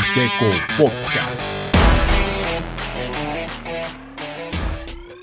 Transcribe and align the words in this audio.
Geeko 0.00 0.50
Podcast. 0.76 1.48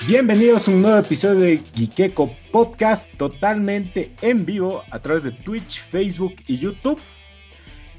Bienvenidos 0.05 0.67
a 0.67 0.71
un 0.71 0.81
nuevo 0.81 0.97
episodio 0.97 1.39
de 1.39 1.62
Geeko 1.96 2.31
Podcast 2.51 3.12
totalmente 3.17 4.13
en 4.21 4.46
vivo 4.46 4.83
a 4.92 4.99
través 4.99 5.24
de 5.24 5.31
Twitch, 5.31 5.81
Facebook 5.81 6.35
y 6.47 6.58
YouTube. 6.58 6.99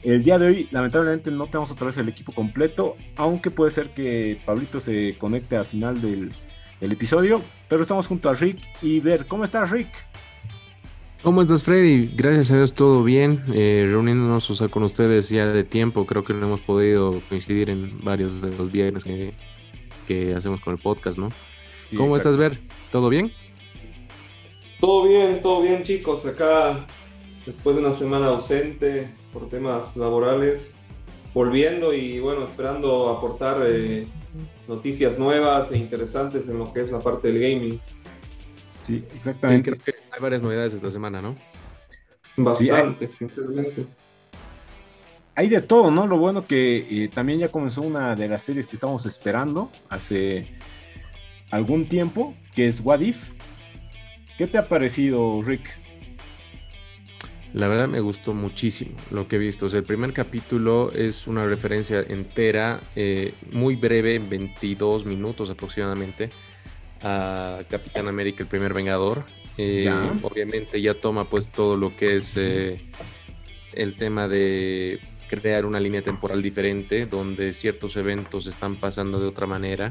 El 0.02 0.22
día 0.22 0.38
de 0.38 0.46
hoy, 0.46 0.68
lamentablemente, 0.70 1.30
no 1.30 1.46
tenemos 1.46 1.70
otra 1.70 1.88
vez 1.88 1.98
el 1.98 2.09
equipo 2.09 2.32
completo, 2.32 2.96
aunque 3.16 3.50
puede 3.50 3.72
ser 3.72 3.90
que 3.90 4.40
Pablito 4.46 4.80
se 4.80 5.16
conecte 5.18 5.56
al 5.56 5.66
final 5.66 6.00
del, 6.00 6.32
del 6.80 6.92
episodio. 6.92 7.42
Pero 7.68 7.82
estamos 7.82 8.06
junto 8.06 8.30
a 8.30 8.34
Rick 8.34 8.60
y 8.80 9.00
ver 9.00 9.26
cómo 9.26 9.45
estás, 9.45 9.70
Rick. 9.70 9.90
¿Cómo 11.23 11.43
estás, 11.43 11.64
Freddy? 11.64 12.12
Gracias 12.14 12.53
a 12.53 12.57
Dios, 12.57 12.75
todo 12.75 13.03
bien. 13.03 13.43
Eh, 13.53 13.86
reuniéndonos 13.89 14.49
o 14.50 14.54
sea, 14.54 14.68
con 14.68 14.85
ustedes 14.85 15.29
ya 15.29 15.46
de 15.49 15.64
tiempo. 15.64 16.07
Creo 16.07 16.25
que 16.25 16.32
no 16.32 16.46
hemos 16.46 16.61
podido 16.61 17.21
coincidir 17.29 17.71
en 17.71 18.03
varios 18.04 18.40
de 18.40 18.57
los 18.57 18.71
viernes 18.71 19.03
que, 19.03 19.35
que 20.07 20.35
hacemos 20.35 20.61
con 20.61 20.75
el 20.75 20.81
podcast, 20.81 21.18
¿no? 21.18 21.31
Sí, 21.90 21.96
¿Cómo 21.96 22.17
exacto. 22.17 22.40
estás, 22.40 22.50
Ver? 22.50 22.61
¿Todo 22.93 23.09
bien? 23.09 23.32
Todo 24.81 25.09
bien, 25.09 25.43
todo 25.43 25.62
bien 25.62 25.82
chicos, 25.82 26.25
acá 26.25 26.86
después 27.45 27.75
de 27.75 27.85
una 27.85 27.96
semana 27.96 28.29
ausente 28.29 29.11
por 29.32 29.48
temas 29.48 29.96
laborales, 29.96 30.73
volviendo 31.35 31.93
y 31.93 32.20
bueno, 32.20 32.45
esperando 32.45 33.09
aportar 33.09 33.64
eh, 33.67 34.06
noticias 34.69 35.19
nuevas 35.19 35.73
e 35.73 35.78
interesantes 35.78 36.48
en 36.48 36.59
lo 36.59 36.73
que 36.73 36.83
es 36.83 36.92
la 36.92 37.00
parte 37.00 37.33
del 37.33 37.41
gaming. 37.41 37.81
Sí, 38.88 39.06
Sí, 39.10 39.16
exactamente. 39.16 39.70
creo 39.72 39.84
que 39.84 39.94
hay 40.10 40.20
varias 40.20 40.42
novedades 40.42 40.74
esta 40.74 40.91
semana, 40.91 41.20
¿no? 41.20 41.36
Bastante, 42.36 43.11
sinceramente. 43.19 43.86
hay 45.34 45.48
de 45.48 45.61
todo, 45.62 45.91
¿no? 45.91 46.06
Lo 46.06 46.19
bueno 46.19 46.47
que 46.47 47.05
eh, 47.05 47.08
también 47.08 47.39
ya 47.39 47.48
comenzó 47.48 47.83
una 47.83 48.17
de 48.17 48.28
las 48.28 48.42
series 48.45 48.67
que 48.67 48.77
estamos 48.77 49.06
esperando 49.06 49.70
hace 49.89 50.56
algún 51.50 51.86
tiempo, 51.89 52.34
que 52.55 52.69
es 52.69 52.80
What 52.83 53.00
If. 53.00 53.30
¿Qué 54.36 54.47
te 54.47 54.58
ha 54.58 54.69
parecido, 54.69 55.42
Rick? 55.42 55.78
La 57.55 57.67
verdad 57.69 57.89
me 57.89 58.00
gustó 58.00 58.34
muchísimo 58.34 58.92
lo 59.11 59.27
que 59.27 59.36
he 59.36 59.39
visto. 59.39 59.67
O 59.67 59.69
sea, 59.69 59.80
el 59.80 59.86
primer 59.86 60.12
capítulo 60.12 60.92
es 60.92 61.27
una 61.27 61.45
referencia 61.47 62.00
entera, 62.00 62.80
eh, 62.95 63.33
muy 63.52 63.75
breve, 63.77 64.14
en 64.17 64.28
22 64.28 65.05
minutos 65.06 65.50
aproximadamente, 65.50 66.30
a 67.03 67.61
Capitán 67.71 68.09
América, 68.09 68.43
el 68.43 68.49
primer 68.49 68.75
Vengador. 68.75 69.25
Eh, 69.57 69.83
Ya. 69.85 70.13
Obviamente 70.23 70.81
ya 70.81 70.95
toma 70.95 71.25
pues 71.25 71.51
todo 71.51 71.77
lo 71.77 71.97
que 71.97 72.17
es 72.17 72.37
eh, 72.37 72.81
el 73.73 73.97
tema 73.97 74.29
de 74.29 75.01
crear 75.29 75.67
una 75.67 75.81
línea 75.81 76.01
temporal 76.03 76.43
diferente, 76.43 77.07
donde 77.07 77.53
ciertos 77.53 77.97
eventos 77.97 78.47
están 78.47 78.77
pasando 78.77 79.21
de 79.21 79.27
otra 79.27 79.47
manera. 79.47 79.91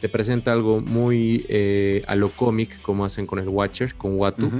Te 0.00 0.08
presenta 0.08 0.52
algo 0.52 0.80
muy 0.80 1.46
eh, 1.48 2.02
a 2.06 2.14
lo 2.16 2.28
cómic, 2.30 2.80
como 2.82 3.04
hacen 3.04 3.26
con 3.26 3.38
el 3.38 3.48
Watcher, 3.48 3.94
con 3.94 4.16
Watu 4.18 4.50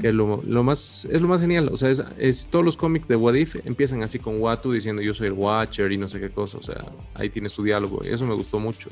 que 0.00 0.08
es 0.08 0.14
lo, 0.14 0.40
lo 0.46 0.62
más 0.62 1.06
es 1.10 1.20
lo 1.20 1.26
más 1.26 1.40
genial 1.40 1.68
o 1.72 1.76
sea 1.76 1.90
es, 1.90 2.00
es- 2.16 2.46
todos 2.48 2.64
los 2.64 2.76
cómics 2.76 3.08
de 3.08 3.16
What 3.16 3.34
If 3.34 3.56
empiezan 3.66 4.04
así 4.04 4.20
con 4.20 4.40
Watu 4.40 4.70
diciendo 4.70 5.02
yo 5.02 5.12
soy 5.12 5.26
el 5.26 5.32
Watcher 5.32 5.90
y 5.90 5.96
no 5.98 6.08
sé 6.08 6.20
qué 6.20 6.30
cosa 6.30 6.58
o 6.58 6.62
sea 6.62 6.84
ahí 7.14 7.28
tiene 7.30 7.48
su 7.48 7.64
diálogo 7.64 8.00
y 8.04 8.10
eso 8.10 8.24
me 8.24 8.34
gustó 8.34 8.60
mucho 8.60 8.90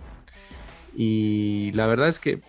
y 1.02 1.72
la 1.72 1.86
verdad 1.86 2.08
es 2.08 2.20
que 2.20 2.40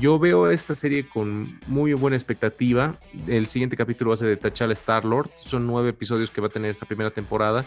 yo 0.00 0.18
veo 0.18 0.50
esta 0.50 0.74
serie 0.74 1.08
con 1.08 1.60
muy 1.68 1.92
buena 1.92 2.16
expectativa 2.16 2.98
el 3.28 3.46
siguiente 3.46 3.76
capítulo 3.76 4.08
va 4.08 4.14
a 4.14 4.16
ser 4.16 4.26
de 4.26 4.36
T'Challa 4.36 4.72
Star 4.72 5.04
Lord 5.04 5.30
son 5.36 5.64
nueve 5.68 5.90
episodios 5.90 6.32
que 6.32 6.40
va 6.40 6.48
a 6.48 6.50
tener 6.50 6.70
esta 6.70 6.86
primera 6.86 7.12
temporada 7.12 7.64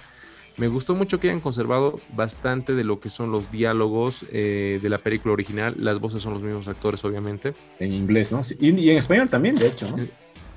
me 0.58 0.68
gustó 0.68 0.96
mucho 0.96 1.18
que 1.18 1.30
hayan 1.30 1.40
conservado 1.40 2.02
bastante 2.14 2.74
de 2.74 2.84
lo 2.84 3.00
que 3.00 3.10
son 3.10 3.32
los 3.32 3.54
diálogos 3.54 4.26
eh, 4.34 4.80
de 4.82 4.90
la 4.90 4.98
película 4.98 5.32
original 5.34 5.76
las 5.78 6.00
voces 6.00 6.22
son 6.22 6.34
los 6.34 6.44
mismos 6.44 6.68
actores 6.68 7.06
obviamente 7.06 7.54
En 7.80 7.94
inglés, 7.94 8.34
¿no? 8.34 8.44
Sí, 8.44 8.58
Y, 8.60 8.90
en 8.90 8.98
español 8.98 9.30
también, 9.30 9.56
de 9.56 9.68
hecho, 9.68 9.90
¿no? 9.96 10.06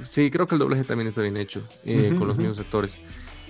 Sí, 0.00 0.30
creo 0.32 0.48
que 0.48 0.56
el 0.56 0.58
doblaje 0.58 0.82
también 0.82 1.06
está 1.06 1.22
bien 1.22 1.36
hecho, 1.36 1.62
eh, 1.84 2.12
con 2.18 2.28
los 2.28 2.36
mismos 2.36 2.58
actores. 2.58 2.98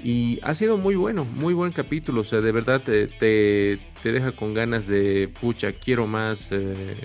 Y 0.03 0.39
ha 0.43 0.55
sido 0.55 0.77
muy 0.77 0.95
bueno, 0.95 1.25
muy 1.25 1.55
buen 1.55 1.73
capítulo. 1.73 2.21
O 2.21 2.25
sea, 2.25 2.41
de 2.41 2.53
verdad 2.53 2.83
te, 2.83 3.07
te, 3.07 3.79
te 4.03 4.13
deja 4.13 4.33
con 4.33 4.55
ganas 4.55 4.87
de, 4.87 5.31
pucha, 5.41 5.73
quiero 5.73 6.07
más, 6.07 6.51
eh, 6.53 6.97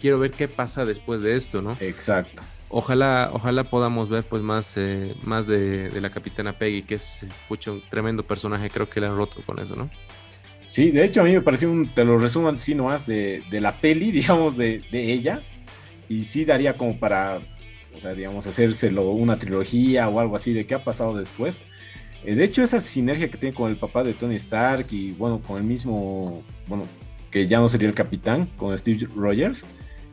quiero 0.00 0.18
ver 0.18 0.30
qué 0.30 0.48
pasa 0.48 0.84
después 0.84 1.20
de 1.20 1.36
esto, 1.36 1.60
¿no? 1.60 1.76
Exacto. 1.80 2.42
Ojalá, 2.68 3.30
ojalá 3.32 3.64
podamos 3.64 4.08
ver 4.08 4.24
pues 4.24 4.42
más, 4.42 4.76
eh, 4.76 5.14
más 5.22 5.46
de, 5.46 5.90
de 5.90 6.00
la 6.00 6.10
capitana 6.10 6.58
Peggy, 6.58 6.82
que 6.82 6.96
es, 6.96 7.26
pucha, 7.48 7.72
un 7.72 7.82
tremendo 7.88 8.24
personaje. 8.24 8.70
Creo 8.70 8.88
que 8.88 9.00
le 9.00 9.06
han 9.06 9.16
roto 9.16 9.40
con 9.44 9.58
eso, 9.58 9.76
¿no? 9.76 9.90
Sí, 10.66 10.90
de 10.90 11.04
hecho 11.04 11.20
a 11.20 11.24
mí 11.24 11.32
me 11.32 11.40
pareció 11.40 11.70
un, 11.70 11.88
te 11.88 12.04
lo 12.04 12.18
resumo 12.18 12.48
así 12.48 12.74
nomás, 12.74 13.06
de, 13.06 13.42
de 13.50 13.60
la 13.60 13.80
peli, 13.80 14.10
digamos, 14.12 14.56
de, 14.56 14.82
de 14.90 15.12
ella. 15.12 15.42
Y 16.08 16.24
sí 16.24 16.44
daría 16.44 16.76
como 16.76 16.98
para, 16.98 17.40
o 17.94 18.00
sea, 18.00 18.12
digamos, 18.14 18.46
hacérselo 18.46 19.10
una 19.10 19.38
trilogía 19.38 20.08
o 20.08 20.20
algo 20.20 20.36
así 20.36 20.52
de 20.52 20.66
qué 20.66 20.74
ha 20.74 20.84
pasado 20.84 21.14
después. 21.14 21.62
Eh, 22.24 22.34
de 22.34 22.44
hecho, 22.44 22.62
esa 22.62 22.80
sinergia 22.80 23.30
que 23.30 23.36
tiene 23.38 23.54
con 23.54 23.70
el 23.70 23.76
papá 23.76 24.02
de 24.02 24.14
Tony 24.14 24.36
Stark 24.36 24.86
y 24.90 25.12
bueno, 25.12 25.40
con 25.46 25.58
el 25.58 25.64
mismo, 25.64 26.42
bueno, 26.66 26.84
que 27.30 27.46
ya 27.46 27.58
no 27.60 27.68
sería 27.68 27.88
el 27.88 27.94
capitán, 27.94 28.48
con 28.56 28.76
Steve 28.76 29.08
Rogers. 29.14 29.64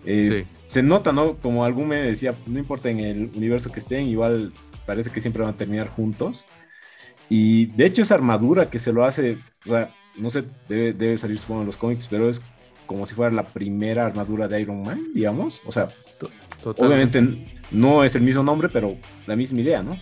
eh, 0.06 0.26
Sí. 0.26 0.44
Se 0.68 0.82
nota, 0.82 1.12
¿no? 1.12 1.36
Como 1.38 1.66
algún 1.66 1.90
me 1.90 1.98
decía, 1.98 2.34
no 2.48 2.58
importa 2.58 2.90
en 2.90 3.00
el 3.02 3.30
universo 3.36 3.72
que 3.74 3.80
estén, 3.80 4.08
igual 4.08 4.54
parece 4.86 5.10
que 5.10 5.20
siempre 5.20 5.44
van 5.44 5.54
a 5.54 5.58
terminar 5.58 5.90
juntos. 5.90 6.46
Y 7.30 7.66
de 7.68 7.86
hecho 7.86 8.02
esa 8.02 8.16
armadura 8.16 8.70
que 8.70 8.80
se 8.80 8.94
lo 8.94 9.04
hace, 9.04 9.38
o 9.66 9.70
sea, 9.70 9.94
no 10.16 10.30
sé, 10.30 10.46
debe, 10.70 10.94
debe 10.94 11.18
salir 11.18 11.38
supongo 11.38 11.62
en 11.62 11.68
los 11.68 11.76
cómics, 11.78 12.08
pero 12.10 12.30
es 12.30 12.42
como 12.86 13.06
si 13.06 13.16
fuera 13.16 13.32
la 13.32 13.44
primera 13.44 14.06
armadura 14.06 14.48
de 14.48 14.62
Iron 14.62 14.82
Man, 14.84 15.08
digamos. 15.14 15.62
O 15.66 15.72
sea, 15.74 15.90
Totalmente. 16.64 17.20
obviamente 17.20 17.54
no 17.72 18.04
es 18.06 18.16
el 18.16 18.22
mismo 18.22 18.42
nombre, 18.44 18.70
pero 18.70 18.96
la 19.28 19.36
misma 19.36 19.60
idea, 19.60 19.84
¿no? 19.84 19.98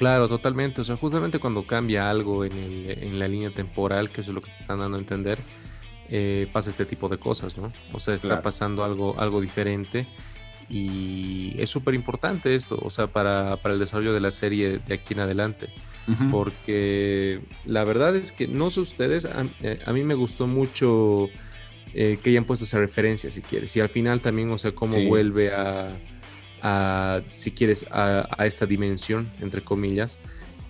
Claro, 0.00 0.28
totalmente. 0.28 0.80
O 0.80 0.84
sea, 0.84 0.96
justamente 0.96 1.38
cuando 1.38 1.64
cambia 1.66 2.08
algo 2.08 2.44
en, 2.46 2.52
el- 2.52 2.98
en 3.02 3.18
la 3.18 3.28
línea 3.28 3.50
temporal, 3.50 4.08
que 4.10 4.22
eso 4.22 4.30
es 4.30 4.34
lo 4.34 4.40
que 4.40 4.50
te 4.50 4.56
están 4.56 4.78
dando 4.78 4.96
a 4.96 5.00
entender, 5.00 5.38
eh, 6.08 6.48
pasa 6.52 6.70
este 6.70 6.86
tipo 6.86 7.10
de 7.10 7.18
cosas, 7.18 7.58
¿no? 7.58 7.70
O 7.92 8.00
sea, 8.00 8.14
está 8.14 8.28
Claro. 8.28 8.42
pasando 8.42 8.82
algo, 8.82 9.14
algo 9.20 9.42
diferente 9.42 10.06
y 10.70 11.54
es 11.58 11.68
súper 11.68 11.94
importante 11.94 12.54
esto, 12.54 12.78
o 12.82 12.88
sea, 12.90 13.08
para, 13.08 13.56
para 13.58 13.74
el 13.74 13.78
desarrollo 13.80 14.14
de 14.14 14.20
la 14.20 14.30
serie 14.30 14.78
de 14.78 14.94
aquí 14.94 15.12
en 15.14 15.20
adelante. 15.20 15.68
Porque 16.30 17.40
la 17.66 17.84
verdad 17.84 18.16
es 18.16 18.32
que 18.32 18.48
no 18.48 18.70
sé 18.70 18.80
ustedes, 18.80 19.26
a, 19.26 19.46
eh, 19.62 19.80
a 19.84 19.92
mí 19.92 20.02
me 20.02 20.14
gustó 20.14 20.46
mucho 20.46 21.28
eh, 21.94 22.18
que 22.22 22.30
hayan 22.30 22.44
puesto 22.44 22.64
esa 22.64 22.78
referencia, 22.78 23.30
si 23.30 23.42
quieres. 23.42 23.76
Y 23.76 23.80
al 23.80 23.88
final 23.90 24.20
también, 24.20 24.50
o 24.50 24.58
sea, 24.58 24.72
cómo 24.72 24.94
Sí. 24.94 25.06
vuelve 25.06 25.52
a, 25.54 25.96
a, 26.62 27.20
si 27.30 27.52
quieres, 27.52 27.86
a, 27.90 28.28
a 28.36 28.46
esta 28.46 28.66
dimensión, 28.66 29.30
entre 29.40 29.62
comillas, 29.62 30.18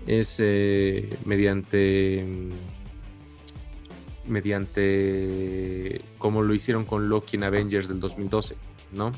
es 0.07 0.37
eh, 0.39 1.09
mediante, 1.25 2.25
mm, 2.27 4.31
mediante, 4.31 6.01
como 6.19 6.43
lo 6.43 6.55
hicieron 6.55 6.85
con 6.85 7.09
Loki 7.09 7.37
en 7.37 7.45
Avengers 7.45 7.89
del 7.89 8.01
2012, 8.01 8.57
¿no? 8.93 9.13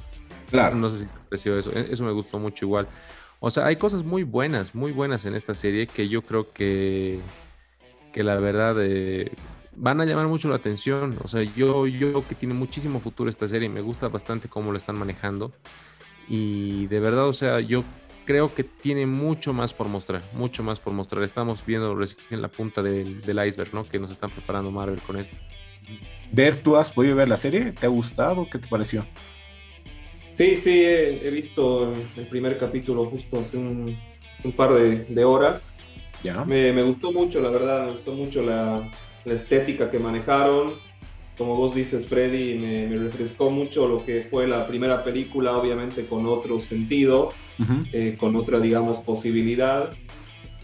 Claro. 0.51 0.77
No 0.77 0.91
sé 0.91 0.99
si 0.99 1.05
te 1.07 1.19
pareció 1.29 1.59
eso. 1.59 1.71
e- 1.77 1.89
Eso 1.93 2.05
me 2.05 2.13
gustó 2.13 2.39
mucho 2.39 2.65
igual. 2.65 2.89
O 3.41 3.51
sea, 3.51 3.67
hay 3.67 3.77
cosas 3.77 4.05
muy 4.05 4.23
buenas, 4.23 4.75
muy 4.75 4.93
buenas 4.93 5.25
en 5.25 5.35
esta 5.35 5.55
serie 5.55 5.87
que 5.87 6.09
yo 6.09 6.23
creo 6.23 6.53
que, 6.53 7.21
que 8.13 8.23
la 8.23 8.37
verdad 8.37 8.77
eh, 8.81 9.33
van 9.75 10.01
a 10.01 10.05
llamar 10.05 10.29
mucho 10.29 10.49
la 10.49 10.57
atención. 10.57 11.19
O 11.25 11.29
sea, 11.29 11.43
yo, 11.43 11.87
yo 11.87 12.11
creo 12.11 12.29
que 12.29 12.35
tiene 12.35 12.55
muchísimo 12.55 13.01
futuro 13.01 13.29
esta 13.31 13.49
serie. 13.49 13.69
Me 13.69 13.81
gusta 13.81 14.09
bastante 14.09 14.49
cómo 14.49 14.71
lo 14.71 14.77
están 14.79 14.97
manejando. 14.97 15.53
Y 16.29 16.87
de 16.87 17.01
verdad, 17.01 17.29
o 17.29 17.33
sea, 17.33 17.61
yo 17.61 17.85
creo 18.25 18.55
que 18.55 18.65
tiene 18.65 19.07
mucho 19.07 19.53
más 19.53 19.75
por 19.75 19.89
mostrar, 19.89 20.23
mucho 20.33 20.63
más 20.63 20.81
por 20.81 20.93
mostrar. 20.93 21.23
Estamos 21.23 21.65
viendo 21.67 21.95
recién 21.95 22.41
la 22.41 22.49
punta 22.49 22.83
del, 22.83 23.21
del 23.23 23.47
iceberg, 23.47 23.75
¿no? 23.75 23.85
Que 23.85 23.99
nos 23.99 24.11
están 24.11 24.31
preparando 24.31 24.71
Marvel 24.71 25.01
con 25.01 25.17
esto. 25.17 25.37
Ver, 26.31 26.57
¿tú 26.57 26.77
has 26.77 26.91
podido 26.91 27.17
ver 27.17 27.29
la 27.29 27.37
serie? 27.37 27.73
¿Te 27.73 27.87
ha 27.87 27.89
gustado? 27.89 28.49
¿Qué 28.51 28.59
te 28.59 28.69
pareció? 28.69 29.05
Sí, 30.39 30.57
sí, 30.57 30.85
he, 30.85 31.27
he 31.27 31.31
visto 31.31 31.93
el 32.17 32.27
primer 32.31 32.59
capítulo 32.59 33.05
justo 33.07 33.41
hace 33.41 33.59
un, 33.59 33.97
un 34.45 34.53
par 34.53 34.73
de, 34.73 35.05
de 35.05 35.25
horas. 35.25 35.61
¿Ya? 36.23 36.45
Me, 36.45 36.73
me 36.73 36.85
gustó 36.85 37.11
mucho, 37.13 37.41
la 37.41 37.51
verdad, 37.51 37.87
me 37.87 37.93
gustó 37.93 38.13
mucho 38.13 38.43
la, 38.43 38.89
la 39.25 39.35
estética 39.35 39.91
que 39.91 39.99
manejaron. 39.99 40.75
Como 41.39 41.57
vos 41.57 41.75
dices, 41.75 42.07
Freddy, 42.07 42.59
me, 42.59 42.87
me 42.87 42.99
refrescó 42.99 43.51
mucho 43.51 43.89
lo 43.89 44.05
que 44.05 44.27
fue 44.31 44.47
la 44.47 44.67
primera 44.67 45.03
película, 45.03 45.57
obviamente 45.57 46.05
con 46.07 46.27
otro 46.27 46.61
sentido, 46.61 47.31
Ujú. 47.59 47.87
eh, 47.93 48.17
con 48.19 48.37
otra, 48.37 48.61
digamos, 48.61 48.99
posibilidad. 48.99 49.93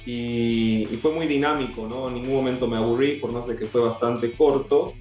Y, 0.05 0.87
y 0.91 0.99
fue 1.03 1.13
muy 1.13 1.27
dinámico, 1.27 1.87
¿no? 1.87 2.09
En 2.09 2.15
ningún 2.15 2.35
momento 2.35 2.67
me 2.67 2.77
aburrí, 2.77 3.17
por 3.17 3.33
más 3.33 3.47
de 3.47 3.57
que 3.57 3.67
fue 3.67 3.81
bastante 3.81 4.33
corto. 4.33 4.95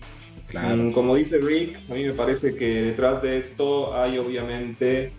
Claro. 0.48 0.84
Mm, 0.84 0.92
Como 0.94 1.16
dice 1.16 1.38
Rick, 1.40 1.78
a 1.90 1.94
mí 1.94 2.04
me 2.04 2.14
parece 2.14 2.56
que 2.56 2.66
detrás 2.84 3.22
de 3.22 3.40
esto 3.40 3.94
hay 3.96 4.18
obviamente 4.18 5.12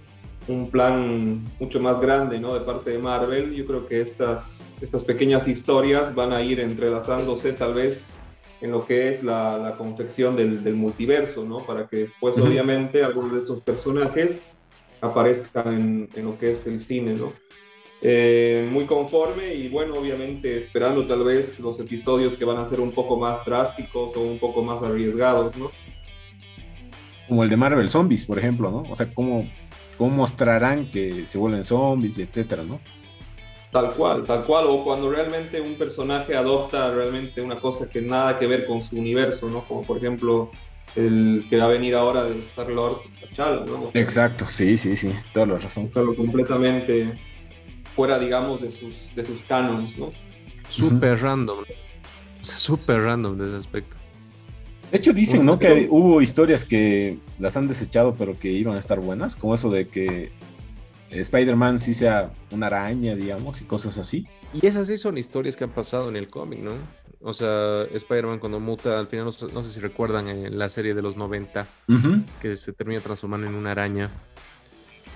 un 0.47 0.71
plan 0.71 1.45
mucho 1.61 1.79
más 1.81 2.01
grande 2.01 2.41
¿no? 2.41 2.55
de 2.55 2.61
parte 2.61 2.93
de 2.93 2.99
Marvel. 2.99 3.55
Yo 3.55 3.67
creo 3.67 3.87
que 3.87 4.01
estas, 4.01 4.65
estas 4.81 5.05
pequeñas 5.05 5.47
historias 5.47 6.15
van 6.15 6.33
a 6.33 6.41
ir 6.43 6.61
entrelazándose 6.61 7.53
tal 7.53 7.75
vez 7.75 8.09
en 8.61 8.71
lo 8.73 8.85
que 8.85 9.11
es 9.11 9.23
la, 9.23 9.59
la 9.59 9.77
confección 9.77 10.37
del, 10.37 10.65
del, 10.65 10.75
multiverso, 10.75 11.45
¿no? 11.45 11.65
Para 11.65 11.87
que 11.87 11.99
después, 11.99 12.37
obviamente, 12.39 13.05
algunos 13.05 13.33
de 13.33 13.39
estos 13.39 13.61
personajes 13.61 14.43
aparezcan 15.01 15.75
en, 15.75 16.09
en, 16.15 16.25
lo 16.25 16.39
que 16.39 16.51
es 16.51 16.67
el 16.67 16.81
cine, 16.81 17.15
¿no? 17.15 17.33
Eh, 18.01 18.69
muy 18.71 18.87
conforme 18.87 19.55
y 19.55 19.69
bueno, 19.69 19.95
obviamente 19.95 20.57
esperando 20.57 21.05
tal 21.09 21.25
vez 21.25 21.59
los 21.59 21.81
episodios 21.81 22.37
que 22.37 22.45
van 22.45 22.59
a 22.59 22.65
ser 22.65 22.79
un 22.79 22.93
poco 22.93 23.19
más 23.19 23.45
drásticos 23.45 24.17
o 24.17 24.21
un 24.21 24.39
poco 24.39 24.63
más 24.63 24.83
arriesgados, 24.83 25.57
¿no? 25.57 25.71
Como 27.27 27.43
el 27.43 27.51
de 27.51 27.57
Marvel 27.57 27.89
Zombies, 27.89 28.25
por 28.25 28.39
ejemplo, 28.39 28.71
¿no? 28.71 28.83
O 28.91 28.95
sea, 28.95 29.13
cómo, 29.13 29.49
cómo 29.97 30.15
mostrarán 30.15 30.91
que 30.91 31.27
se 31.27 31.39
vuelven 31.39 31.65
zombies, 31.65 32.19
etcétera, 32.19 32.63
¿no? 32.63 32.81
Tal 33.71 33.91
cual, 33.91 34.25
tal 34.25 34.45
cual, 34.45 34.67
o 34.67 34.83
cuando 34.83 35.11
realmente 35.11 35.61
un 35.61 35.75
personaje 35.75 36.35
adopta 36.35 36.91
realmente 36.91 37.43
una 37.43 37.57
cosa 37.57 37.89
que 37.89 38.01
nada 38.01 38.39
que 38.39 38.47
ver 38.47 38.67
con 38.67 38.83
su 38.83 38.97
universo, 38.97 39.49
¿no? 39.51 39.63
Como 39.65 39.83
por 39.83 39.99
ejemplo 39.99 40.51
el 40.97 41.47
que 41.51 41.59
va 41.59 41.65
a 41.65 41.69
venir 41.69 41.95
ahora 41.95 42.25
de 42.25 42.41
Star 42.41 42.71
Lord 42.71 43.01
T'Challa, 43.21 43.67
¿no? 43.67 43.91
Exacto, 43.93 44.47
sí, 44.49 44.79
sí, 44.79 44.97
sí, 44.97 45.13
toda 45.35 45.47
la 45.47 45.59
razón. 45.59 45.89
Claro, 45.89 46.17
completamente 46.17 47.13
fuera, 47.95 48.19
digamos, 48.19 48.63
de 48.63 48.71
sus, 48.71 49.15
de 49.15 49.25
sus 49.25 49.43
canons, 49.43 49.99
¿no? 49.99 50.13
Súper 50.71 51.21
random, 51.21 51.59
súper 52.41 53.03
random 53.03 53.37
de 53.37 53.49
ese 53.49 53.57
aspecto. 53.57 53.97
De 54.91 54.97
hecho, 54.97 55.13
dicen, 55.13 55.45
¿no? 55.45 55.59
Que 55.59 55.89
hubo 55.91 56.23
historias 56.23 56.65
que 56.65 57.19
las 57.39 57.57
han 57.59 57.69
desechado, 57.69 58.15
pero 58.17 58.39
que 58.39 58.51
iban 58.51 58.77
a 58.77 58.81
estar 58.81 59.01
buenas, 59.01 59.37
como 59.37 59.55
eso 59.55 59.71
de 59.71 59.89
que 59.89 60.33
Spider-Man 61.11 61.81
sí 61.81 61.95
sea 61.95 62.33
una 62.51 62.67
araña, 62.67 63.15
digamos, 63.15 63.61
y 63.61 63.65
cosas 63.65 63.99
así. 63.99 64.27
Y 64.53 64.67
esas 64.67 64.87
sí 64.87 64.99
son 64.99 65.19
historias 65.19 65.57
que 65.57 65.65
han 65.65 65.71
pasado 65.71 66.09
en 66.09 66.17
el 66.17 66.29
cómic, 66.29 66.61
¿no? 66.61 66.73
O 67.21 67.33
sea, 67.33 67.83
Spider-Man 67.93 68.39
cuando 68.39 68.61
muta, 68.61 68.99
al 68.99 69.09
final 69.09 69.27
no, 69.27 69.63
sé 69.63 69.73
si 69.73 69.81
recuerdan 69.81 70.29
en 70.29 70.59
la 70.59 70.69
serie 70.69 70.95
de 70.95 71.03
los 71.03 71.17
90, 71.17 71.67
que 72.41 72.57
se 72.57 72.73
termina 72.73 73.01
transformando 73.01 73.47
en 73.47 73.55
una 73.55 73.73
araña. 73.73 74.11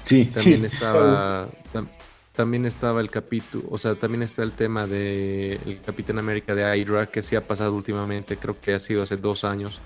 Sí, 0.05 0.25
también 0.27 0.65
estaba 0.65 1.49
también 2.33 2.65
estaba 2.65 3.01
el 3.01 3.11
capítulo, 3.11 3.65
o 3.71 3.77
sea, 3.77 3.95
también 3.95 4.23
está 4.23 4.43
el 4.43 4.53
tema 4.53 4.87
de 4.87 5.61
el 5.67 5.81
Capitán 5.83 6.19
América 6.19 6.55
de 6.55 6.77
Hydra 6.77 7.07
que 7.07 7.21
sí 7.21 7.37
ha 7.37 7.47
pasado 7.47 7.75
últimamente, 7.75 8.39
creo 8.39 8.59
que 8.59 8.73
ha 8.73 8.81
sido 8.81 9.03
hace 9.03 9.19
dos 9.19 9.45
años, 9.45 9.83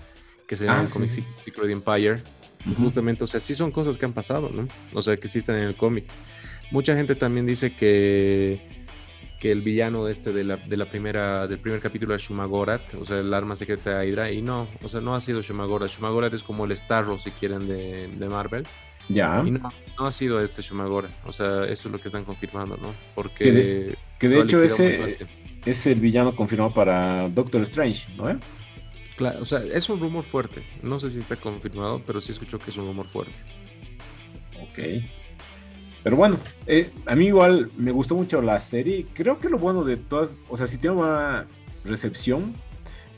que 0.46 0.56
se 0.56 0.64
llama 0.64 0.80
ah, 0.80 0.84
el 0.84 0.90
Comic 0.90 1.10
Secret 1.10 1.70
Empire 1.70 2.22
Justamente, 2.74 3.24
o 3.24 3.26
sea, 3.26 3.40
sí 3.40 3.54
son 3.54 3.70
cosas 3.70 3.96
que 3.96 4.04
han 4.04 4.12
pasado, 4.12 4.50
¿no? 4.52 4.66
O 4.92 5.02
sea, 5.02 5.16
que 5.16 5.28
están 5.28 5.56
en 5.56 5.64
el 5.64 5.76
cómic. 5.76 6.04
Mucha 6.70 6.96
gente 6.96 7.14
también 7.14 7.46
dice 7.46 7.76
que, 7.76 8.60
que 9.38 9.52
el 9.52 9.62
villano 9.62 10.08
este 10.08 10.32
de 10.32 10.42
la, 10.42 10.56
de 10.56 10.76
la 10.76 10.86
primera, 10.86 11.46
del 11.46 11.58
primer 11.58 11.80
capítulo 11.80 12.14
es 12.14 12.22
Shumagorat, 12.22 12.94
o 12.94 13.04
sea, 13.04 13.20
el 13.20 13.32
arma 13.32 13.54
secreta 13.54 13.98
de 13.98 14.08
Hydra, 14.08 14.32
y 14.32 14.42
no, 14.42 14.66
o 14.82 14.88
sea, 14.88 15.00
no 15.00 15.14
ha 15.14 15.20
sido 15.20 15.42
Shumagorat. 15.42 15.90
Shumagorat 15.90 16.34
es 16.34 16.42
como 16.42 16.64
el 16.64 16.76
Starro, 16.76 17.18
si 17.18 17.30
quieren, 17.30 17.68
de, 17.68 18.08
de 18.08 18.28
Marvel. 18.28 18.64
Ya. 19.08 19.42
Y 19.46 19.52
no, 19.52 19.70
no, 19.98 20.06
ha 20.06 20.10
sido 20.10 20.42
este 20.42 20.62
Shumagorat, 20.62 21.12
o 21.24 21.32
sea, 21.32 21.64
eso 21.64 21.88
es 21.88 21.92
lo 21.92 22.00
que 22.00 22.08
están 22.08 22.24
confirmando, 22.24 22.76
¿no? 22.76 22.92
Porque... 23.14 23.44
Que 23.44 23.52
de, 23.52 23.98
que 24.18 24.28
de 24.28 24.40
hecho 24.40 24.60
ese 24.62 25.18
es 25.64 25.86
el 25.86 26.00
villano 26.00 26.34
confirmado 26.34 26.74
para 26.74 27.28
Doctor 27.28 27.62
Strange, 27.62 28.06
¿no? 28.16 28.38
Claro, 29.16 29.40
o 29.40 29.44
sea, 29.44 29.60
es 29.60 29.88
un 29.88 29.98
rumor 29.98 30.24
fuerte. 30.24 30.64
No 30.82 31.00
sé 31.00 31.10
si 31.10 31.18
está 31.18 31.36
confirmado, 31.36 32.02
pero 32.06 32.20
sí 32.20 32.32
escucho 32.32 32.58
que 32.58 32.70
es 32.70 32.76
un 32.76 32.86
rumor 32.86 33.06
fuerte. 33.06 33.34
Ok. 34.60 35.04
Pero 36.02 36.16
bueno, 36.16 36.38
eh, 36.66 36.90
a 37.06 37.16
mí 37.16 37.26
igual 37.26 37.70
me 37.76 37.90
gustó 37.90 38.14
mucho 38.14 38.42
la 38.42 38.60
serie. 38.60 39.06
Creo 39.14 39.40
que 39.40 39.48
lo 39.48 39.58
bueno 39.58 39.84
de 39.84 39.96
todas, 39.96 40.38
o 40.48 40.56
sea, 40.56 40.66
si 40.66 40.78
tiene 40.78 40.96
una 40.96 41.46
recepción, 41.84 42.54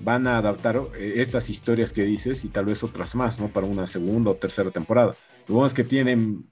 van 0.00 0.26
a 0.26 0.38
adaptar 0.38 0.80
eh, 0.96 1.14
estas 1.16 1.50
historias 1.50 1.92
que 1.92 2.02
dices 2.02 2.44
y 2.44 2.48
tal 2.48 2.66
vez 2.66 2.82
otras 2.84 3.14
más, 3.14 3.40
¿no? 3.40 3.48
Para 3.48 3.66
una 3.66 3.86
segunda 3.86 4.30
o 4.30 4.34
tercera 4.36 4.70
temporada. 4.70 5.14
Lo 5.48 5.54
bueno 5.54 5.66
es 5.66 5.74
que 5.74 5.84
tienen 5.84 6.46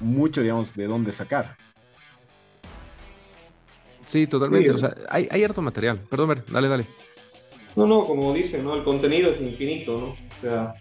mucho, 0.00 0.40
digamos, 0.40 0.74
de 0.74 0.86
dónde 0.86 1.12
sacar. 1.12 1.56
Sí, 4.06 4.26
totalmente. 4.26 4.70
o 4.70 4.78
sea, 4.78 4.94
hay, 5.10 5.28
hay 5.30 5.44
harto 5.44 5.60
material. 5.60 5.98
Perdón, 6.08 6.30
ver, 6.30 6.44
dale, 6.46 6.68
dale. 6.68 6.86
No, 7.76 7.86
no, 7.86 8.04
como 8.04 8.32
dicen, 8.32 8.64
¿no? 8.64 8.74
El 8.74 8.82
contenido 8.82 9.30
es 9.30 9.40
infinito, 9.40 10.00
¿no? 10.00 10.06
O 10.08 10.40
sea, 10.40 10.74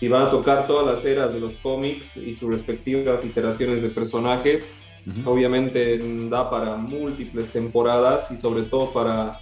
y 0.00 0.08
va 0.08 0.26
a 0.26 0.30
tocar 0.30 0.66
todas 0.66 0.86
las 0.86 1.04
eras 1.04 1.32
de 1.32 1.40
los 1.40 1.52
cómics 1.54 2.16
y 2.16 2.34
sus 2.36 2.50
respectivas 2.50 3.24
iteraciones 3.24 3.82
de 3.82 3.88
personajes. 3.90 4.74
Obviamente 5.24 5.98
da 6.28 6.50
para 6.50 6.76
múltiples 6.76 7.50
temporadas 7.50 8.30
y 8.30 8.36
sobre 8.36 8.64
todo 8.64 8.92
para, 8.92 9.40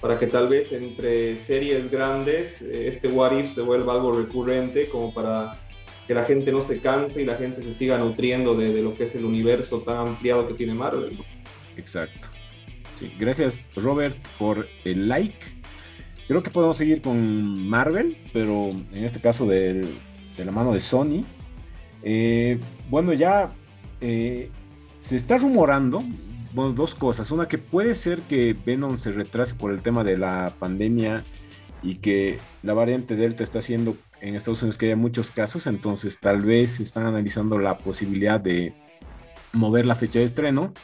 para 0.00 0.16
que 0.16 0.28
tal 0.28 0.48
vez 0.48 0.70
entre 0.72 1.34
series 1.34 1.90
grandes 1.90 2.62
eh, 2.62 2.86
este 2.86 3.08
What 3.08 3.36
If 3.36 3.54
se 3.54 3.62
vuelva 3.62 3.94
algo 3.94 4.16
recurrente 4.16 4.88
como 4.88 5.12
para 5.12 5.58
que 6.06 6.14
la 6.14 6.22
gente 6.22 6.52
no 6.52 6.62
se 6.62 6.80
canse 6.80 7.22
y 7.22 7.24
la 7.24 7.34
gente 7.34 7.64
se 7.64 7.72
siga 7.72 7.98
nutriendo 7.98 8.54
de, 8.54 8.72
de 8.72 8.80
lo 8.80 8.94
que 8.94 9.04
es 9.04 9.14
el 9.16 9.24
universo 9.24 9.80
tan 9.80 9.96
ampliado 9.96 10.46
que 10.46 10.54
tiene 10.54 10.74
Marvel. 10.74 11.18
Exacto. 11.76 12.28
Sí, 12.96 13.12
gracias 13.18 13.64
Robert 13.74 14.16
por 14.38 14.68
el 14.84 15.08
like 15.08 15.57
Creo 16.28 16.42
que 16.42 16.50
podemos 16.50 16.76
seguir 16.76 17.00
con 17.00 17.66
Marvel, 17.68 18.18
pero 18.34 18.68
en 18.68 19.04
este 19.04 19.18
caso 19.18 19.46
de, 19.46 19.88
la 20.36 20.52
mano 20.52 20.74
de 20.74 20.80
Sony. 20.80 21.24
Eh, 22.02 22.60
bueno, 22.90 23.14
ya 23.14 23.50
eh, 24.02 24.50
se 25.00 25.16
está 25.16 25.38
rumorando, 25.38 26.04
dos 26.52 26.94
cosas. 26.94 27.30
Una 27.30 27.48
que 27.48 27.56
puede 27.56 27.94
ser 27.94 28.20
que 28.20 28.54
Venom 28.66 28.98
se 28.98 29.10
retrase 29.12 29.54
por 29.54 29.72
el 29.72 29.80
tema 29.80 30.04
de 30.04 30.18
la 30.18 30.52
pandemia 30.58 31.24
y 31.82 31.96
que 31.96 32.38
la 32.62 32.74
variante 32.74 33.16
Delta 33.16 33.42
está 33.42 33.60
haciendo 33.60 33.96
en 34.20 34.34
Estados 34.34 34.62
Unidos 34.62 34.76
que 34.76 34.86
haya 34.86 34.96
muchos 34.96 35.30
casos, 35.30 35.66
entonces 35.66 36.18
tal 36.18 36.42
vez 36.42 36.80
están 36.80 37.06
analizando 37.06 37.58
la 37.58 37.78
posibilidad 37.78 38.40
de 38.40 38.74
mover 39.52 39.86
la 39.86 39.94
fecha 39.94 40.18
de 40.18 40.26
estreno. 40.26 40.74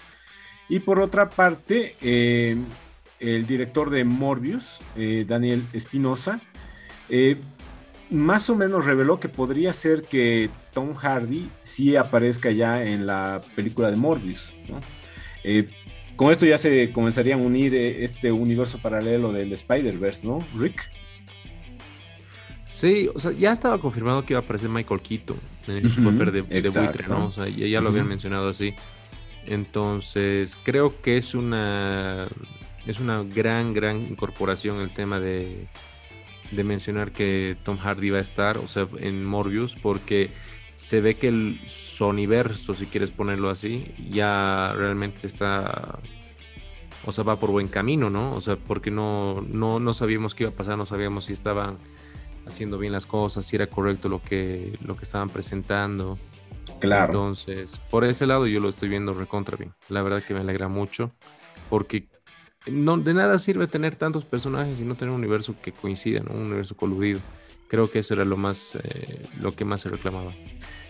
Y 0.68 0.80
por 0.80 1.00
otra 1.00 1.28
parte, 1.28 1.96
eh, 2.00 2.56
el 3.20 3.46
director 3.46 3.90
de 3.90 4.04
Morbius, 4.04 4.80
eh, 4.96 5.24
Daniel 5.26 5.64
Espinosa, 5.72 6.40
eh, 7.08 7.36
más 8.10 8.50
o 8.50 8.56
menos 8.56 8.84
reveló 8.84 9.18
que 9.18 9.28
podría 9.28 9.72
ser 9.72 10.02
que 10.02 10.50
Tom 10.72 10.94
Hardy 10.94 11.48
sí 11.62 11.96
aparezca 11.96 12.50
ya 12.50 12.84
en 12.84 13.06
la 13.06 13.40
película 13.56 13.90
de 13.90 13.96
Morbius. 13.96 14.52
Eh, 15.42 15.68
con 16.16 16.30
esto 16.30 16.46
ya 16.46 16.58
se 16.58 16.92
comenzarían 16.92 17.40
a 17.40 17.42
unir 17.42 17.74
este 17.74 18.30
universo 18.30 18.78
paralelo 18.78 19.32
del 19.32 19.52
Spider-Verse, 19.52 20.26
¿no, 20.26 20.38
Rick? 20.56 20.90
Sí, 22.64 23.08
o 23.14 23.18
sea, 23.18 23.32
ya 23.32 23.52
estaba 23.52 23.78
confirmado 23.78 24.24
que 24.24 24.32
iba 24.32 24.40
a 24.40 24.42
aparecer 24.42 24.68
Michael 24.68 25.00
Keaton 25.00 25.38
en 25.66 25.88
su 25.90 26.02
papel 26.02 26.32
de, 26.32 26.42
buitre, 26.42 27.08
¿no? 27.08 27.26
O 27.26 27.32
sea, 27.32 27.48
ya, 27.48 27.80
lo 27.80 27.88
habían 27.88 28.08
mencionado 28.08 28.48
así. 28.48 28.74
Entonces, 29.46 30.56
creo 30.64 31.00
que 31.02 31.16
es 31.16 31.34
una 31.34 32.26
es 32.86 33.00
una 33.00 33.22
gran, 33.22 33.72
gran 33.72 34.00
incorporación 34.02 34.80
el 34.80 34.92
tema 34.92 35.20
de, 35.20 35.66
de 36.50 36.64
mencionar 36.64 37.12
que 37.12 37.56
Tom 37.64 37.78
Hardy 37.78 38.10
va 38.10 38.18
a 38.18 38.22
estar, 38.22 38.58
o 38.58 38.68
sea, 38.68 38.86
en 38.98 39.24
Morbius, 39.24 39.76
porque 39.76 40.30
se 40.74 41.00
ve 41.00 41.16
que 41.16 41.28
el 41.28 41.60
soniverso, 41.66 42.74
si 42.74 42.86
quieres 42.86 43.10
ponerlo 43.10 43.50
así, 43.50 43.94
ya 44.10 44.72
realmente 44.76 45.26
está, 45.26 45.98
o 47.04 47.12
sea, 47.12 47.24
va 47.24 47.36
por 47.36 47.50
buen 47.50 47.68
camino, 47.68 48.10
¿no? 48.10 48.34
O 48.34 48.40
sea, 48.40 48.56
porque 48.56 48.90
no, 48.90 49.40
no, 49.48 49.78
no 49.78 49.94
sabíamos 49.94 50.34
qué 50.34 50.44
iba 50.44 50.52
a 50.52 50.54
pasar, 50.54 50.76
no 50.76 50.86
sabíamos 50.86 51.26
si 51.26 51.32
estaban 51.32 51.78
haciendo 52.46 52.78
bien 52.78 52.92
las 52.92 53.06
cosas, 53.06 53.46
si 53.46 53.56
era 53.56 53.68
correcto 53.68 54.08
lo 54.08 54.20
que, 54.20 54.76
lo 54.84 54.96
que 54.96 55.04
estaban 55.04 55.28
presentando. 55.28 56.18
Claro. 56.80 57.06
Entonces, 57.06 57.80
por 57.90 58.04
ese 58.04 58.26
lado 58.26 58.46
yo 58.46 58.60
lo 58.60 58.68
estoy 58.68 58.88
viendo 58.88 59.12
recontra 59.12 59.56
bien. 59.56 59.72
La 59.88 60.02
verdad 60.02 60.22
que 60.22 60.34
me 60.34 60.40
alegra 60.40 60.68
mucho, 60.68 61.12
porque 61.70 62.08
no, 62.66 62.96
de 62.98 63.14
nada 63.14 63.38
sirve 63.38 63.66
tener 63.66 63.96
tantos 63.96 64.24
personajes 64.24 64.80
y 64.80 64.84
no 64.84 64.94
tener 64.94 65.12
un 65.12 65.20
universo 65.20 65.54
que 65.60 65.72
coincida, 65.72 66.22
un 66.30 66.42
universo 66.42 66.76
coludido. 66.76 67.20
Creo 67.68 67.90
que 67.90 67.98
eso 67.98 68.14
era 68.14 68.24
lo 68.24 68.36
más, 68.36 68.76
eh, 68.76 69.26
lo 69.40 69.52
que 69.52 69.64
más 69.64 69.82
se 69.82 69.88
reclamaba. 69.88 70.32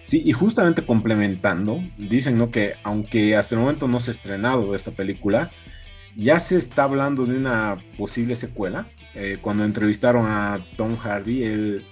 Sí, 0.03 0.23
y 0.25 0.33
justamente 0.33 0.85
complementando, 0.85 1.81
dicen 1.97 2.37
¿no? 2.37 2.51
que 2.51 2.75
aunque 2.83 3.37
hasta 3.37 3.55
el 3.55 3.63
momento 3.63 3.89
no 3.89 4.01
se 4.01 4.11
ha 4.11 4.13
estrenado 4.13 4.75
esta 4.75 4.91
película, 4.91 5.51
ya 6.15 6.39
se 6.39 6.59
está 6.59 6.85
hablando 6.85 7.27
de 7.27 7.37
una 7.39 7.79
posible 7.97 8.37
secuela. 8.37 8.87
Eh, 9.15 9.39
cuando 9.41 9.65
entrevistaron 9.65 10.27
a 10.27 10.61
Tom 10.77 10.97
Hardy, 10.97 11.45
él, 11.45 11.85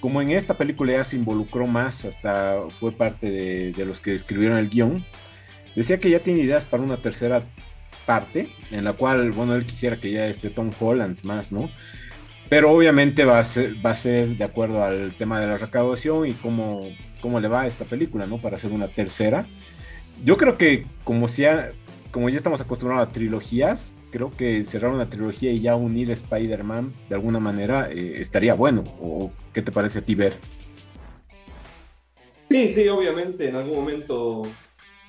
como 0.00 0.20
en 0.20 0.30
esta 0.30 0.54
película 0.54 0.92
ya 0.92 1.04
se 1.04 1.16
involucró 1.16 1.66
más, 1.66 2.04
hasta 2.04 2.62
fue 2.68 2.92
parte 2.92 3.30
de, 3.30 3.72
de 3.72 3.84
los 3.86 4.00
que 4.00 4.14
escribieron 4.14 4.58
el 4.58 4.68
guion, 4.68 5.04
decía 5.76 6.00
que 6.00 6.10
ya 6.10 6.18
tiene 6.20 6.40
ideas 6.40 6.64
para 6.64 6.82
una 6.82 6.96
tercera 6.96 7.44
parte, 8.12 8.48
en 8.70 8.84
la 8.84 8.94
cual, 8.94 9.30
bueno, 9.30 9.54
él 9.54 9.66
quisiera 9.66 10.00
que 10.00 10.10
ya 10.10 10.26
esté 10.26 10.50
Tom 10.50 10.70
Holland 10.78 11.22
más, 11.22 11.52
¿no? 11.52 11.70
Pero 12.48 12.72
obviamente 12.72 13.24
va 13.24 13.38
a 13.38 13.44
ser, 13.44 13.74
va 13.84 13.90
a 13.90 13.96
ser 13.96 14.36
de 14.36 14.44
acuerdo 14.44 14.82
al 14.82 15.14
tema 15.16 15.40
de 15.40 15.46
la 15.46 15.58
recaudación 15.58 16.26
y 16.26 16.32
cómo 16.32 16.88
cómo 17.20 17.40
le 17.40 17.48
va 17.48 17.62
a 17.62 17.66
esta 17.66 17.84
película, 17.84 18.26
¿no? 18.26 18.38
Para 18.38 18.56
hacer 18.56 18.72
una 18.72 18.88
tercera. 18.88 19.46
Yo 20.24 20.36
creo 20.36 20.58
que 20.58 20.84
como, 21.04 21.28
sea, 21.28 21.70
como 22.10 22.28
ya 22.28 22.36
estamos 22.36 22.60
acostumbrados 22.60 23.08
a 23.08 23.12
trilogías, 23.12 23.94
creo 24.10 24.36
que 24.36 24.62
cerrar 24.64 24.92
una 24.92 25.08
trilogía 25.08 25.52
y 25.52 25.60
ya 25.60 25.76
unir 25.76 26.10
Spider-Man 26.10 26.92
de 27.08 27.14
alguna 27.14 27.38
manera 27.38 27.90
eh, 27.90 28.14
estaría 28.16 28.54
bueno. 28.54 28.84
¿O 29.00 29.30
qué 29.52 29.62
te 29.62 29.72
parece 29.72 30.00
a 30.00 30.02
ti 30.02 30.14
ver? 30.14 30.34
Sí, 32.48 32.72
sí, 32.74 32.88
obviamente 32.88 33.48
en 33.48 33.56
algún 33.56 33.76
momento 33.76 34.42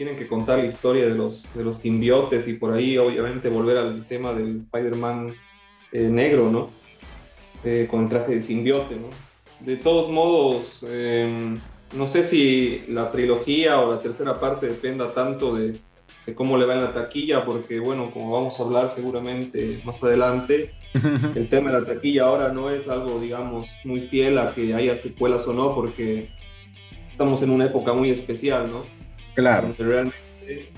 tienen 0.02 0.18
que 0.18 0.26
contar 0.26 0.58
la 0.58 0.66
historia 0.66 1.06
de 1.06 1.14
los, 1.14 1.48
de 1.54 1.64
los 1.64 1.78
simbiotes 1.78 2.48
y 2.48 2.54
por 2.54 2.74
ahí 2.74 2.98
obviamente 2.98 3.50
volver 3.50 3.78
al 3.78 4.04
tema 4.08 4.34
del 4.34 4.58
Spider-Man 4.58 5.36
eh, 5.92 6.10
negro, 6.10 6.50
¿no? 6.50 6.72
Eh, 7.64 7.88
con 7.88 8.10
traje 8.10 8.34
de 8.34 8.42
simbiote, 8.42 8.96
¿no? 8.96 9.10
De 9.60 9.78
todos 9.78 10.10
modos, 10.10 10.84
em, 10.90 11.56
no 11.96 12.08
sé 12.08 12.24
si 12.24 12.84
la 12.88 13.12
trilogía 13.12 13.80
o 13.80 13.94
la 13.94 14.00
tercera 14.00 14.40
parte 14.40 14.70
dependa 14.70 15.14
tanto 15.14 15.54
de, 15.54 15.76
cómo 16.34 16.58
le 16.58 16.66
va 16.66 16.74
en 16.74 16.82
la 16.82 16.94
taquilla, 16.94 17.46
porque 17.46 17.80
bueno, 17.80 18.10
como 18.10 18.32
vamos 18.32 18.60
a 18.60 18.64
hablar 18.64 18.90
seguramente 18.90 19.82
más 19.86 20.04
adelante, 20.04 20.72
el 21.36 21.48
tema 21.48 21.72
de 21.72 21.80
la 21.80 21.86
taquilla 21.86 22.24
ahora 22.24 22.52
no 22.52 22.72
es 22.72 22.88
algo, 22.88 23.20
digamos, 23.20 23.70
muy 23.84 24.02
fiel 24.02 24.40
a 24.40 24.52
que 24.52 24.74
haya 24.74 24.98
secuelas 24.98 25.48
o 25.48 25.54
no, 25.54 25.76
porque 25.76 26.30
estamos 27.12 27.44
en 27.44 27.52
una 27.52 27.66
época 27.66 27.94
muy 27.94 28.10
especial, 28.10 28.68
¿no? 28.72 29.01
Claro. 29.34 29.74
realmente 29.78 30.16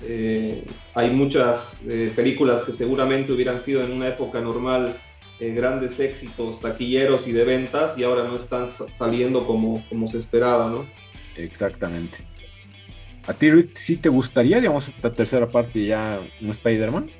eh, 0.02 0.64
hay 0.94 1.10
muchas 1.10 1.76
eh, 1.88 2.12
películas 2.14 2.62
que 2.62 2.72
seguramente 2.72 3.32
hubieran 3.32 3.60
sido 3.60 3.82
en 3.82 3.92
una 3.92 4.08
época 4.08 4.40
normal 4.40 4.96
eh, 5.40 5.52
grandes 5.52 5.98
éxitos 5.98 6.60
taquilleros 6.60 7.26
y 7.26 7.32
de 7.32 7.44
ventas 7.44 7.98
y 7.98 8.04
ahora 8.04 8.24
no 8.24 8.36
están 8.36 8.66
saliendo 8.92 9.46
como, 9.46 9.84
como 9.88 10.06
se 10.06 10.18
esperaba, 10.18 10.70
¿no? 10.70 10.86
Exactamente. 11.36 12.18
¿A 13.26 13.32
ti, 13.32 13.50
Rick, 13.50 13.74
sí 13.74 13.96
te 13.96 14.08
gustaría, 14.08 14.60
digamos, 14.60 14.88
esta 14.88 15.12
tercera 15.12 15.48
parte 15.48 15.86
ya 15.86 16.20
un 16.40 16.50
Spider-Man? 16.50 17.10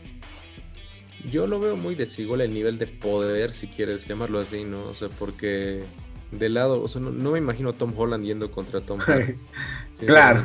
Yo 1.30 1.46
lo 1.46 1.58
veo 1.58 1.76
muy 1.76 1.94
desigual 1.94 2.42
el 2.42 2.52
nivel 2.52 2.78
de 2.78 2.86
poder, 2.86 3.52
si 3.52 3.66
quieres 3.66 4.06
llamarlo 4.06 4.38
así, 4.38 4.64
¿no? 4.64 4.82
O 4.82 4.94
sea, 4.94 5.08
porque 5.08 5.82
de 6.30 6.48
lado, 6.50 6.82
o 6.82 6.88
sea, 6.88 7.00
no, 7.00 7.30
me 7.30 7.38
imagino 7.38 7.70
a 7.70 7.72
Tom 7.72 7.94
Holland 7.96 8.24
yendo 8.24 8.50
contra 8.50 8.82
Tom 8.82 9.00
Holland. 9.04 9.38
claro. 10.06 10.44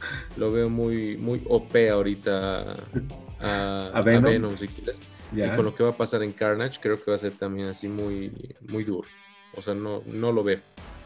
Lo 0.36 0.52
veo 0.52 0.68
muy, 0.68 1.16
muy 1.16 1.42
OP 1.48 1.74
ahorita 1.90 2.76
a, 3.40 4.02
Venom. 4.02 4.56
si 4.56 4.68
quieres. 4.68 4.98
Y 5.32 5.42
con 5.56 5.64
lo 5.64 5.74
que 5.74 5.82
va 5.82 5.90
a 5.90 5.96
pasar 5.96 6.22
en 6.22 6.32
Carnage, 6.32 6.78
creo 6.80 7.02
que 7.02 7.10
va 7.10 7.16
a 7.16 7.18
ser 7.18 7.32
también 7.32 7.68
así 7.68 7.88
muy, 7.88 8.32
muy 8.68 8.84
duro. 8.84 9.08
O 9.54 9.62
sea, 9.62 9.74
no, 9.74 10.02
no 10.06 10.32
lo 10.32 10.44
veo, 10.44 10.60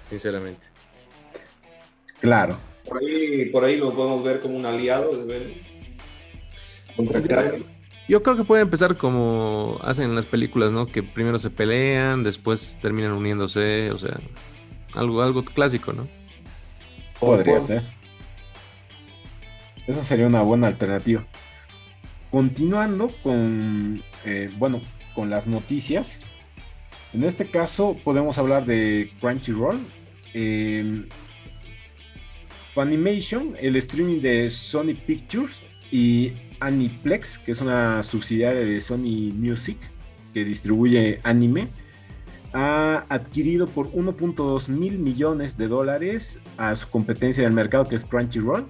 sinceramente. 0.08 0.66
Claro. 2.20 2.58
Por 2.86 2.98
ahí, 2.98 3.46
por 3.46 3.64
ahí 3.64 3.76
lo 3.76 3.92
podemos 3.92 4.22
ver 4.24 4.40
como 4.40 4.56
un 4.56 4.66
aliado 4.66 5.10
de 5.10 5.24
Venom. 5.24 5.70
Yo 8.08 8.22
creo 8.22 8.36
que 8.36 8.44
puede 8.44 8.62
empezar 8.62 8.96
como 8.96 9.78
hacen 9.82 10.06
en 10.06 10.16
las 10.16 10.26
películas, 10.26 10.72
¿no? 10.72 10.86
Que 10.86 11.02
primero 11.02 11.38
se 11.38 11.50
pelean, 11.50 12.24
después 12.24 12.78
terminan 12.82 13.12
uniéndose, 13.12 13.90
o 13.92 13.98
sea, 13.98 14.18
algo, 14.94 15.22
algo 15.22 15.44
clásico, 15.44 15.92
¿no? 15.92 16.08
Podría 17.20 17.60
ser. 17.60 17.82
Esa 19.86 20.02
sería 20.02 20.26
una 20.26 20.42
buena 20.42 20.66
alternativa. 20.66 21.26
Continuando 22.30 23.12
con, 23.22 24.02
eh, 24.24 24.50
bueno, 24.58 24.80
con 25.14 25.30
las 25.30 25.46
noticias. 25.46 26.18
En 27.12 27.24
este 27.24 27.50
caso 27.50 27.96
podemos 28.04 28.38
hablar 28.38 28.66
de 28.66 29.12
Crunchyroll. 29.20 29.80
Eh, 30.32 31.06
Funimation, 32.72 33.56
el 33.58 33.74
streaming 33.76 34.20
de 34.20 34.48
Sony 34.50 34.94
Pictures 35.06 35.58
y 35.90 36.32
Aniplex, 36.60 37.38
que 37.38 37.52
es 37.52 37.60
una 37.60 38.02
subsidiaria 38.04 38.60
de 38.60 38.80
Sony 38.80 39.32
Music 39.34 39.76
que 40.32 40.44
distribuye 40.44 41.18
anime, 41.24 41.68
ha 42.52 43.06
adquirido 43.08 43.66
por 43.66 43.90
1.2 43.92 44.68
mil 44.68 44.98
millones 44.98 45.56
de 45.56 45.68
dólares 45.68 46.38
a 46.58 46.76
su 46.76 46.88
competencia 46.88 47.42
del 47.42 47.52
mercado 47.52 47.88
que 47.88 47.96
es 47.96 48.04
Crunchyroll, 48.04 48.68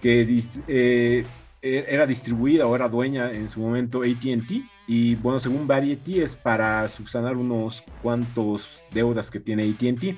que 0.00 0.22
eh, 0.68 1.24
e-, 1.62 1.84
era 1.88 2.06
distribuida 2.06 2.66
o 2.66 2.74
era 2.74 2.88
dueña 2.88 3.30
en 3.32 3.48
su 3.48 3.60
momento 3.60 4.02
ATT. 4.02 4.64
Y 4.86 5.14
bueno, 5.16 5.38
según 5.38 5.66
Variety 5.66 6.20
es 6.20 6.34
para 6.34 6.88
subsanar 6.88 7.36
unos 7.36 7.82
cuantos 8.02 8.82
deudas 8.92 9.30
que 9.30 9.40
tiene 9.40 9.64
ATT. 9.64 10.16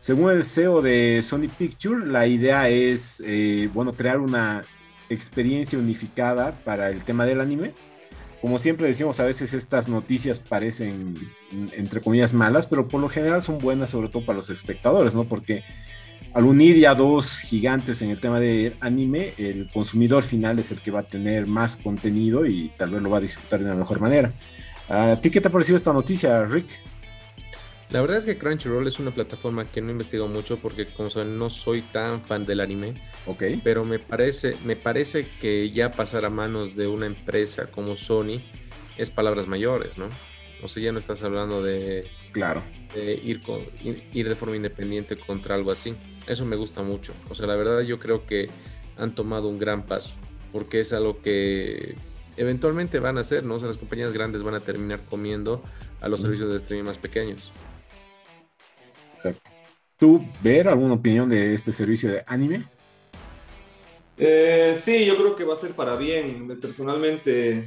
Según 0.00 0.30
el 0.30 0.44
CEO 0.44 0.80
de 0.80 1.20
Sony 1.24 1.48
Picture, 1.58 2.06
la 2.06 2.26
idea 2.26 2.68
es, 2.68 3.20
eh, 3.26 3.68
bueno, 3.74 3.92
crear 3.92 4.20
una 4.20 4.62
experiencia 5.08 5.78
unificada 5.78 6.52
para 6.64 6.90
el 6.90 7.02
tema 7.02 7.26
del 7.26 7.40
anime. 7.40 7.72
Como 8.40 8.60
siempre 8.60 8.86
decimos, 8.86 9.18
a 9.18 9.24
veces 9.24 9.52
estas 9.52 9.88
noticias 9.88 10.38
parecen, 10.38 11.16
entre 11.72 12.00
comillas, 12.00 12.32
malas, 12.32 12.68
pero 12.68 12.86
por 12.86 13.00
lo 13.00 13.08
general 13.08 13.42
son 13.42 13.58
buenas, 13.58 13.90
sobre 13.90 14.08
todo 14.08 14.24
para 14.24 14.36
los 14.36 14.50
espectadores, 14.50 15.16
¿no? 15.16 15.24
Porque 15.24 15.64
al 16.34 16.44
unir 16.44 16.76
ya 16.76 16.94
dos 16.94 17.38
gigantes 17.40 18.02
en 18.02 18.10
el 18.10 18.20
tema 18.20 18.40
de 18.40 18.74
anime, 18.80 19.34
el 19.38 19.70
consumidor 19.72 20.22
final 20.22 20.58
es 20.58 20.70
el 20.70 20.80
que 20.80 20.90
va 20.90 21.00
a 21.00 21.04
tener 21.04 21.46
más 21.46 21.76
contenido 21.76 22.46
y 22.46 22.70
tal 22.76 22.90
vez 22.90 23.02
lo 23.02 23.10
va 23.10 23.18
a 23.18 23.20
disfrutar 23.20 23.60
de 23.60 23.66
una 23.66 23.74
mejor 23.74 24.00
manera. 24.00 24.32
¿A 24.88 25.20
ti 25.20 25.30
qué 25.30 25.40
te 25.40 25.48
ha 25.48 25.52
parecido 25.52 25.76
esta 25.76 25.92
noticia, 25.92 26.44
Rick? 26.44 26.66
La 27.90 28.02
verdad 28.02 28.18
es 28.18 28.26
que 28.26 28.36
Crunchyroll 28.36 28.86
es 28.86 28.98
una 28.98 29.12
plataforma 29.12 29.64
que 29.64 29.80
no 29.80 29.88
he 29.88 29.92
investigado 29.92 30.28
mucho 30.28 30.58
porque 30.58 30.86
como 30.88 31.08
saben 31.08 31.38
no 31.38 31.48
soy 31.48 31.80
tan 31.80 32.20
fan 32.20 32.44
del 32.44 32.60
anime. 32.60 32.94
Ok. 33.26 33.44
Pero 33.64 33.84
me 33.84 33.98
parece, 33.98 34.56
me 34.64 34.76
parece 34.76 35.26
que 35.40 35.70
ya 35.70 35.90
pasar 35.90 36.26
a 36.26 36.30
manos 36.30 36.76
de 36.76 36.86
una 36.86 37.06
empresa 37.06 37.70
como 37.70 37.96
Sony 37.96 38.42
es 38.98 39.10
palabras 39.10 39.46
mayores, 39.46 39.96
¿no? 39.96 40.08
O 40.62 40.68
sea, 40.68 40.82
ya 40.82 40.92
no 40.92 40.98
estás 40.98 41.22
hablando 41.22 41.62
de, 41.62 42.06
claro. 42.32 42.62
ir, 43.22 43.42
con, 43.42 43.60
ir, 43.82 44.28
de 44.28 44.34
forma 44.34 44.56
independiente 44.56 45.16
contra 45.16 45.54
algo 45.54 45.70
así. 45.70 45.94
Eso 46.28 46.44
me 46.44 46.56
gusta 46.56 46.82
mucho. 46.82 47.12
O 47.30 47.34
sea, 47.34 47.46
la 47.46 47.56
verdad 47.56 47.80
yo 47.80 47.98
creo 47.98 48.26
que 48.26 48.48
han 48.96 49.14
tomado 49.14 49.48
un 49.48 49.58
gran 49.58 49.84
paso 49.84 50.12
porque 50.52 50.80
es 50.80 50.92
algo 50.92 51.20
que 51.20 51.94
eventualmente 52.36 52.98
van 52.98 53.18
a 53.18 53.20
hacer, 53.20 53.44
¿no? 53.44 53.56
O 53.56 53.58
sea, 53.58 53.68
las 53.68 53.78
compañías 53.78 54.12
grandes 54.12 54.42
van 54.42 54.54
a 54.54 54.60
terminar 54.60 55.00
comiendo 55.08 55.62
a 56.00 56.08
los 56.08 56.20
servicios 56.20 56.50
de 56.50 56.56
streaming 56.56 56.86
más 56.86 56.98
pequeños. 56.98 57.52
Exacto. 59.14 59.50
¿Tú, 59.98 60.24
ver 60.42 60.68
alguna 60.68 60.94
opinión 60.94 61.28
de 61.28 61.54
este 61.54 61.72
servicio 61.72 62.10
de 62.10 62.22
anime? 62.26 62.64
Eh, 64.16 64.80
sí, 64.84 65.04
yo 65.04 65.16
creo 65.16 65.36
que 65.36 65.44
va 65.44 65.54
a 65.54 65.56
ser 65.56 65.72
para 65.72 65.96
bien. 65.96 66.56
Personalmente, 66.60 67.64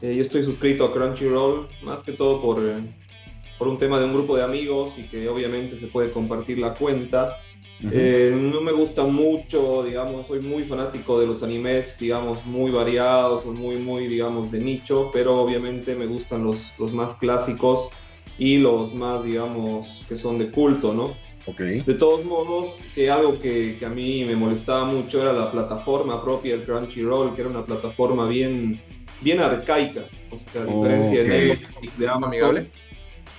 eh, 0.00 0.14
yo 0.14 0.22
estoy 0.22 0.44
suscrito 0.44 0.84
a 0.84 0.92
Crunchyroll, 0.92 1.68
más 1.82 2.02
que 2.02 2.12
todo 2.12 2.40
por, 2.40 2.60
eh, 2.60 2.76
por 3.58 3.66
un 3.66 3.78
tema 3.78 3.98
de 3.98 4.06
un 4.06 4.14
grupo 4.14 4.36
de 4.36 4.44
amigos 4.44 4.96
y 4.96 5.08
que 5.08 5.28
obviamente 5.28 5.76
se 5.76 5.88
puede 5.88 6.12
compartir 6.12 6.58
la 6.58 6.74
cuenta. 6.74 7.36
No 7.84 8.60
me 8.60 8.72
gusta 8.72 9.04
mucho, 9.04 9.84
digamos, 9.84 10.26
soy 10.26 10.40
muy 10.40 10.64
fanático 10.64 11.20
de 11.20 11.26
los 11.26 11.42
animes, 11.42 11.98
digamos, 11.98 12.44
muy 12.46 12.70
variados 12.70 13.44
o 13.46 13.52
muy, 13.52 13.76
muy, 13.76 14.06
digamos, 14.08 14.50
de 14.50 14.60
nicho, 14.60 15.10
pero 15.12 15.40
obviamente 15.40 15.94
me 15.94 16.06
gustan 16.06 16.44
los, 16.44 16.72
los 16.78 16.92
más 16.92 17.14
clásicos 17.14 17.90
y 18.38 18.58
los 18.58 18.94
más, 18.94 19.24
digamos, 19.24 20.04
que 20.08 20.16
son 20.16 20.38
de 20.38 20.50
culto, 20.50 20.92
¿no? 20.92 21.14
Okay. 21.46 21.80
De 21.82 21.94
todos 21.94 22.24
modos, 22.24 22.80
si 22.94 23.06
algo 23.06 23.38
que, 23.38 23.76
que, 23.78 23.84
a 23.84 23.90
mí 23.90 24.24
me 24.24 24.34
molestaba 24.34 24.86
mucho 24.86 25.20
era 25.20 25.32
la 25.32 25.52
plataforma 25.52 26.24
propia 26.24 26.56
del 26.56 26.64
Crunchyroll, 26.64 27.34
que 27.34 27.42
era 27.42 27.50
una 27.50 27.66
plataforma 27.66 28.26
bien, 28.26 28.80
bien 29.20 29.40
arcaica, 29.40 30.04
o 30.30 30.38
sea, 30.38 30.62
a 30.62 30.64
diferencia 30.64 31.22
de 31.22 31.48
Netflix, 31.48 31.98
de 31.98 32.08
Amazon, 32.08 32.68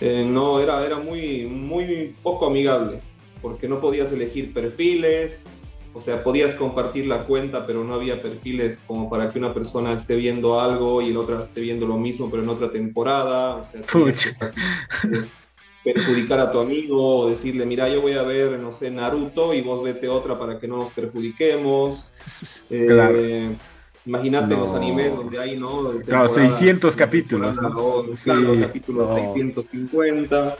eh, 0.01 0.23
no, 0.27 0.59
era, 0.59 0.85
era 0.85 0.97
muy, 0.97 1.45
muy 1.45 2.13
poco 2.21 2.45
amigable, 2.45 2.99
porque 3.45 3.67
no 3.67 3.79
podías 3.79 4.11
elegir 4.11 4.55
perfiles, 4.55 5.45
o 5.93 6.01
sea, 6.01 6.23
podías 6.23 6.55
compartir 6.55 7.05
la 7.05 7.25
cuenta, 7.25 7.67
pero 7.67 7.83
no 7.83 7.93
había 7.93 8.19
perfiles 8.19 8.79
como 8.87 9.07
para 9.07 9.29
que 9.29 9.37
una 9.37 9.53
persona 9.53 9.93
esté 9.93 10.15
viendo 10.15 10.59
algo 10.59 10.99
y 10.99 11.13
la 11.13 11.19
otra 11.19 11.43
esté 11.43 11.61
viendo 11.61 11.85
lo 11.85 11.95
mismo, 11.95 12.31
pero 12.31 12.41
en 12.41 12.49
otra 12.49 12.71
temporada. 12.71 13.57
O 13.57 13.65
sea, 13.65 13.81
perjudicar 15.83 16.39
a 16.39 16.51
tu 16.51 16.59
amigo 16.59 17.19
o 17.19 17.29
decirle, 17.29 17.67
mira, 17.67 17.87
yo 17.87 18.01
voy 18.01 18.13
a 18.13 18.23
ver, 18.23 18.59
no 18.59 18.71
sé, 18.71 18.89
Naruto 18.89 19.53
y 19.53 19.61
vos 19.61 19.83
vete 19.83 20.09
otra 20.09 20.39
para 20.39 20.57
que 20.57 20.67
no 20.67 20.77
nos 20.77 20.91
perjudiquemos. 20.93 22.03
Claro. 22.67 23.23
Eh, 23.23 23.55
imagínate 24.07 24.55
los 24.55 24.71
animes 24.71 25.15
donde 25.15 25.37
hay, 25.37 25.55
¿no? 25.55 25.91
Claro, 26.03 26.27
600 26.27 26.95
capítulos. 26.95 27.61
¿no? 27.61 28.05
sí, 28.15 28.31
capítulos 28.59 29.21
650. 29.35 30.57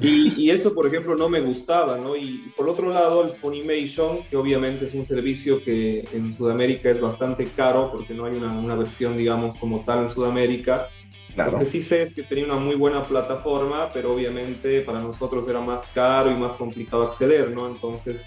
Y, 0.00 0.50
esto, 0.50 0.74
por 0.74 0.86
ejemplo, 0.86 1.14
no 1.14 1.28
me 1.28 1.40
gustaba, 1.40 1.98
¿no? 1.98 2.16
Y, 2.16 2.52
por 2.56 2.68
otro 2.68 2.90
lado, 2.90 3.24
el 3.24 3.30
Funimation, 3.30 4.22
que 4.24 4.36
obviamente 4.36 4.86
es 4.86 4.94
un 4.94 5.04
servicio 5.04 5.62
que 5.62 6.06
en 6.12 6.32
Sudamérica 6.32 6.90
es 6.90 7.00
bastante 7.00 7.46
caro, 7.46 7.90
porque 7.92 8.14
no 8.14 8.24
hay 8.24 8.36
una, 8.36 8.74
versión, 8.74 9.16
digamos, 9.16 9.56
como 9.56 9.84
tal 9.84 10.00
en 10.00 10.08
Sudamérica. 10.08 10.88
Claro. 11.34 11.52
Lo 11.52 11.58
que 11.58 11.66
sí 11.66 11.82
sé 11.82 12.02
es 12.02 12.14
que 12.14 12.22
tenía 12.22 12.46
una 12.46 12.56
muy 12.56 12.76
buena 12.76 13.02
plataforma, 13.02 13.90
pero 13.92 14.14
obviamente 14.14 14.80
para 14.80 15.00
nosotros 15.00 15.46
era 15.46 15.60
más 15.60 15.86
caro 15.88 16.30
y 16.30 16.34
más 16.34 16.52
complicado 16.52 17.02
acceder, 17.02 17.50
¿no? 17.50 17.66
Entonces, 17.66 18.26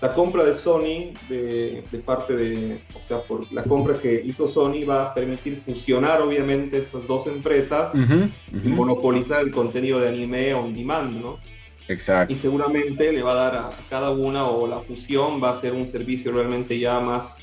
la 0.00 0.14
compra 0.14 0.44
de 0.44 0.54
Sony, 0.54 1.12
de, 1.28 1.82
parte 2.04 2.34
de, 2.34 2.80
o 2.94 3.06
sea, 3.06 3.22
por 3.22 3.52
la 3.52 3.62
compra 3.64 3.94
que 3.94 4.22
hizo 4.24 4.48
Sony 4.48 4.84
va 4.88 5.06
a 5.06 5.14
permitir 5.14 5.60
fusionar 5.64 6.22
obviamente 6.22 6.78
estas 6.78 7.06
dos 7.06 7.26
empresas 7.26 7.92
y 7.94 8.68
monopolizar 8.68 9.42
el 9.42 9.50
contenido 9.50 10.00
de 10.00 10.08
anime 10.08 10.54
on 10.54 10.74
demand, 10.74 11.20
¿no? 11.20 11.38
Exacto. 11.86 12.32
Y 12.32 12.36
seguramente 12.36 13.12
le 13.12 13.22
va 13.22 13.32
a 13.32 13.34
dar 13.34 13.56
a 13.56 13.70
cada 13.90 14.10
una 14.10 14.46
o 14.46 14.66
la 14.66 14.78
fusión 14.80 15.42
va 15.42 15.50
a 15.50 15.54
ser 15.54 15.74
un 15.74 15.86
servicio 15.86 16.32
realmente 16.32 16.78
ya 16.78 17.00
más, 17.00 17.38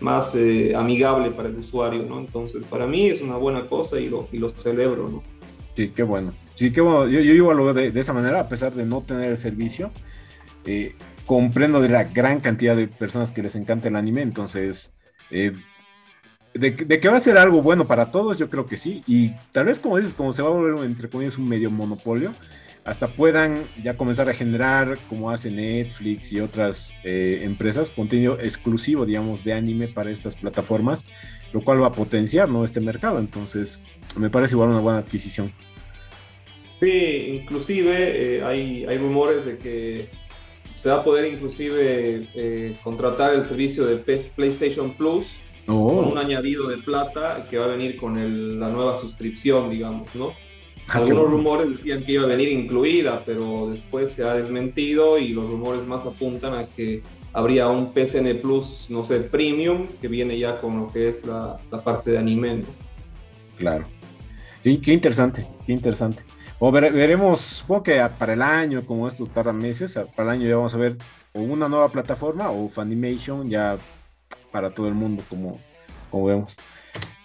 más 0.00 0.34
eh, 0.34 0.74
amigable 0.74 1.30
para 1.30 1.48
el 1.48 1.56
usuario, 1.56 2.02
¿no? 2.02 2.18
Entonces, 2.18 2.64
para 2.66 2.86
mí 2.86 3.06
es 3.06 3.20
una 3.20 3.36
buena 3.36 3.68
cosa 3.68 4.00
y 4.00 4.08
lo, 4.08 4.26
y 4.32 4.38
lo 4.38 4.50
celebro, 4.50 5.08
¿no? 5.08 5.22
Sí, 5.76 5.92
qué 5.94 6.02
bueno. 6.02 6.32
Sí, 6.54 6.72
qué 6.72 6.80
bueno. 6.80 7.06
Yo, 7.08 7.20
yo 7.20 7.34
igual 7.34 7.56
lo 7.58 7.64
veo 7.66 7.74
de, 7.74 7.92
de, 7.92 8.00
esa 8.00 8.12
manera, 8.12 8.40
a 8.40 8.48
pesar 8.48 8.72
de 8.72 8.84
no 8.84 9.02
tener 9.02 9.30
el 9.30 9.36
servicio. 9.36 9.92
Eh, 10.64 10.94
comprendo 11.26 11.80
de 11.80 11.88
la 11.88 12.04
gran 12.04 12.40
cantidad 12.40 12.76
de 12.76 12.88
personas 12.88 13.30
que 13.30 13.42
les 13.42 13.56
encanta 13.56 13.88
el 13.88 13.96
anime, 13.96 14.22
entonces, 14.22 14.92
eh, 15.30 15.52
de, 16.54 16.76
que 16.76 17.08
va 17.08 17.16
a 17.16 17.20
ser 17.20 17.38
algo 17.38 17.62
bueno 17.62 17.86
para 17.86 18.10
todos, 18.10 18.38
yo 18.38 18.48
creo 18.48 18.66
que 18.66 18.76
sí, 18.76 19.02
y 19.06 19.30
tal 19.52 19.66
vez 19.66 19.78
como 19.78 19.96
dices, 19.96 20.14
como 20.14 20.32
se 20.32 20.42
va 20.42 20.48
a 20.48 20.52
volver, 20.52 20.84
entre 20.84 21.08
comillas, 21.08 21.38
un 21.38 21.48
medio 21.48 21.70
monopolio, 21.70 22.32
hasta 22.84 23.08
puedan 23.08 23.64
ya 23.82 23.96
comenzar 23.96 24.28
a 24.28 24.34
generar, 24.34 24.98
como 25.08 25.30
hace 25.30 25.50
Netflix 25.50 26.32
y 26.32 26.40
otras 26.40 26.92
eh, 27.02 27.40
empresas, 27.42 27.90
contenido 27.90 28.38
exclusivo, 28.38 29.06
digamos, 29.06 29.42
de 29.42 29.54
anime 29.54 29.88
para 29.88 30.10
estas 30.10 30.36
plataformas, 30.36 31.06
lo 31.52 31.62
cual 31.62 31.82
va 31.82 31.86
a 31.86 31.92
potenciar, 31.92 32.48
¿no? 32.48 32.62
Este 32.62 32.80
mercado, 32.80 33.18
entonces, 33.18 33.80
me 34.16 34.28
parece 34.28 34.54
igual 34.54 34.68
una 34.68 34.80
buena 34.80 34.98
adquisición. 34.98 35.50
Sí, 36.80 37.40
inclusive 37.40 38.36
eh, 38.36 38.44
hay, 38.44 38.84
hay 38.84 38.98
rumores 38.98 39.46
de 39.46 39.56
que 39.56 40.10
se 40.84 40.90
va 40.90 40.96
a 40.96 41.02
poder 41.02 41.32
inclusive 41.32 42.28
eh, 42.34 42.76
contratar 42.84 43.32
el 43.32 43.42
servicio 43.42 43.86
de 43.86 43.96
PlayStation 43.96 44.92
Plus 44.92 45.26
oh. 45.66 45.96
con 45.96 46.12
un 46.12 46.18
añadido 46.18 46.68
de 46.68 46.76
plata 46.76 47.46
que 47.48 47.56
va 47.56 47.64
a 47.64 47.68
venir 47.68 47.96
con 47.96 48.60
la 48.60 48.68
nueva 48.68 49.00
suscripción, 49.00 49.70
digamos, 49.70 50.14
¿no? 50.14 50.34
Ah, 50.88 50.98
Algunos 50.98 51.30
rumores 51.30 51.70
decían 51.70 52.04
que 52.04 52.12
iba 52.12 52.24
a 52.24 52.26
venir 52.26 52.50
incluida, 52.50 53.22
pero 53.24 53.70
después 53.70 54.10
se 54.10 54.24
ha 54.24 54.34
desmentido 54.34 55.16
y 55.16 55.28
los 55.28 55.48
rumores 55.48 55.86
más 55.86 56.04
apuntan 56.04 56.52
a 56.52 56.66
que 56.66 57.00
habría 57.32 57.66
un 57.68 57.94
PSN 57.94 58.42
Plus, 58.42 58.84
no 58.90 59.06
sé, 59.06 59.20
premium, 59.20 59.86
que 60.02 60.08
viene 60.08 60.38
ya 60.38 60.60
con 60.60 60.78
lo 60.80 60.92
que 60.92 61.08
es 61.08 61.24
la, 61.24 61.58
parte 61.82 62.10
de 62.10 62.18
anime. 62.18 62.60
Claro. 63.56 63.86
Y 64.62 64.76
qué 64.76 64.92
interesante, 64.92 65.46
qué 65.64 65.72
interesante. 65.72 66.24
O 66.66 66.72
veremos, 66.72 67.42
supongo 67.42 67.82
que 67.82 68.08
para 68.18 68.32
el 68.32 68.40
año, 68.40 68.86
como 68.86 69.06
estos 69.06 69.28
tarda 69.28 69.52
meses, 69.52 70.00
para 70.16 70.32
el 70.32 70.40
año 70.40 70.48
ya 70.48 70.56
vamos 70.56 70.74
a 70.74 70.78
ver 70.78 70.96
o 71.34 71.42
una 71.42 71.68
nueva 71.68 71.90
plataforma 71.90 72.50
o 72.50 72.70
Funimation 72.70 73.50
ya 73.50 73.76
para 74.50 74.70
todo 74.70 74.88
el 74.88 74.94
mundo, 74.94 75.22
como, 75.28 75.60
como 76.10 76.24
vemos. 76.24 76.56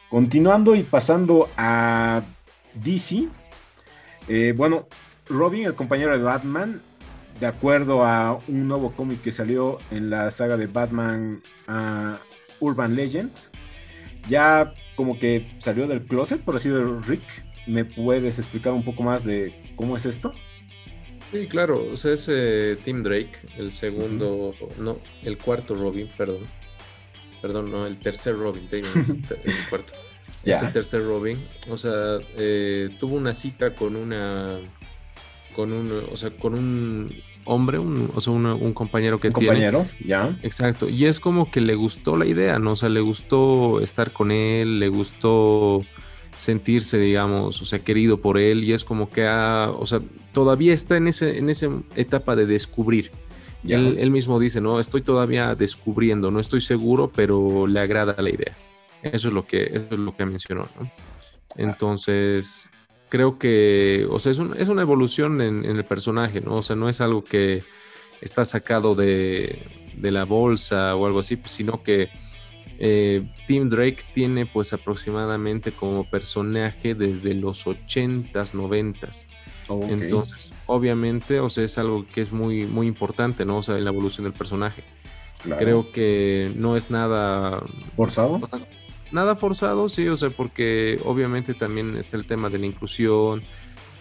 Continuando 0.09 0.75
y 0.75 0.83
pasando 0.83 1.47
a 1.55 2.21
DC, 2.73 3.29
eh, 4.27 4.53
bueno, 4.57 4.89
Robin, 5.29 5.67
el 5.67 5.73
compañero 5.75 6.11
de 6.11 6.21
Batman, 6.21 6.81
de 7.39 7.47
acuerdo 7.47 8.03
a 8.03 8.37
un 8.49 8.67
nuevo 8.67 8.91
cómic 8.91 9.21
que 9.21 9.31
salió 9.31 9.77
en 9.89 10.09
la 10.09 10.31
saga 10.31 10.57
de 10.57 10.67
Batman 10.67 11.41
uh, 11.69 12.17
Urban 12.59 12.93
Legends, 12.93 13.49
ya 14.27 14.73
como 14.97 15.17
que 15.17 15.55
salió 15.59 15.87
del 15.87 16.03
closet, 16.03 16.41
por 16.41 16.57
así 16.57 16.67
decirlo, 16.67 16.99
Rick, 17.03 17.23
¿Me 17.69 17.85
puedes 17.85 18.39
explicar 18.39 18.73
un 18.73 18.83
poco 18.83 19.03
más 19.03 19.23
de 19.23 19.53
cómo 19.75 19.95
es 19.95 20.05
esto? 20.05 20.33
Sí, 21.31 21.45
claro, 21.47 21.85
o 21.93 21.95
sea, 21.95 22.13
es 22.13 22.25
eh, 22.27 22.77
Tim 22.83 23.03
Drake, 23.03 23.33
el 23.57 23.71
segundo, 23.71 24.55
no, 24.79 24.97
el 25.21 25.37
cuarto 25.37 25.75
Robin, 25.75 26.09
perdón. 26.17 26.41
Perdón, 27.41 27.71
no, 27.71 27.85
el 27.85 27.99
tercer 27.99 28.35
Robin, 28.35 28.67
el 28.71 28.83
cuarto. 29.69 29.93
Es 30.43 30.61
el 30.63 30.73
tercer 30.73 31.05
Robin. 31.05 31.37
O 31.69 31.77
sea, 31.77 32.17
eh, 32.37 32.89
tuvo 32.99 33.15
una 33.15 33.35
cita 33.35 33.75
con 33.75 33.95
una, 33.95 34.57
con 35.55 35.71
un, 35.71 36.03
o 36.11 36.17
sea, 36.17 36.31
con 36.31 36.55
un 36.55 37.15
hombre, 37.45 37.77
un, 37.77 38.11
o 38.15 38.19
sea, 38.19 38.33
un 38.33 38.73
compañero 38.73 39.19
que 39.19 39.27
¿Un 39.27 39.33
compañero, 39.33 39.85
ya. 40.03 40.35
Exacto. 40.41 40.89
Y 40.89 41.05
es 41.05 41.19
como 41.19 41.51
que 41.51 41.61
le 41.61 41.75
gustó 41.75 42.17
la 42.17 42.25
idea, 42.25 42.57
¿no? 42.57 42.71
O 42.71 42.75
sea, 42.75 42.89
le 42.89 43.01
gustó 43.01 43.79
estar 43.81 44.11
con 44.11 44.31
él, 44.31 44.79
le 44.79 44.89
gustó 44.89 45.85
sentirse, 46.39 46.97
digamos, 46.97 47.61
o 47.61 47.65
sea, 47.65 47.79
querido 47.79 48.21
por 48.21 48.37
él 48.37 48.63
y 48.63 48.71
es 48.71 48.85
como 48.85 49.09
que, 49.09 49.27
ha, 49.27 49.69
o 49.77 49.85
sea, 49.85 49.99
todavía 50.31 50.73
está 50.73 50.95
en, 50.95 51.09
ese, 51.09 51.37
en 51.37 51.49
esa 51.49 51.67
etapa 51.97 52.37
de 52.37 52.45
descubrir. 52.45 53.11
Y 53.61 53.73
él, 53.73 54.09
mismo 54.09 54.39
dice, 54.39 54.61
no, 54.61 54.79
estoy 54.79 55.01
todavía 55.01 55.53
descubriendo, 55.53 56.31
no 56.31 56.39
estoy 56.39 56.61
seguro, 56.61 57.11
pero 57.13 57.67
le 57.67 57.81
agrada 57.81 58.15
la 58.21 58.29
idea. 58.29 58.55
Eso 59.03 59.27
es 59.27 59.33
lo 59.33 59.45
que, 59.45 59.63
eso 59.63 59.87
es 59.91 59.99
lo 59.99 60.15
que 60.15 60.25
mencionó, 60.25 60.65
¿no? 60.79 60.89
Entonces, 61.57 62.71
creo 63.09 63.37
que, 63.37 64.07
o 64.09 64.17
sea, 64.17 64.31
es, 64.31 64.39
es 64.57 64.69
una 64.69 64.81
evolución 64.81 65.41
en, 65.41 65.65
el 65.65 65.83
personaje, 65.83 66.39
¿no? 66.39 66.55
O 66.55 66.63
sea, 66.63 66.77
no 66.77 66.87
es 66.87 67.01
algo 67.01 67.21
que 67.21 67.63
está 68.21 68.45
sacado 68.45 68.95
de, 68.95 69.59
de 69.97 70.11
la 70.11 70.23
bolsa 70.23 70.95
o 70.95 71.05
algo 71.05 71.19
así, 71.19 71.37
sino 71.43 71.83
que 71.83 72.07
eh, 72.81 73.27
Tim 73.45 73.67
Drake 73.67 74.03
tiene 74.13 74.45
pues 74.45 74.71
aproximadamente 74.71 75.73
como 75.73 76.05
personaje 76.05 76.95
desde 76.95 77.33
los 77.33 77.67
80s, 77.67 78.53
90s. 78.53 79.25
Entonces, 79.89 80.53
obviamente, 80.65 81.41
o 81.41 81.49
sea, 81.49 81.65
es 81.65 81.77
algo 81.77 82.07
que 82.07 82.21
es 82.21 82.31
muy, 82.31 82.65
muy 82.65 82.87
importante, 82.87 83.45
¿no? 83.45 83.57
O 83.57 83.63
sea, 83.63 83.77
en 83.77 83.83
la 83.83 83.91
evolución 83.91 84.23
del 84.23 84.33
personaje. 84.33 84.83
Creo 85.57 85.91
que 85.91 86.51
no 86.55 86.75
es 86.75 86.89
nada... 86.89 87.61
¿Forzado? 87.93 88.41
Nada 89.11 89.35
forzado, 89.35 89.89
sí, 89.89 90.07
o 90.07 90.15
sea, 90.15 90.29
porque 90.29 90.99
obviamente 91.03 91.53
también 91.53 91.97
está 91.97 92.15
el 92.15 92.25
tema 92.25 92.49
de 92.49 92.59
la 92.59 92.65
inclusión, 92.65 93.43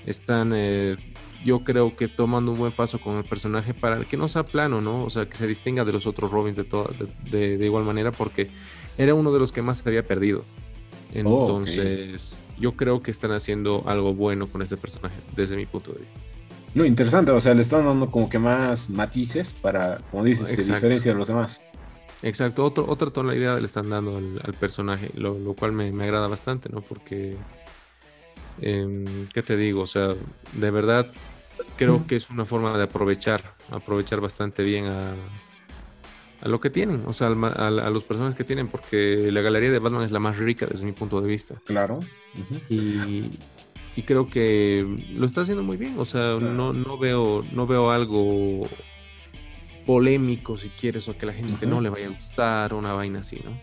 están 0.06 0.52
eh, 0.54 0.96
yo 1.44 1.60
creo 1.60 1.96
que 1.96 2.08
tomando 2.08 2.52
un 2.52 2.58
buen 2.58 2.72
paso 2.72 3.00
con 3.00 3.16
el 3.16 3.24
personaje 3.24 3.74
para 3.74 4.00
que 4.00 4.16
no 4.16 4.28
sea 4.28 4.44
plano, 4.44 4.80
¿no? 4.80 5.04
O 5.04 5.10
sea, 5.10 5.28
que 5.28 5.36
se 5.36 5.46
distinga 5.46 5.84
de 5.84 5.92
los 5.92 6.06
otros 6.06 6.30
Robins 6.30 6.56
de, 6.56 6.64
toda, 6.64 6.90
de, 7.30 7.64
igual 7.64 7.84
manera, 7.84 8.10
porque 8.10 8.50
era 8.96 9.14
uno 9.14 9.32
de 9.32 9.38
los 9.38 9.52
que 9.52 9.62
más 9.62 9.78
se 9.78 9.88
había 9.88 10.06
perdido. 10.06 10.44
Oh, 11.10 11.14
Entonces, 11.14 12.40
yo 12.58 12.72
creo 12.72 13.02
que 13.02 13.10
están 13.10 13.32
haciendo 13.32 13.84
algo 13.86 14.14
bueno 14.14 14.46
con 14.48 14.62
este 14.62 14.76
personaje, 14.76 15.16
desde 15.36 15.56
mi 15.56 15.66
punto 15.66 15.92
de 15.92 16.00
vista. 16.00 16.18
No, 16.74 16.84
interesante, 16.84 17.30
o 17.30 17.40
sea, 17.40 17.54
le 17.54 17.62
están 17.62 17.86
dando 17.86 18.10
como 18.10 18.28
que 18.28 18.38
más 18.38 18.90
matices 18.90 19.52
para, 19.52 19.98
como 20.10 20.24
dices, 20.24 20.48
se 20.48 20.72
diferencia 20.72 21.12
de 21.12 21.18
los 21.18 21.28
demás. 21.28 21.60
Exacto, 22.20 22.64
Otro, 22.64 22.84
otra 22.88 23.10
tonalidad 23.10 23.58
le 23.58 23.64
están 23.64 23.90
dando 23.90 24.16
al, 24.16 24.54
personaje, 24.54 25.10
lo, 25.14 25.54
cual 25.54 25.72
me, 25.72 25.92
me, 25.92 26.04
agrada 26.04 26.26
bastante, 26.26 26.68
¿no? 26.68 26.80
Porque 26.80 27.36
Em, 28.60 29.26
¿Qué 29.32 29.42
te 29.42 29.56
digo? 29.56 29.82
O 29.82 29.86
sea, 29.86 30.14
de 30.54 30.70
verdad 30.70 31.06
creo 31.76 32.06
que 32.06 32.16
es 32.16 32.30
una 32.30 32.44
forma 32.44 32.76
de 32.76 32.84
aprovechar, 32.84 33.54
aprovechar 33.70 34.20
bastante 34.20 34.62
bien 34.62 34.86
a, 34.86 35.14
lo 36.42 36.60
que 36.60 36.70
tienen, 36.70 37.02
o 37.06 37.12
sea, 37.12 37.28
a, 37.28 37.70
los 37.90 38.04
personajes 38.04 38.36
que 38.36 38.44
tienen, 38.44 38.68
porque 38.68 39.30
la 39.32 39.40
galería 39.40 39.70
de 39.70 39.78
Batman 39.78 40.02
es 40.02 40.12
la 40.12 40.20
más 40.20 40.38
rica 40.38 40.66
desde 40.66 40.86
mi 40.86 40.92
punto 40.92 41.20
de 41.20 41.28
vista. 41.28 41.60
Claro. 41.64 42.00
y, 42.68 43.24
creo 44.06 44.30
que 44.30 44.86
lo 45.12 45.26
está 45.26 45.40
haciendo 45.40 45.64
muy 45.64 45.76
bien, 45.76 45.96
o 45.98 46.04
sea, 46.04 46.38
no, 46.40 46.72
no, 46.72 46.98
veo, 46.98 47.44
no 47.50 47.66
veo 47.66 47.90
algo 47.90 48.68
polémico, 49.84 50.56
si 50.56 50.68
quieres, 50.68 51.08
o 51.08 51.18
que 51.18 51.26
a 51.26 51.28
la 51.28 51.32
gente 51.32 51.66
no 51.66 51.80
le 51.80 51.90
vaya 51.90 52.06
a 52.06 52.10
gustar, 52.10 52.74
una 52.74 52.92
vaina 52.92 53.20
así, 53.20 53.40
¿no? 53.44 53.58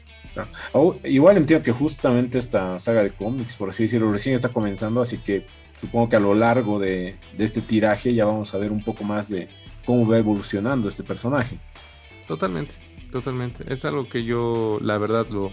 Igual 1.03 1.37
entiendo 1.37 1.63
que 1.63 1.71
justamente 1.71 2.37
esta 2.37 2.79
saga 2.79 3.03
de 3.03 3.11
cómics, 3.11 3.55
por 3.55 3.69
así 3.69 3.83
decirlo, 3.83 4.11
recién 4.11 4.35
está 4.35 4.49
comenzando, 4.49 5.01
así 5.01 5.17
que 5.17 5.45
supongo 5.77 6.09
que 6.09 6.15
a 6.15 6.19
lo 6.19 6.33
largo 6.33 6.79
de, 6.79 7.15
este 7.37 7.61
tiraje 7.61 8.13
ya 8.13 8.25
vamos 8.25 8.53
a 8.53 8.57
ver 8.57 8.71
un 8.71 8.83
poco 8.83 9.03
más 9.03 9.29
de 9.29 9.47
cómo 9.85 10.07
va 10.07 10.17
evolucionando 10.17 10.89
este 10.89 11.03
personaje. 11.03 11.59
Totalmente, 12.27 12.75
totalmente. 13.11 13.71
Es 13.71 13.85
algo 13.85 14.09
que 14.09 14.23
yo, 14.23 14.79
la 14.81 14.97
verdad, 14.97 15.27
lo, 15.29 15.51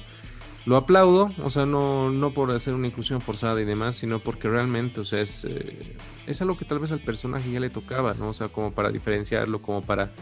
lo 0.64 0.77
aplaudo, 0.77 1.33
o 1.42 1.51
sea, 1.51 1.66
no, 1.66 2.11
no 2.11 2.33
por 2.33 2.51
hacer 2.51 2.75
una 2.75 2.87
inclusión 2.87 3.21
forzada 3.21 3.61
y 3.61 3.64
demás, 3.64 3.97
sino 3.97 4.21
porque 4.21 4.49
realmente, 4.49 5.01
o 5.01 5.05
sea, 5.05 5.21
es, 5.21 5.45
eh, 5.45 5.97
es 6.27 6.40
algo 6.40 6.57
que 6.57 6.64
tal 6.64 6.79
vez 6.79 6.92
al 6.92 7.01
personaje 7.01 7.51
ya 7.51 7.61
le 7.61 7.71
tocaba, 7.71 8.14
¿no? 8.14 8.29
O 8.29 8.33
sea, 8.33 8.49
como 8.49 8.73
para 8.73 8.90
diferenciarlo, 8.90 9.61
como 9.61 9.83
para 9.83 10.12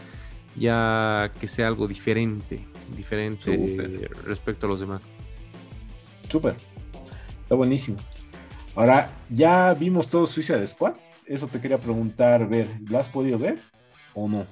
ya 0.57 1.31
que 1.40 1.46
sea 1.46 1.68
algo 1.68 1.87
diferente, 1.87 2.66
diferente 2.96 4.09
respecto 4.24 4.66
a 4.66 4.68
los 4.68 4.81
demás. 4.81 5.03
Súper, 6.29 6.55
está 7.42 7.55
buenísimo. 7.55 7.98
Ahora, 8.74 9.11
ya 9.29 9.74
vimos 9.74 10.09
todo 10.09 10.26
Suicide 10.26 10.66
Squad. 10.66 10.94
Eso 11.26 11.46
te 11.46 11.61
quería 11.61 11.79
preguntar, 11.79 12.48
ver, 12.48 12.68
¿lo 12.88 12.98
has 12.98 13.09
podido 13.09 13.38
ver 13.38 13.59
o 14.14 14.29
no? 14.29 14.46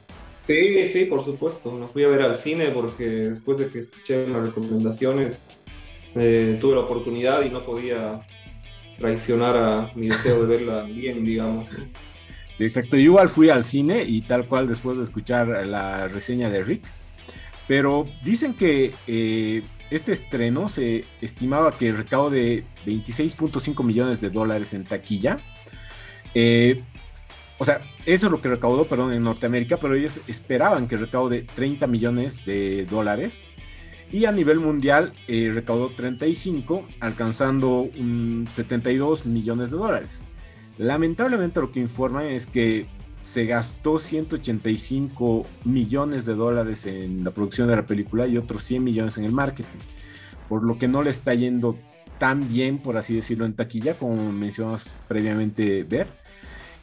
Sí, 0.46 0.92
sí, 0.92 1.04
por 1.04 1.24
supuesto. 1.24 1.70
Me 1.72 1.86
fui 1.86 2.04
a 2.04 2.08
ver 2.08 2.22
al 2.22 2.34
cine 2.34 2.70
porque 2.70 3.04
después 3.04 3.58
de 3.58 3.68
que 3.68 3.80
escuché 3.80 4.26
las 4.26 4.42
recomendaciones, 4.42 5.40
eh, 6.14 6.58
tuve 6.60 6.74
la 6.74 6.80
oportunidad 6.80 7.42
y 7.44 7.50
no 7.50 7.64
podía 7.64 8.20
traicionar 8.98 9.56
a 9.56 9.92
mi 9.94 10.08
deseo 10.08 10.44
de 10.44 10.56
verla 10.56 10.82
bien, 10.82 11.24
digamos. 11.24 11.68
Sí, 12.54 12.64
exacto. 12.64 12.96
Yo 12.96 13.02
igual 13.02 13.28
fui 13.28 13.50
al 13.50 13.62
cine 13.62 14.02
y 14.04 14.22
tal 14.22 14.46
cual 14.46 14.66
después 14.66 14.98
de 14.98 15.04
escuchar 15.04 15.48
la 15.66 16.08
reseña 16.08 16.50
de 16.50 16.64
Rick. 16.64 16.82
Pero 17.68 18.06
dicen 18.24 18.54
que 18.54 18.94
eh, 19.06 19.62
este 19.90 20.12
estreno 20.12 20.68
se 20.68 21.04
estimaba 21.20 21.70
que 21.70 21.92
recaude 21.92 22.64
26.5 22.86 23.84
millones 23.84 24.20
de 24.20 24.30
dólares 24.30 24.74
en 24.74 24.84
taquilla. 24.84 25.38
Eh, 26.34 26.82
o 27.58 27.64
sea, 27.64 27.82
eso 28.06 28.26
es 28.26 28.32
lo 28.32 28.40
que 28.40 28.48
recaudó, 28.48 28.86
perdón, 28.86 29.12
en 29.12 29.22
Norteamérica, 29.22 29.76
pero 29.76 29.94
ellos 29.94 30.18
esperaban 30.26 30.88
que 30.88 30.96
recaude 30.96 31.42
30 31.42 31.86
millones 31.86 32.44
de 32.46 32.86
dólares. 32.86 33.44
Y 34.10 34.24
a 34.24 34.32
nivel 34.32 34.58
mundial 34.60 35.12
eh, 35.26 35.50
recaudó 35.52 35.90
35, 35.90 36.86
alcanzando 37.00 37.80
un 37.80 38.46
72 38.50 39.26
millones 39.26 39.70
de 39.70 39.76
dólares. 39.76 40.22
Lamentablemente 40.78 41.60
lo 41.60 41.70
que 41.70 41.80
informan 41.80 42.26
es 42.26 42.46
que 42.46 42.86
se 43.28 43.44
gastó 43.44 43.98
185 43.98 45.46
millones 45.64 46.24
de 46.24 46.34
dólares 46.34 46.86
en 46.86 47.24
la 47.24 47.30
producción 47.30 47.68
de 47.68 47.76
la 47.76 47.84
película 47.84 48.26
y 48.26 48.38
otros 48.38 48.64
100 48.64 48.82
millones 48.82 49.18
en 49.18 49.24
el 49.24 49.32
marketing, 49.32 49.76
por 50.48 50.64
lo 50.64 50.78
que 50.78 50.88
no 50.88 51.02
le 51.02 51.10
está 51.10 51.34
yendo 51.34 51.76
tan 52.18 52.48
bien, 52.48 52.78
por 52.78 52.96
así 52.96 53.14
decirlo, 53.14 53.44
en 53.44 53.52
taquilla, 53.52 53.98
como 53.98 54.32
mencionamos 54.32 54.94
previamente 55.08 55.82
ver. 55.82 56.06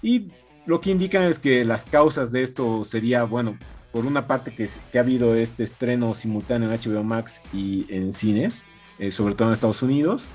Y 0.04 0.28
lo 0.68 0.82
que 0.82 0.92
indican 0.92 1.24
es 1.24 1.40
que 1.40 1.66
las 1.66 1.84
causas 1.84 2.32
de 2.32 2.44
esto 2.44 2.86
sería, 2.86 3.24
bueno, 3.24 3.58
por 3.92 4.06
una 4.06 4.28
parte 4.28 4.54
que, 4.54 4.70
ha 5.00 5.02
habido 5.02 5.34
este 5.34 5.64
estreno 5.64 6.14
simultáneo 6.14 6.72
en 6.72 6.80
HBO 6.80 7.04
Max 7.04 7.42
y 7.54 7.88
en 7.90 8.14
cines, 8.14 8.66
eh, 9.00 9.12
sobre 9.12 9.34
todo 9.34 9.48
en 9.48 9.56
Estados 9.56 9.82
Unidos. 9.82 10.28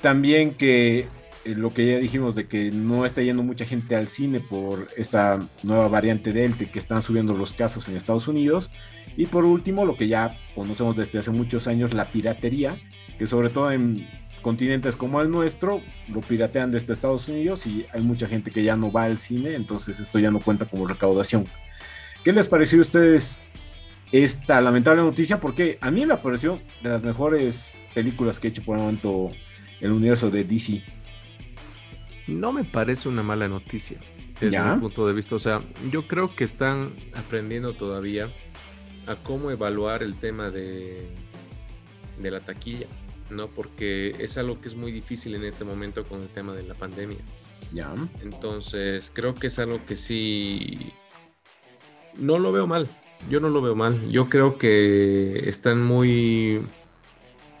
También 0.00 0.54
que 0.54 1.06
lo 1.44 1.74
que 1.74 1.86
ya 1.86 1.98
dijimos 1.98 2.34
de 2.34 2.46
que 2.46 2.70
no 2.70 3.04
está 3.04 3.22
yendo 3.22 3.42
mucha 3.42 3.64
gente 3.64 3.96
al 3.96 4.08
cine 4.08 4.40
por 4.40 4.88
esta 4.96 5.46
nueva 5.62 5.88
variante 5.88 6.32
Delta 6.32 6.64
que 6.64 6.78
están 6.78 7.02
subiendo 7.02 7.34
los 7.34 7.52
casos 7.52 7.88
en 7.88 7.96
Estados 7.96 8.28
Unidos. 8.28 8.70
Y 9.16 9.26
por 9.26 9.44
último, 9.44 9.84
lo 9.84 9.96
que 9.96 10.08
ya 10.08 10.36
conocemos 10.54 10.96
desde 10.96 11.18
hace 11.18 11.30
muchos 11.30 11.68
años, 11.68 11.94
la 11.94 12.06
piratería, 12.06 12.76
que 13.18 13.26
sobre 13.26 13.48
todo 13.48 13.70
en 13.70 14.06
continentes 14.42 14.94
como 14.94 15.22
el 15.22 15.30
nuestro 15.30 15.80
lo 16.08 16.20
piratean 16.20 16.70
desde 16.70 16.92
Estados 16.92 17.28
Unidos 17.28 17.66
y 17.66 17.86
hay 17.94 18.02
mucha 18.02 18.28
gente 18.28 18.50
que 18.50 18.62
ya 18.62 18.76
no 18.76 18.92
va 18.92 19.04
al 19.04 19.16
cine, 19.16 19.54
entonces 19.54 20.00
esto 20.00 20.18
ya 20.18 20.30
no 20.30 20.40
cuenta 20.40 20.66
como 20.66 20.86
recaudación. 20.86 21.46
¿Qué 22.22 22.32
les 22.32 22.46
pareció 22.46 22.78
a 22.78 22.82
ustedes 22.82 23.40
esta 24.12 24.60
lamentable 24.60 25.02
noticia? 25.02 25.40
Porque 25.40 25.78
a 25.80 25.90
mí 25.90 26.04
me 26.04 26.16
pareció 26.16 26.60
de 26.82 26.90
las 26.90 27.02
mejores 27.02 27.72
películas 27.94 28.38
que 28.38 28.48
he 28.48 28.50
hecho 28.50 28.62
por 28.62 28.76
el 28.76 28.82
momento 28.82 29.30
el 29.80 29.92
universo 29.92 30.30
de 30.30 30.44
DC. 30.44 30.82
No 32.26 32.52
me 32.52 32.64
parece 32.64 33.08
una 33.08 33.22
mala 33.22 33.48
noticia 33.48 33.98
desde 34.40 34.62
mi 34.62 34.80
punto 34.80 35.06
de 35.06 35.12
vista. 35.12 35.34
O 35.34 35.38
sea, 35.38 35.62
yo 35.90 36.06
creo 36.06 36.34
que 36.34 36.44
están 36.44 36.94
aprendiendo 37.14 37.74
todavía 37.74 38.32
a 39.06 39.16
cómo 39.16 39.50
evaluar 39.50 40.02
el 40.02 40.16
tema 40.16 40.50
de, 40.50 41.08
de 42.18 42.30
la 42.30 42.40
taquilla, 42.40 42.86
¿no? 43.30 43.48
Porque 43.48 44.10
es 44.18 44.38
algo 44.38 44.60
que 44.60 44.68
es 44.68 44.74
muy 44.74 44.92
difícil 44.92 45.34
en 45.34 45.44
este 45.44 45.64
momento 45.64 46.04
con 46.04 46.22
el 46.22 46.28
tema 46.28 46.54
de 46.54 46.62
la 46.62 46.74
pandemia. 46.74 47.18
Ya. 47.72 47.92
Entonces, 48.22 49.10
creo 49.12 49.34
que 49.34 49.48
es 49.48 49.58
algo 49.58 49.84
que 49.84 49.96
sí. 49.96 50.92
No 52.16 52.38
lo 52.38 52.52
veo 52.52 52.66
mal. 52.66 52.88
Yo 53.28 53.40
no 53.40 53.48
lo 53.48 53.62
veo 53.62 53.74
mal. 53.74 54.10
Yo 54.10 54.28
creo 54.28 54.58
que 54.58 55.48
están 55.48 55.82
muy 55.82 56.62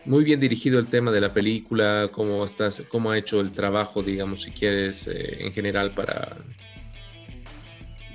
muy 0.06 0.24
bien 0.24 0.40
dirigido 0.40 0.78
el 0.78 0.86
tema 0.86 1.10
de 1.10 1.20
la 1.20 1.32
película, 1.32 2.10
cómo, 2.12 2.44
estás, 2.44 2.82
cómo 2.88 3.10
ha 3.10 3.18
hecho 3.18 3.40
el 3.40 3.52
trabajo, 3.52 4.02
digamos, 4.02 4.42
si 4.42 4.50
quieres, 4.50 5.08
eh, 5.08 5.38
en 5.40 5.52
general 5.52 5.92
para, 5.92 6.36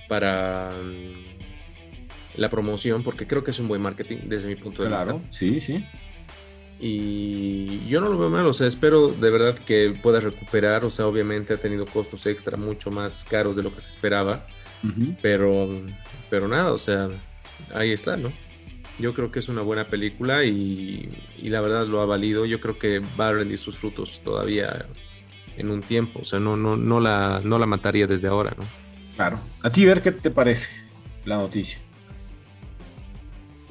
para 0.08 0.70
mm, 0.72 2.40
la 2.40 2.50
promoción, 2.50 3.04
porque 3.04 3.28
creo 3.28 3.44
que 3.44 3.52
es 3.52 3.60
un 3.60 3.68
buen 3.68 3.82
marketing 3.82 4.18
desde 4.26 4.48
mi 4.48 4.56
punto 4.56 4.84
de 4.84 4.90
claro, 4.90 5.20
vista. 5.20 5.28
Sí, 5.32 5.62
sí. 5.62 5.86
Y 6.82 7.86
yo 7.90 8.00
no 8.00 8.08
lo 8.08 8.18
veo 8.18 8.30
mal, 8.30 8.46
o 8.46 8.54
sea, 8.54 8.68
espero 8.68 9.10
de 9.10 9.30
verdad 9.30 9.58
que 9.58 9.94
pueda 10.02 10.22
recuperar, 10.22 10.86
o 10.86 10.90
sea, 10.90 11.08
obviamente 11.08 11.54
ha 11.54 11.58
tenido 11.58 11.86
costos 11.86 12.26
extra 12.26 12.56
mucho 12.56 12.90
más 12.90 13.26
caros 13.26 13.58
de 13.58 13.64
lo 13.64 13.74
que 13.74 13.82
se 13.82 13.90
esperaba, 13.90 14.48
pero, 15.22 15.70
pero 16.30 16.48
nada, 16.48 16.72
o 16.72 16.78
sea, 16.78 17.10
ahí 17.74 17.92
está, 17.92 18.16
¿no? 18.16 18.32
Yo 19.00 19.14
creo 19.14 19.32
que 19.32 19.40
es 19.40 19.48
una 19.48 19.62
buena 19.62 19.88
película 19.88 20.44
y, 20.44 21.10
la 21.42 21.62
verdad 21.62 21.88
lo 21.88 22.02
ha 22.02 22.06
valido. 22.06 22.46
Yo 22.46 22.60
creo 22.60 22.78
que 22.78 23.02
va 23.20 23.30
a 23.30 23.34
rendir 23.34 23.58
sus 23.58 23.78
frutos 23.78 24.22
todavía 24.24 24.86
en 25.58 25.72
un 25.72 25.82
tiempo. 25.82 26.20
O 26.22 26.26
sea, 26.26 26.40
no, 26.40 26.58
no, 26.58 26.76
no, 26.76 27.00
la, 27.00 27.42
no 27.44 27.58
la 27.58 27.66
mataría 27.66 28.08
desde 28.08 28.28
ahora, 28.28 28.54
¿no? 28.58 28.66
Claro. 29.16 29.40
A 29.64 29.72
ti, 29.72 29.86
ver 29.86 30.02
qué 30.02 30.12
te 30.12 30.32
parece 30.32 30.70
la 31.26 31.38
noticia. 31.38 31.80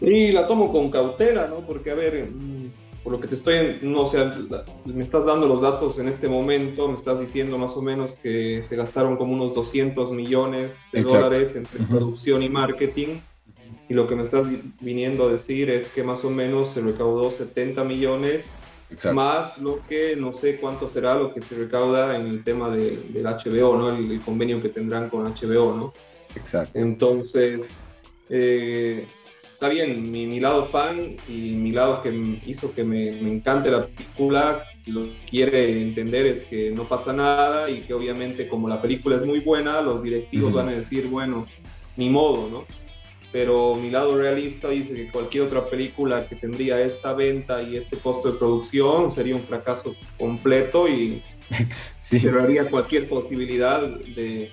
Y 0.00 0.32
la 0.32 0.46
tomo 0.46 0.72
con 0.72 0.90
cautela, 0.90 1.46
¿no? 1.46 1.60
Porque, 1.66 1.90
a 1.90 1.94
ver, 1.94 2.30
mm, 2.30 2.70
por 3.02 3.12
lo 3.12 3.20
que 3.20 3.28
te 3.28 3.34
estoy, 3.34 3.78
no, 3.82 4.02
o 4.02 4.10
sea, 4.10 4.38
me 4.84 5.02
estás 5.02 5.24
dando 5.26 5.46
los 5.46 5.60
datos 5.60 5.98
en 5.98 6.08
este 6.08 6.28
momento, 6.28 6.88
me 6.88 6.94
estás 6.94 7.20
diciendo 7.20 7.58
más 7.58 7.76
o 7.76 7.82
menos 7.82 8.14
que 8.16 8.62
se 8.62 8.76
gastaron 8.76 9.16
como 9.16 9.32
unos 9.34 9.54
200 9.54 10.12
millones 10.12 10.84
de 10.92 11.02
dólares 11.02 11.56
entre 11.56 11.84
producción 11.84 12.42
y 12.42 12.48
marketing 12.48 13.20
y 13.88 13.94
lo 13.94 14.06
que 14.06 14.14
me 14.14 14.22
estás 14.22 14.46
viniendo 14.80 15.28
a 15.28 15.32
decir 15.32 15.70
es 15.70 15.88
que 15.88 16.02
más 16.02 16.24
o 16.24 16.30
menos 16.30 16.70
se 16.70 16.80
recaudó 16.80 17.30
70 17.30 17.84
millones, 17.84 18.54
más 19.12 19.58
lo 19.58 19.80
que 19.86 20.16
no 20.16 20.32
sé 20.32 20.56
cuánto 20.56 20.88
será 20.88 21.14
lo 21.14 21.32
que 21.32 21.40
se 21.40 21.56
recauda 21.56 22.16
en 22.16 22.26
el 22.26 22.44
tema 22.44 22.70
del 22.70 23.22
HBO, 23.22 23.76
¿no? 23.76 23.90
El, 23.90 24.20
convenio 24.20 24.60
que 24.62 24.68
tendrán 24.68 25.08
con 25.08 25.24
HBO, 25.24 25.76
¿no? 25.76 25.92
Exacto. 26.34 26.78
Entonces, 26.78 27.60
eh, 28.30 29.06
está 29.52 29.68
bien, 29.68 30.10
mi, 30.10 30.40
lado 30.40 30.66
fan 30.66 31.16
y 31.28 31.52
mi 31.52 31.72
lado 31.72 32.02
que 32.02 32.10
hizo 32.46 32.74
que 32.74 32.84
me, 32.84 33.12
me 33.20 33.30
encante 33.32 33.70
la 33.70 33.86
película, 33.86 34.62
lo 34.86 35.04
que 35.04 35.16
quiere 35.28 35.82
entender 35.82 36.26
es 36.26 36.44
que 36.44 36.70
no 36.70 36.84
pasa 36.84 37.12
nada 37.12 37.70
y 37.70 37.82
que 37.82 37.94
obviamente 37.94 38.48
como 38.48 38.68
la 38.68 38.80
película 38.80 39.16
es 39.16 39.24
muy 39.24 39.40
buena, 39.40 39.80
los 39.80 40.02
directivos 40.02 40.52
van 40.52 40.68
a 40.68 40.72
decir, 40.72 41.08
bueno, 41.08 41.46
ni 41.96 42.08
modo, 42.08 42.48
¿no? 42.50 42.87
Pero 43.30 43.74
mi 43.74 43.90
lado 43.90 44.16
realista 44.16 44.70
dice 44.70 44.94
que 44.94 45.10
cualquier 45.10 45.44
otra 45.44 45.68
película 45.68 46.26
que 46.26 46.36
tendría 46.36 46.80
esta 46.80 47.12
venta 47.12 47.62
y 47.62 47.76
este 47.76 47.98
costo 47.98 48.32
de 48.32 48.38
producción 48.38 49.10
sería 49.10 49.36
un 49.36 49.42
fracaso 49.42 49.94
completo 50.18 50.88
y 50.88 51.22
cerraría 51.68 52.70
cualquier 52.70 53.08
posibilidad 53.08 53.82
de, 53.82 54.50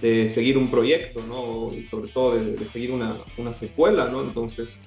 de, 0.00 0.28
seguir 0.28 0.56
un 0.56 0.70
proyecto, 0.70 1.22
¿no? 1.28 1.74
Y 1.74 1.84
sobre 1.88 2.08
todo 2.08 2.36
de, 2.36 2.66
seguir 2.66 2.90
una, 2.90 3.18
una, 3.36 3.52
secuela, 3.52 4.08
¿no? 4.08 4.22
Entonces, 4.22 4.78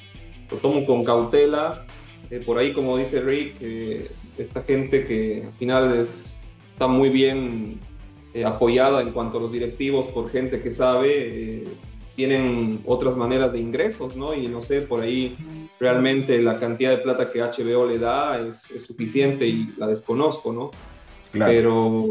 lo 0.50 0.58
tomo 0.58 0.86
con 0.86 1.04
cautela. 1.04 1.86
Eh, 2.32 2.42
por 2.44 2.58
ahí, 2.58 2.74
como 2.74 2.98
dice 2.98 3.22
Rick, 3.22 3.56
eh, 3.62 4.10
esta 4.38 4.64
gente 4.64 5.06
que 5.06 5.44
al 5.46 5.54
final 5.54 6.00
es, 6.00 6.44
está 6.74 6.88
muy 6.88 7.10
bien 7.10 7.80
eh, 8.34 8.46
apoyada 8.46 9.02
en 9.02 9.12
cuanto 9.12 9.38
a 9.38 9.42
los 9.42 9.52
directivos 9.52 10.08
por 10.08 10.30
gente 10.30 10.62
que 10.62 10.72
sabe 10.72 11.64
tienen 12.20 12.82
otras 12.86 13.16
maneras 13.16 13.54
de 13.54 13.62
ingresos, 13.62 14.18
¿no? 14.18 14.34
Y 14.34 14.50
no 14.50 14.62
sé, 14.62 14.82
por 14.82 15.00
ahí 15.00 15.38
realmente 15.80 16.38
la 16.42 16.60
cantidad 16.60 16.92
de 16.92 16.98
plata 16.98 17.32
que 17.32 17.40
HBO 17.40 17.88
le 17.88 17.98
da 17.98 18.46
es, 18.46 18.58
suficiente 18.86 19.48
y 19.48 19.74
la 19.78 19.88
desconozco, 19.88 20.52
¿no? 20.52 20.72
Pero, 21.32 22.10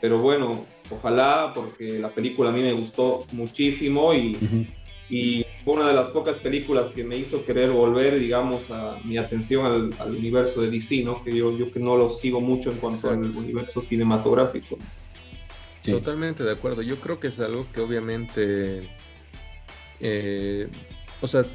pero 0.00 0.20
bueno, 0.20 0.64
ojalá, 0.90 1.52
porque 1.54 1.98
la 1.98 2.08
película 2.08 2.48
a 2.48 2.52
mí 2.52 2.62
me 2.62 2.72
gustó 2.72 3.26
muchísimo 3.32 4.14
y, 4.14 4.38
y 5.10 5.44
fue 5.66 5.74
una 5.74 5.88
de 5.88 5.92
las 5.96 6.08
pocas 6.08 6.38
películas 6.38 6.88
que 6.88 7.04
me 7.04 7.18
hizo 7.18 7.44
querer 7.44 7.72
volver, 7.72 8.18
digamos, 8.18 8.70
a 8.70 8.96
mi 9.04 9.18
atención 9.18 9.92
al, 9.98 10.16
universo 10.16 10.62
de 10.62 10.70
DC, 10.70 11.02
¿no? 11.04 11.22
Que 11.22 11.36
yo, 11.36 11.54
yo 11.58 11.70
que 11.70 11.78
no 11.78 11.98
lo 11.98 12.08
sigo 12.08 12.40
mucho 12.40 12.70
en 12.70 12.78
cuanto 12.78 13.10
al 13.10 13.18
universo 13.18 13.82
cinematográfico. 13.82 14.78
Totalmente 15.84 16.42
de 16.42 16.52
acuerdo. 16.52 16.80
Yo 16.80 16.96
creo 16.96 17.20
que 17.20 17.26
es 17.26 17.38
algo 17.38 17.66
que 17.74 17.82
obviamente 17.82 18.88
eh, 20.02 20.68
o 21.20 21.26
sea, 21.26 21.46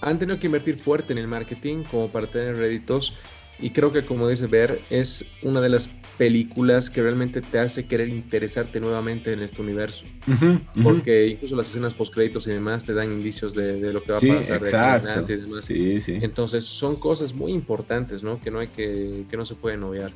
han 0.00 0.18
tenido 0.18 0.38
que 0.40 0.46
invertir 0.46 0.78
fuerte 0.78 1.12
en 1.12 1.18
el 1.18 1.28
marketing 1.28 1.84
como 1.90 2.08
para 2.08 2.26
tener 2.26 2.56
réditos. 2.56 3.14
Y 3.62 3.70
creo 3.70 3.92
que, 3.92 4.06
como 4.06 4.26
dice 4.26 4.46
Ver, 4.46 4.80
es 4.88 5.26
una 5.42 5.60
de 5.60 5.68
las 5.68 5.88
películas 6.16 6.88
que 6.88 7.02
realmente 7.02 7.42
te 7.42 7.58
hace 7.58 7.86
querer 7.86 8.08
interesarte 8.08 8.80
nuevamente 8.80 9.34
en 9.34 9.40
este 9.40 9.60
universo. 9.60 10.06
Porque 10.82 11.26
incluso 11.26 11.56
las 11.56 11.68
escenas 11.68 11.92
post-créditos 11.92 12.46
y 12.46 12.52
demás 12.52 12.86
te 12.86 12.94
dan 12.94 13.12
indicios 13.12 13.52
de, 13.52 13.92
lo 13.92 14.02
que 14.02 14.12
va 14.12 14.18
a 14.18 14.20
pasar. 14.20 14.56
Exacto. 14.56 15.32
Y 15.32 15.36
demás. 15.36 15.64
Sí, 15.66 16.00
sí. 16.00 16.18
Entonces, 16.22 16.64
son 16.64 16.96
cosas 16.96 17.34
muy 17.34 17.52
importantes, 17.52 18.22
¿no? 18.22 18.40
Que 18.40 18.50
no, 18.50 18.60
hay 18.60 18.68
que, 18.68 19.24
que 19.28 19.36
no 19.36 19.44
se 19.44 19.54
pueden 19.54 19.82
obviar. 19.82 20.10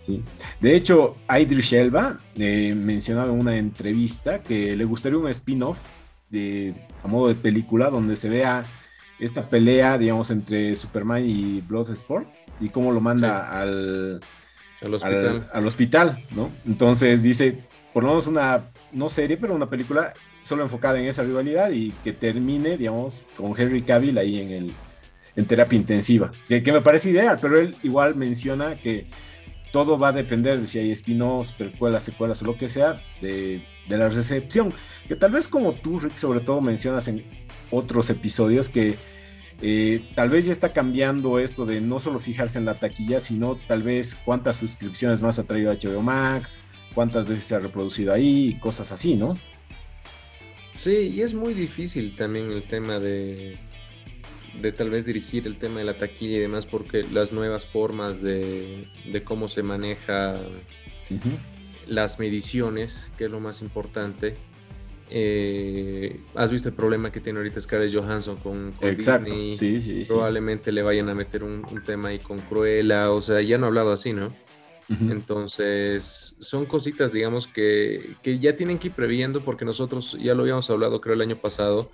Sí. 0.00 0.22
De 0.58 0.74
hecho, 0.74 1.16
Idris 1.28 1.74
Elba 1.74 2.18
eh, 2.34 2.74
mencionaba 2.74 3.30
en 3.30 3.38
una 3.38 3.58
entrevista 3.58 4.42
que 4.42 4.74
le 4.74 4.84
gustaría 4.86 5.18
un 5.18 5.28
spin-off 5.28 5.80
de, 6.30 6.74
a 7.02 7.08
modo 7.08 7.28
de 7.28 7.34
película 7.34 7.90
donde 7.90 8.16
se 8.16 8.28
vea 8.28 8.64
esta 9.18 9.48
pelea, 9.48 9.98
digamos, 9.98 10.30
entre 10.30 10.76
Superman 10.76 11.24
y 11.24 11.60
Bloodsport 11.62 12.28
y 12.60 12.68
cómo 12.68 12.92
lo 12.92 13.00
manda 13.00 13.60
al, 13.60 14.20
al 14.82 14.94
hospital. 14.94 15.50
Al, 15.52 15.66
hospital, 15.66 16.18
¿no? 16.34 16.50
Entonces 16.66 17.22
dice, 17.22 17.58
por 17.92 18.04
lo 18.04 18.10
menos 18.10 18.26
una, 18.26 18.70
no 18.92 19.08
serie, 19.08 19.36
pero 19.36 19.54
una 19.54 19.68
película 19.68 20.12
solo 20.42 20.62
enfocada 20.62 20.98
en 20.98 21.06
esa 21.06 21.22
rivalidad 21.22 21.70
y 21.70 21.90
que 22.04 22.12
termine, 22.12 22.76
digamos, 22.76 23.22
con 23.36 23.58
Henry 23.58 23.82
Cavill 23.82 24.18
ahí 24.18 24.40
en, 24.40 24.50
el, 24.50 24.72
en 25.36 25.44
terapia 25.46 25.76
intensiva, 25.76 26.30
que, 26.48 26.60
me 26.72 26.80
parece 26.80 27.10
ideal, 27.10 27.38
pero 27.40 27.58
él 27.58 27.76
igual 27.82 28.14
menciona 28.14 28.76
que 28.76 29.10
todo 29.72 29.98
va 29.98 30.08
a 30.08 30.12
depender 30.12 30.58
de 30.58 30.66
si 30.66 30.78
hay 30.78 30.90
spin-offs, 30.92 31.52
precuelas, 31.52 32.04
secuelas 32.04 32.40
o 32.42 32.46
lo 32.46 32.56
que 32.56 32.68
sea, 32.68 33.02
de, 33.20 33.62
de, 33.88 33.98
la 33.98 34.08
recepción. 34.08 34.72
Que 35.06 35.16
tal 35.16 35.32
vez 35.32 35.48
como 35.48 35.72
tú, 35.72 36.00
Rick, 36.00 36.16
sobre 36.16 36.40
todo 36.40 36.60
mencionas 36.60 37.08
en 37.08 37.24
otros 37.70 38.10
episodios 38.10 38.68
que 38.68 38.96
eh, 39.60 40.04
tal 40.14 40.28
vez 40.28 40.46
ya 40.46 40.52
está 40.52 40.72
cambiando 40.72 41.38
esto 41.38 41.66
de 41.66 41.80
no 41.80 41.98
solo 42.00 42.18
fijarse 42.18 42.58
en 42.58 42.64
la 42.64 42.74
taquilla, 42.74 43.20
sino 43.20 43.56
tal 43.66 43.82
vez 43.82 44.16
cuántas 44.24 44.56
suscripciones 44.56 45.20
más 45.20 45.38
ha 45.38 45.44
traído 45.44 45.72
HBO 45.72 46.02
Max, 46.02 46.60
cuántas 46.94 47.28
veces 47.28 47.44
se 47.44 47.54
ha 47.54 47.58
reproducido 47.58 48.12
ahí, 48.12 48.58
cosas 48.60 48.92
así, 48.92 49.16
¿no? 49.16 49.38
Sí, 50.76 51.12
y 51.14 51.22
es 51.22 51.34
muy 51.34 51.54
difícil 51.54 52.14
también 52.14 52.52
el 52.52 52.62
tema 52.62 53.00
de, 53.00 53.58
de 54.60 54.72
tal 54.72 54.90
vez 54.90 55.04
dirigir 55.04 55.46
el 55.46 55.56
tema 55.56 55.80
de 55.80 55.84
la 55.84 55.94
taquilla 55.94 56.36
y 56.36 56.40
demás, 56.40 56.66
porque 56.66 57.04
las 57.12 57.32
nuevas 57.32 57.66
formas 57.66 58.22
de, 58.22 58.86
cómo 59.24 59.48
se 59.48 59.62
maneja 59.62 60.40
las 61.88 62.18
mediciones, 62.18 63.06
que 63.16 63.24
es 63.24 63.30
lo 63.30 63.40
más 63.40 63.62
importante, 63.62 64.36
eh, 65.10 66.20
has 66.34 66.50
visto 66.50 66.68
el 66.68 66.74
problema 66.74 67.10
que 67.10 67.20
tiene 67.20 67.38
ahorita 67.38 67.60
Scarlett 67.60 67.94
Johansson 67.94 68.36
con, 68.36 68.74
Disney. 68.80 70.04
Probablemente 70.06 70.70
le 70.70 70.82
vayan 70.82 71.08
a 71.08 71.14
meter 71.14 71.42
un, 71.44 71.64
tema 71.84 72.08
ahí 72.08 72.18
con 72.18 72.38
Cruella. 72.40 73.10
O 73.10 73.20
sea, 73.20 73.40
ya 73.40 73.58
no 73.58 73.66
ha 73.66 73.68
hablado 73.68 73.92
así, 73.92 74.12
¿no? 74.12 74.32
Entonces, 74.88 76.34
son 76.38 76.64
cositas, 76.64 77.12
digamos, 77.12 77.46
que, 77.46 78.16
ya 78.24 78.56
tienen 78.56 78.78
que 78.78 78.88
ir 78.88 78.94
previendo 78.94 79.42
porque 79.42 79.66
nosotros 79.66 80.16
ya 80.18 80.34
lo 80.34 80.42
habíamos 80.42 80.70
hablado, 80.70 81.02
creo, 81.02 81.14
el 81.14 81.20
año 81.20 81.36
pasado, 81.36 81.90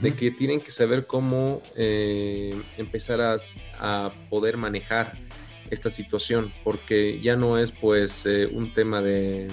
de 0.00 0.14
que 0.14 0.30
tienen 0.30 0.60
que 0.60 0.70
saber 0.70 1.06
cómo 1.06 1.60
eh, 1.74 2.54
empezar 2.76 3.20
a, 3.20 3.36
a, 3.80 4.12
poder 4.30 4.58
manejar 4.58 5.18
esta 5.70 5.90
situación, 5.90 6.52
porque 6.64 7.20
ya 7.20 7.36
no 7.36 7.58
es 7.58 7.72
pues 7.72 8.26
eh, 8.26 8.46
un 8.46 8.72
tema 8.72 9.02
de 9.02 9.48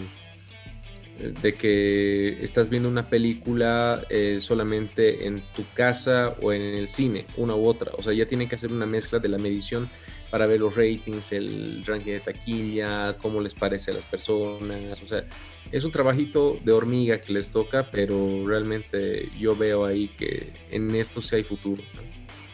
de 1.19 1.53
que 1.53 2.43
estás 2.43 2.69
viendo 2.69 2.89
una 2.89 3.07
película 3.07 4.05
eh, 4.09 4.37
solamente 4.39 5.27
en 5.27 5.43
tu 5.55 5.63
casa 5.73 6.35
o 6.41 6.51
en 6.51 6.61
el 6.61 6.87
cine, 6.87 7.25
una 7.37 7.55
u 7.55 7.65
otra. 7.65 7.91
O 7.97 8.03
sea, 8.03 8.13
ya 8.13 8.27
tienen 8.27 8.49
que 8.49 8.55
hacer 8.55 8.71
una 8.71 8.85
mezcla 8.85 9.19
de 9.19 9.29
la 9.29 9.37
medición 9.37 9.89
para 10.31 10.47
ver 10.47 10.59
los 10.59 10.75
ratings, 10.75 11.31
el 11.31 11.83
ranking 11.85 12.13
de 12.13 12.19
taquilla, 12.19 13.17
cómo 13.21 13.39
les 13.39 13.53
parece 13.53 13.91
a 13.91 13.93
las 13.93 14.05
personas. 14.05 15.01
O 15.03 15.07
sea, 15.07 15.25
es 15.71 15.83
un 15.83 15.91
trabajito 15.91 16.59
de 16.63 16.71
hormiga 16.71 17.21
que 17.21 17.31
les 17.31 17.51
toca, 17.51 17.91
pero 17.91 18.43
realmente 18.45 19.29
yo 19.39 19.55
veo 19.55 19.85
ahí 19.85 20.07
que 20.07 20.51
en 20.71 20.93
esto 20.95 21.21
sí 21.21 21.35
hay 21.35 21.43
futuro. 21.43 21.83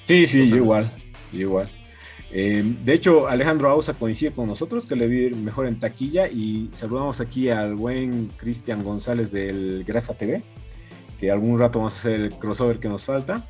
Sí, 0.05 0.27
sí, 0.27 0.49
yo 0.49 0.57
igual, 0.57 0.91
yo 1.31 1.39
igual. 1.39 1.78
Eh, 2.31 2.63
de 2.83 2.93
hecho, 2.93 3.27
Alejandro 3.27 3.69
Ausa 3.69 3.93
coincide 3.93 4.31
con 4.31 4.47
nosotros, 4.47 4.85
que 4.85 4.95
le 4.95 5.07
vi 5.07 5.31
mejor 5.31 5.65
en 5.65 5.79
taquilla, 5.79 6.27
y 6.27 6.69
saludamos 6.71 7.21
aquí 7.21 7.49
al 7.49 7.75
buen 7.75 8.27
Cristian 8.37 8.83
González 8.83 9.31
del 9.31 9.83
Grasa 9.85 10.13
TV, 10.13 10.43
que 11.19 11.31
algún 11.31 11.59
rato 11.59 11.79
vamos 11.79 11.95
a 11.95 11.97
hacer 11.97 12.13
el 12.13 12.33
crossover 12.33 12.79
que 12.79 12.87
nos 12.87 13.05
falta. 13.05 13.47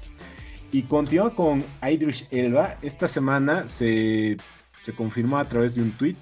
Y 0.72 0.84
continúa 0.84 1.36
con 1.36 1.63
Idris 1.82 2.28
Elba. 2.32 2.78
Esta 2.82 3.08
semana 3.08 3.68
se, 3.68 4.38
se 4.84 4.94
confirmó 4.94 5.39
a 5.39 5.50
través 5.50 5.76
de 5.76 5.82
un 5.82 5.92
tweet 5.92 6.15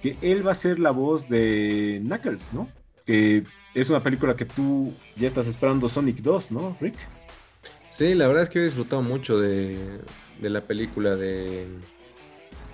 que 0.00 0.16
él 0.22 0.46
va 0.46 0.52
a 0.52 0.56
ser 0.56 0.78
la 0.78 0.90
voz 0.90 1.28
de 1.28 2.00
Knuckles, 2.04 2.52
¿no? 2.52 2.68
Que 3.04 3.44
es 3.74 3.90
una 3.90 4.02
película 4.02 4.36
que 4.36 4.44
tú 4.44 4.92
ya 5.16 5.26
estás 5.26 5.46
esperando 5.46 5.88
Sonic 5.88 6.18
2, 6.18 6.50
¿no, 6.50 6.76
Rick? 6.80 6.94
Sí, 7.92 8.14
la 8.14 8.26
verdad 8.26 8.44
es 8.44 8.48
que 8.48 8.58
he 8.58 8.64
disfrutado 8.64 9.02
mucho 9.02 9.38
de, 9.38 9.76
de 10.40 10.48
la 10.48 10.62
película 10.62 11.14
de, 11.14 11.66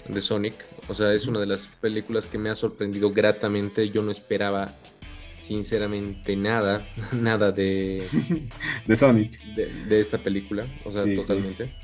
de 0.06 0.20
Sonic. 0.20 0.54
O 0.86 0.94
sea, 0.94 1.12
es 1.12 1.26
una 1.26 1.40
de 1.40 1.46
las 1.46 1.66
películas 1.66 2.28
que 2.28 2.38
me 2.38 2.50
ha 2.50 2.54
sorprendido 2.54 3.10
gratamente. 3.10 3.90
Yo 3.90 4.00
no 4.02 4.12
esperaba, 4.12 4.76
sinceramente, 5.40 6.36
nada, 6.36 6.86
nada 7.12 7.50
de... 7.50 8.06
de 8.86 8.96
Sonic. 8.96 9.40
De, 9.56 9.98
esta 9.98 10.18
película, 10.18 10.68
o 10.84 10.92
sea, 10.92 11.02
totalmente. 11.12 11.74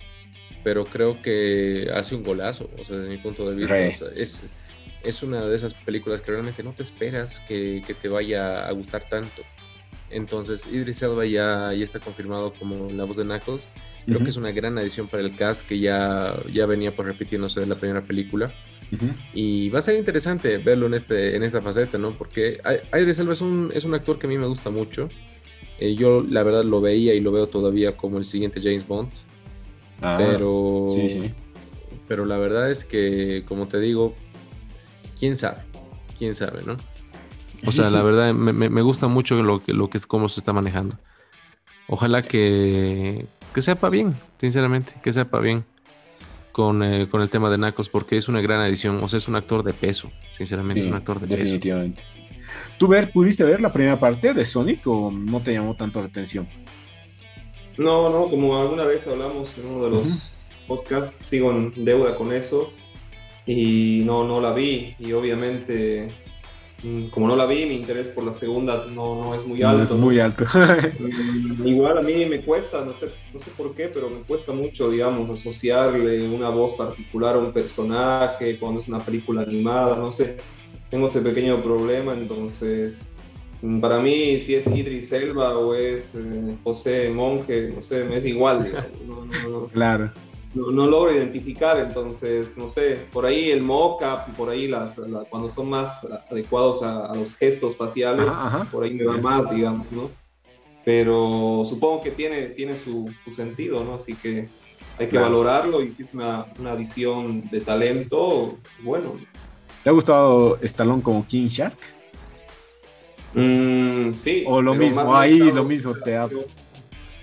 Pero 0.62 0.84
creo 0.84 1.20
que 1.20 1.90
hace 1.92 2.14
un 2.14 2.22
golazo, 2.22 2.70
o 2.78 2.84
sea, 2.84 2.98
desde 2.98 3.10
mi 3.10 3.18
punto 3.18 3.50
de 3.50 3.56
vista. 3.56 4.06
es, 4.14 4.44
es 5.02 5.22
una 5.24 5.44
de 5.44 5.56
esas 5.56 5.74
películas 5.74 6.22
que 6.22 6.30
realmente 6.30 6.62
no 6.62 6.72
te 6.72 6.84
esperas 6.84 7.40
que, 7.40 7.82
que 7.84 7.94
te 7.94 8.08
vaya 8.08 8.68
a 8.68 8.70
gustar 8.70 9.08
tanto. 9.08 9.42
Entonces, 10.10 10.66
Idris 10.70 11.02
Elba 11.02 11.26
ya, 11.26 11.72
ya 11.72 11.84
está 11.84 11.98
confirmado 11.98 12.52
como 12.54 12.90
la 12.90 13.04
voz 13.04 13.16
de 13.16 13.24
Knuckles. 13.24 13.68
Creo 14.06 14.18
que 14.22 14.30
es 14.30 14.36
una 14.36 14.52
gran 14.52 14.76
adición 14.78 15.08
para 15.08 15.22
el 15.22 15.34
cast 15.34 15.66
que 15.66 15.78
ya, 15.78 16.34
ya 16.52 16.66
venía 16.66 16.94
por 16.94 17.06
repitiéndose 17.06 17.60
de 17.60 17.66
la 17.66 17.74
primera 17.74 18.02
película. 18.02 18.52
Y 19.32 19.70
va 19.70 19.80
a 19.80 19.82
ser 19.82 19.96
interesante 19.96 20.58
verlo 20.58 20.86
en, 20.86 20.94
este, 20.94 21.34
en 21.34 21.42
esta 21.42 21.60
faceta, 21.60 21.98
¿no? 21.98 22.12
Porque 22.12 22.60
Idris 22.92 23.18
Elba 23.18 23.32
es 23.32 23.40
un, 23.40 23.72
es 23.74 23.84
un 23.84 23.94
actor 23.94 24.18
que 24.18 24.26
a 24.26 24.30
mí 24.30 24.38
me 24.38 24.46
gusta 24.46 24.70
mucho. 24.70 25.08
Eh, 25.78 25.94
yo, 25.94 26.22
la 26.22 26.42
verdad, 26.42 26.64
lo 26.64 26.80
veía 26.80 27.14
y 27.14 27.20
lo 27.20 27.32
veo 27.32 27.48
todavía 27.48 27.96
como 27.96 28.18
el 28.18 28.24
siguiente 28.24 28.60
James 28.60 28.86
Bond. 28.86 29.10
Ah, 30.00 30.16
pero, 30.18 30.88
sí, 30.90 31.08
sí. 31.08 31.32
pero 32.06 32.24
la 32.24 32.36
verdad 32.38 32.70
es 32.70 32.84
que, 32.84 33.44
como 33.48 33.68
te 33.68 33.80
digo, 33.80 34.14
quién 35.18 35.34
sabe, 35.34 35.62
quién 36.18 36.34
sabe, 36.34 36.62
¿no? 36.64 36.76
O 37.66 37.72
sea, 37.72 37.90
la 37.90 38.02
verdad, 38.04 38.34
me, 38.34 38.82
gusta 38.82 39.06
mucho 39.06 39.42
lo 39.42 39.62
que, 39.62 39.72
lo 39.72 39.88
que 39.90 39.98
es 39.98 40.06
cómo 40.06 40.28
se 40.28 40.40
está 40.40 40.52
manejando. 40.52 40.98
Ojalá 41.86 42.22
que, 42.22 43.26
que 43.54 43.62
sepa 43.62 43.88
bien, 43.90 44.14
sinceramente, 44.38 44.94
que 45.02 45.12
sepa 45.12 45.40
bien 45.40 45.64
con, 46.52 46.82
eh, 46.82 47.08
con, 47.10 47.20
el 47.20 47.28
tema 47.28 47.50
de 47.50 47.58
Nacos, 47.58 47.88
porque 47.88 48.16
es 48.16 48.28
una 48.28 48.40
gran 48.40 48.60
adición. 48.60 49.02
O 49.02 49.08
sea, 49.08 49.18
es 49.18 49.28
un 49.28 49.36
actor 49.36 49.62
de 49.62 49.72
peso, 49.72 50.10
sinceramente, 50.32 50.86
un 50.86 50.94
actor 50.94 51.20
de 51.20 51.26
definitivamente. 51.26 52.02
¿Tú 52.78 52.88
ver, 52.88 53.10
pudiste 53.10 53.44
ver 53.44 53.60
la 53.60 53.72
primera 53.72 53.98
parte 53.98 54.34
de 54.34 54.44
Sonic 54.44 54.86
o 54.86 55.10
no 55.10 55.40
te 55.40 55.52
llamó 55.52 55.74
tanto 55.74 56.00
la 56.00 56.06
atención? 56.06 56.48
No, 57.76 58.08
no, 58.08 58.30
como 58.30 58.60
alguna 58.60 58.84
vez 58.84 59.06
hablamos 59.06 59.56
en 59.58 59.66
uno 59.66 59.84
de 59.84 59.90
los 59.90 60.32
podcasts, 60.66 61.14
sigo 61.28 61.50
en 61.50 61.84
deuda 61.84 62.16
con 62.16 62.32
eso 62.32 62.72
y 63.46 64.02
no, 64.04 64.26
no 64.26 64.40
la 64.40 64.52
vi 64.52 64.94
y 64.98 65.12
obviamente 65.12 66.08
como 67.10 67.28
no 67.28 67.36
la 67.36 67.46
vi, 67.46 67.64
mi 67.64 67.76
interés 67.76 68.08
por 68.08 68.24
la 68.24 68.38
segunda 68.38 68.86
no, 68.90 69.22
no 69.22 69.34
es 69.34 69.46
muy 69.46 69.62
alto. 69.62 69.76
No 69.76 69.82
es 69.82 69.94
muy 69.94 70.18
alto. 70.20 70.44
Mm, 70.44 71.66
igual 71.66 71.98
a 71.98 72.02
mí 72.02 72.26
me 72.26 72.42
cuesta, 72.42 72.84
no 72.84 72.92
sé, 72.92 73.10
no 73.32 73.40
sé 73.40 73.50
por 73.56 73.74
qué, 73.74 73.88
pero 73.88 74.10
me 74.10 74.20
cuesta 74.20 74.52
mucho, 74.52 74.90
digamos, 74.90 75.40
asociarle 75.40 76.26
una 76.28 76.48
voz 76.48 76.72
particular 76.72 77.36
a 77.36 77.38
un 77.38 77.52
personaje 77.52 78.58
cuando 78.58 78.80
es 78.80 78.88
una 78.88 78.98
película 78.98 79.42
animada, 79.42 79.96
no 79.96 80.12
sé. 80.12 80.36
Tengo 80.90 81.08
ese 81.08 81.20
pequeño 81.20 81.62
problema, 81.62 82.12
entonces 82.12 83.06
mm, 83.62 83.80
para 83.80 84.00
mí 84.00 84.38
si 84.38 84.54
es 84.54 84.66
Idris 84.66 85.12
Elba 85.12 85.56
o 85.56 85.74
es 85.74 86.14
eh, 86.14 86.56
José 86.64 87.08
Monje, 87.10 87.72
no 87.74 87.82
sé, 87.82 88.04
me 88.04 88.18
es 88.18 88.26
igual. 88.26 88.72
claro 89.72 90.10
no, 90.54 90.86
logro 90.86 91.12
identificar, 91.12 91.78
entonces, 91.78 92.56
no 92.56 92.68
sé, 92.68 93.06
por 93.12 93.26
ahí 93.26 93.50
el 93.50 93.62
mock-up, 93.62 94.32
por 94.36 94.50
ahí 94.50 94.68
las, 94.68 94.94
cuando 95.28 95.50
son 95.50 95.68
más 95.68 96.06
adecuados 96.30 96.82
a, 96.82 97.12
los 97.14 97.34
gestos 97.34 97.76
faciales, 97.76 98.26
por 98.70 98.84
ahí 98.84 98.94
me 98.94 99.04
va 99.04 99.18
más, 99.18 99.50
digamos, 99.50 99.90
¿no? 99.90 100.10
Pero 100.84 101.62
supongo 101.64 102.02
que 102.02 102.10
tiene, 102.10 102.46
tiene 102.48 102.74
su, 102.74 103.10
sentido, 103.34 103.82
¿no? 103.82 103.94
Así 103.94 104.14
que 104.14 104.48
hay 104.98 105.08
que 105.08 105.18
valorarlo 105.18 105.82
y 105.82 105.94
es 105.98 106.12
una, 106.12 106.46
una 106.58 106.74
visión 106.74 107.48
de 107.50 107.60
talento, 107.60 108.58
bueno. 108.82 109.16
¿Te 109.82 109.90
ha 109.90 109.92
gustado 109.92 110.56
Stallone 110.62 111.02
como 111.02 111.26
King 111.26 111.48
Shark? 111.48 111.76
Mm, 113.34 114.14
sí. 114.14 114.44
O 114.46 114.62
lo 114.62 114.74
mismo, 114.74 115.14
ahí 115.16 115.38
lo 115.38 115.64
mismo 115.64 115.94
te 115.94 116.16
ha... 116.16 116.28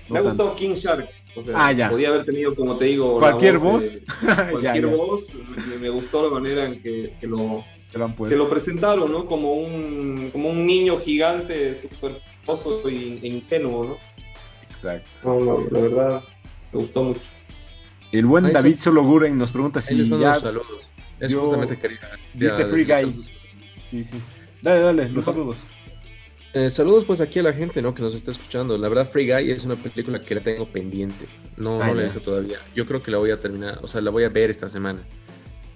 Me 0.08 0.18
ha 0.18 0.22
gustado 0.22 0.54
King 0.54 0.74
Shark, 0.74 1.08
o 1.34 1.42
sea, 1.42 1.54
ah, 1.56 1.88
podía 1.90 2.08
haber 2.08 2.24
tenido, 2.24 2.54
como 2.54 2.76
te 2.76 2.86
digo, 2.86 3.18
cualquier 3.18 3.58
voz. 3.58 4.02
cualquier 4.50 4.86
voz. 4.86 5.32
Me, 5.80 5.88
gustó 5.88 6.28
la 6.28 6.34
manera 6.34 6.66
en 6.66 6.82
que, 6.82 7.14
lo, 7.22 7.64
que 7.90 8.36
lo 8.36 8.48
presentaron, 8.50 9.10
¿no? 9.10 9.26
Como 9.26 9.54
un, 9.54 10.30
como 10.32 10.50
un 10.50 10.66
niño 10.66 11.00
gigante, 11.00 11.74
súper 11.74 12.20
e 12.86 13.26
ingenuo, 13.26 13.84
¿no? 13.84 13.96
Exacto. 14.68 15.68
la 15.70 15.80
verdad, 15.80 16.24
me 16.72 16.80
gustó 16.80 17.02
mucho. 17.02 17.20
El 18.10 18.26
buen 18.26 18.52
David 18.52 18.76
Sologuren 18.76 19.38
nos 19.38 19.52
pregunta 19.52 19.80
si 19.80 19.96
ya... 20.08 20.34
saludos. 20.34 20.66
Es 21.18 21.34
justamente 21.34 21.78
quería... 21.78 22.00
¿Viste 22.34 22.64
Free 22.64 22.84
Guy? 22.84 23.22
Sí, 23.88 24.04
sí. 24.04 24.20
Dale, 24.60 24.80
dale, 24.80 25.08
los 25.08 25.24
saludos. 25.24 25.66
Eh, 26.54 26.68
saludos 26.68 27.06
pues 27.06 27.20
aquí 27.22 27.38
a 27.38 27.42
la 27.42 27.52
gente 27.52 27.80
¿no? 27.80 27.94
que 27.94 28.02
nos 28.02 28.14
está 28.14 28.30
escuchando. 28.30 28.76
La 28.76 28.88
verdad, 28.88 29.08
Free 29.08 29.30
Guy 29.30 29.50
es 29.50 29.64
una 29.64 29.76
película 29.76 30.20
que 30.20 30.34
la 30.34 30.42
tengo 30.42 30.66
pendiente. 30.66 31.26
No, 31.56 31.82
ah, 31.82 31.88
no 31.88 31.94
la 31.94 32.02
he 32.02 32.04
visto 32.04 32.20
todavía. 32.20 32.58
Yo 32.74 32.86
creo 32.86 33.02
que 33.02 33.10
la 33.10 33.18
voy 33.18 33.30
a 33.30 33.38
terminar, 33.38 33.78
o 33.82 33.88
sea, 33.88 34.00
la 34.00 34.10
voy 34.10 34.24
a 34.24 34.28
ver 34.28 34.50
esta 34.50 34.68
semana. 34.68 35.02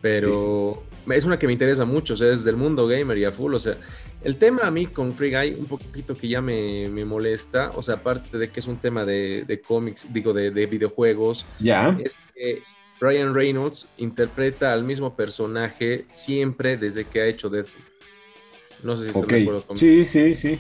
Pero 0.03 0.85
es 1.11 1.25
una 1.25 1.39
que 1.39 1.47
me 1.47 1.53
interesa 1.53 1.85
mucho, 1.85 2.15
o 2.15 2.17
sea, 2.17 2.33
es 2.33 2.45
del 2.45 2.57
mundo 2.57 2.87
gamer 2.87 3.17
y 3.19 3.25
a 3.25 3.33
full, 3.33 3.55
o 3.55 3.59
sea, 3.59 3.77
el 4.23 4.37
tema 4.37 4.63
a 4.67 4.71
mí 4.71 4.87
con 4.87 5.11
Free 5.13 5.31
Guy, 5.31 5.55
un 5.59 5.67
poquito 5.67 6.17
que 6.17 6.29
ya 6.29 6.41
me, 6.41 6.89
molesta, 7.05 7.71
o 7.75 7.83
sea, 7.83 7.97
aparte 7.97 8.39
de 8.39 8.49
que 8.51 8.61
es 8.61 8.67
un 8.67 8.77
tema 8.77 9.05
de, 9.05 9.63
cómics, 9.67 10.07
digo, 10.13 10.33
de, 10.33 10.67
videojuegos, 10.67 11.47
ya. 11.59 11.97
es 12.05 12.15
que 12.35 12.63
Ryan 13.01 13.35
Reynolds 13.35 13.89
interpreta 13.97 14.73
al 14.73 14.85
mismo 14.85 15.17
personaje 15.17 16.07
siempre 16.11 16.77
desde 16.77 17.05
que 17.05 17.21
ha 17.21 17.27
hecho 17.27 17.49
Deadpool. 17.49 17.96
No 18.83 18.97
sé 18.97 19.05
si 19.05 19.09
estás 19.11 19.27
de 19.27 19.43
acuerdo 19.43 19.63
conmigo. 19.63 19.79
Sí, 19.79 20.05
sí, 20.05 20.35
sí. 20.35 20.59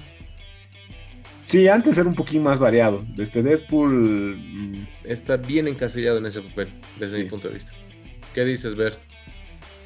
Sí, 1.44 1.68
antes 1.68 1.96
era 1.96 2.08
un 2.08 2.14
poquito 2.16 2.40
más 2.40 2.58
variado. 2.58 3.04
Desde 3.14 3.42
Deadpool. 3.42 4.36
Mm, 4.36 4.86
Está 5.04 5.36
bien 5.36 5.68
encasillado 5.68 6.18
en 6.18 6.26
ese 6.26 6.42
papel, 6.42 6.68
desde 6.98 7.18
mi 7.18 7.24
punto 7.24 7.48
de 7.48 7.54
vista. 7.54 7.72
¿Qué 8.34 8.44
dices, 8.44 8.74
Ver? 8.74 8.98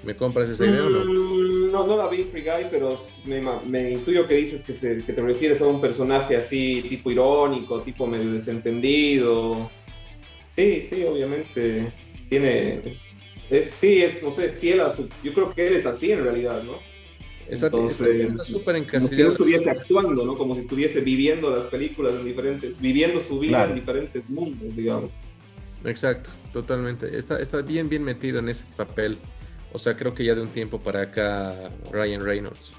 ¿Me 0.03 0.17
compras 0.17 0.49
esa 0.49 0.65
idea 0.65 0.87
o 0.87 0.89
no? 0.89 1.05
Mm, 1.05 1.71
no, 1.71 1.87
no 1.87 1.97
la 1.97 2.09
vi 2.09 2.25
Free 2.25 2.43
Guy, 2.43 2.67
pero 2.71 3.05
me, 3.27 3.91
intuyo 3.91 4.27
que 4.27 4.37
dices 4.37 4.63
que, 4.63 4.73
que, 4.73 5.13
te 5.13 5.21
refieres 5.21 5.61
a 5.61 5.67
un 5.67 5.81
personaje 5.81 6.37
así, 6.37 6.83
tipo 6.89 7.11
irónico, 7.11 7.83
tipo 7.83 8.07
medio 8.07 8.33
desentendido. 8.33 9.71
Sí, 10.57 10.83
sí, 10.89 11.05
obviamente. 11.05 11.93
Tiene. 12.31 12.99
Es, 13.51 13.71
sí, 13.71 14.03
es, 14.03 14.23
no 14.23 14.35
sé, 14.35 14.51
fiel 14.51 14.81
a 14.81 14.95
su. 14.95 15.09
Yo 15.23 15.35
creo 15.35 15.53
que 15.53 15.67
él 15.67 15.77
es 15.77 15.85
así 15.85 16.13
en 16.13 16.25
realidad, 16.25 16.63
¿no? 16.63 16.79
Está 17.51 17.71
súper 18.45 18.77
encasillado. 18.77 19.01
Como 19.01 19.09
si 19.09 19.23
no 19.23 19.29
estuviese 19.31 19.71
actuando, 19.71 20.25
¿no? 20.25 20.37
Como 20.37 20.55
si 20.55 20.61
estuviese 20.61 21.01
viviendo 21.01 21.55
las 21.55 21.65
películas 21.65 22.15
en 22.15 22.25
diferentes. 22.25 22.81
viviendo 22.81 23.21
su 23.21 23.39
vida 23.39 23.65
en 23.65 23.75
diferentes 23.75 24.29
mundos, 24.29 24.77
digamos. 24.77 25.11
Exacto, 25.85 26.31
totalmente. 26.53 27.17
Está, 27.17 27.41
está 27.41 27.63
bien, 27.63 27.89
bien 27.89 28.05
metido 28.05 28.39
en 28.39 28.49
ese 28.49 28.65
papel. 28.77 29.19
O 29.73 29.79
sea, 29.79 29.97
creo 29.97 30.15
que 30.15 30.25
ya 30.25 30.35
de 30.35 30.43
un 30.43 30.49
tiempo 30.49 30.81
para 30.81 31.03
acá 31.03 31.71
Ryan 31.93 32.25
Reynolds. 32.25 32.73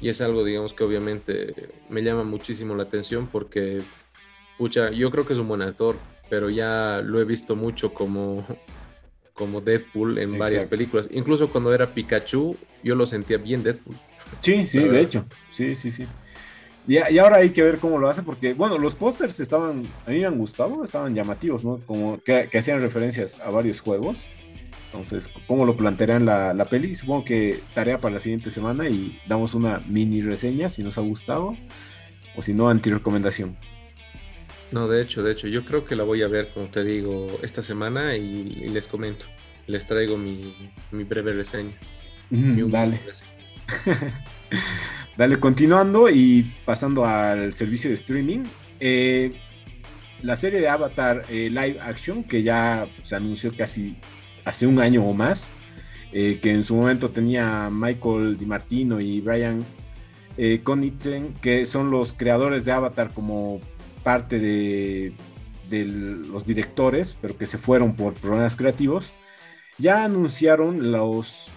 Y 0.00 0.08
es 0.08 0.20
algo, 0.20 0.44
digamos, 0.44 0.74
que 0.74 0.84
obviamente 0.84 1.70
me 1.88 2.02
llama 2.02 2.24
muchísimo 2.24 2.74
la 2.74 2.84
atención 2.84 3.26
porque, 3.26 3.80
pucha, 4.58 4.90
yo 4.90 5.10
creo 5.10 5.26
que 5.26 5.32
es 5.32 5.38
un 5.38 5.48
buen 5.48 5.62
actor, 5.62 5.96
pero 6.28 6.50
ya 6.50 7.02
lo 7.04 7.20
he 7.20 7.24
visto 7.24 7.56
mucho 7.56 7.94
como, 7.94 8.44
como 9.36 9.60
Deadpool 9.60 10.18
en 10.18 10.38
varias 10.38 10.64
películas. 10.64 11.08
Incluso 11.12 11.48
cuando 11.48 11.72
era 11.72 11.86
Pikachu, 11.86 12.56
yo 12.82 12.94
lo 12.94 13.06
sentía 13.06 13.36
bien 13.36 13.62
Deadpool. 13.62 13.94
Sí, 14.40 14.66
sí, 14.66 14.80
de 14.80 15.00
hecho. 15.00 15.26
Sí, 15.50 15.74
sí, 15.74 15.90
sí. 15.90 16.06
Y, 16.88 16.98
y, 16.98 17.18
ahora 17.18 17.36
hay 17.36 17.50
que 17.50 17.62
ver 17.62 17.78
cómo 17.78 17.98
lo 17.98 18.08
hace, 18.08 18.22
porque, 18.22 18.54
bueno, 18.54 18.78
los 18.78 18.94
pósters 18.94 19.40
estaban, 19.40 19.82
a 20.06 20.10
mí 20.10 20.20
me 20.20 20.26
han 20.26 20.38
gustado, 20.38 20.84
estaban 20.84 21.14
llamativos, 21.14 21.64
¿no? 21.64 21.80
Como 21.84 22.18
que, 22.18 22.48
que 22.50 22.58
hacían 22.58 22.80
referencias 22.80 23.40
a 23.40 23.50
varios 23.50 23.80
juegos. 23.80 24.24
Entonces, 24.86 25.28
¿cómo 25.48 25.66
lo 25.66 25.76
plantearán 25.76 26.24
la, 26.24 26.54
la 26.54 26.66
peli? 26.66 26.94
Supongo 26.94 27.24
que 27.24 27.60
tarea 27.74 27.98
para 27.98 28.14
la 28.14 28.20
siguiente 28.20 28.52
semana 28.52 28.88
y 28.88 29.20
damos 29.28 29.54
una 29.54 29.80
mini 29.80 30.20
reseña 30.22 30.68
si 30.68 30.84
nos 30.84 30.96
ha 30.96 31.00
gustado 31.00 31.56
o 32.36 32.42
si 32.42 32.54
no, 32.54 32.68
anti-recomendación. 32.68 33.56
No, 34.72 34.88
de 34.88 35.02
hecho, 35.02 35.22
de 35.22 35.32
hecho, 35.32 35.46
yo 35.48 35.64
creo 35.64 35.84
que 35.84 35.96
la 35.96 36.04
voy 36.04 36.22
a 36.22 36.28
ver, 36.28 36.48
como 36.52 36.66
te 36.66 36.82
digo, 36.82 37.38
esta 37.42 37.62
semana 37.62 38.16
y, 38.16 38.68
les 38.68 38.86
comento. 38.86 39.26
Les 39.66 39.86
traigo 39.86 40.16
mi, 40.16 40.54
breve 40.90 41.32
reseña. 41.32 41.72
dale. 42.30 43.00
dale, 45.16 45.40
continuando 45.40 46.08
y 46.08 46.54
pasando 46.64 47.04
al 47.04 47.52
servicio 47.54 47.90
de 47.90 47.94
streaming. 47.94 48.44
Eh, 48.80 49.36
la 50.22 50.36
serie 50.36 50.60
de 50.60 50.68
Avatar 50.68 51.22
eh, 51.28 51.48
Live 51.50 51.78
Action, 51.80 52.24
que 52.24 52.42
ya 52.42 52.88
se 53.02 53.16
anunció 53.16 53.56
casi 53.56 53.96
hace 54.44 54.66
un 54.66 54.80
año 54.80 55.04
o 55.04 55.12
más, 55.12 55.50
eh, 56.12 56.38
que 56.40 56.52
en 56.52 56.64
su 56.64 56.74
momento 56.74 57.10
tenía 57.10 57.68
Michael 57.70 58.38
DiMartino 58.38 59.00
y 59.00 59.20
Brian 59.20 59.60
eh, 60.38 60.62
que 61.40 61.66
son 61.66 61.90
los 61.90 62.12
creadores 62.12 62.64
de 62.64 62.72
Avatar 62.72 63.12
como 63.12 63.60
parte 64.06 64.38
de, 64.38 65.12
los 65.68 66.46
directores, 66.46 67.18
pero 67.20 67.36
que 67.36 67.44
se 67.44 67.58
fueron 67.58 67.96
por 67.96 68.14
problemas 68.14 68.54
creativos, 68.54 69.12
ya 69.78 70.04
anunciaron 70.04 70.92
los 70.92 71.48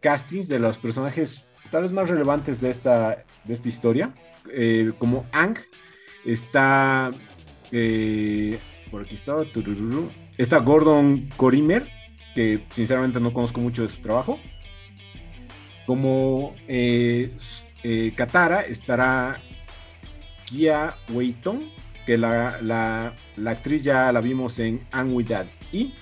castings 0.00 0.46
de 0.46 0.58
los 0.58 0.76
personajes 0.76 1.46
tal 1.70 1.80
vez 1.80 1.92
más 1.92 2.10
relevantes 2.10 2.60
de 2.60 2.68
esta, 2.68 3.24
de 3.44 3.54
esta 3.54 3.70
historia, 3.70 4.12
eh, 4.52 4.92
como 4.98 5.24
Ang, 5.32 5.56
está, 6.26 7.10
eh, 7.72 8.58
por 8.90 9.00
aquí 9.00 9.14
está, 9.14 10.58
Gordon 10.58 11.30
Corimer, 11.38 11.88
que 12.34 12.66
sinceramente 12.68 13.18
no 13.18 13.32
conozco 13.32 13.62
mucho 13.62 13.80
de 13.80 13.88
su 13.88 14.02
trabajo. 14.02 14.38
Como 15.86 16.54
eh, 16.68 17.34
Katara 18.14 18.60
estará 18.60 19.40
Kia 20.44 20.96
Weiton, 21.08 21.73
que 22.06 22.18
la, 22.18 22.58
la, 22.62 23.14
actriz 23.50 23.84
ya 23.84 24.12
la 24.12 24.20
vimos 24.20 24.58
en 24.58 24.80
Anne 24.92 25.24
Y 25.72 25.94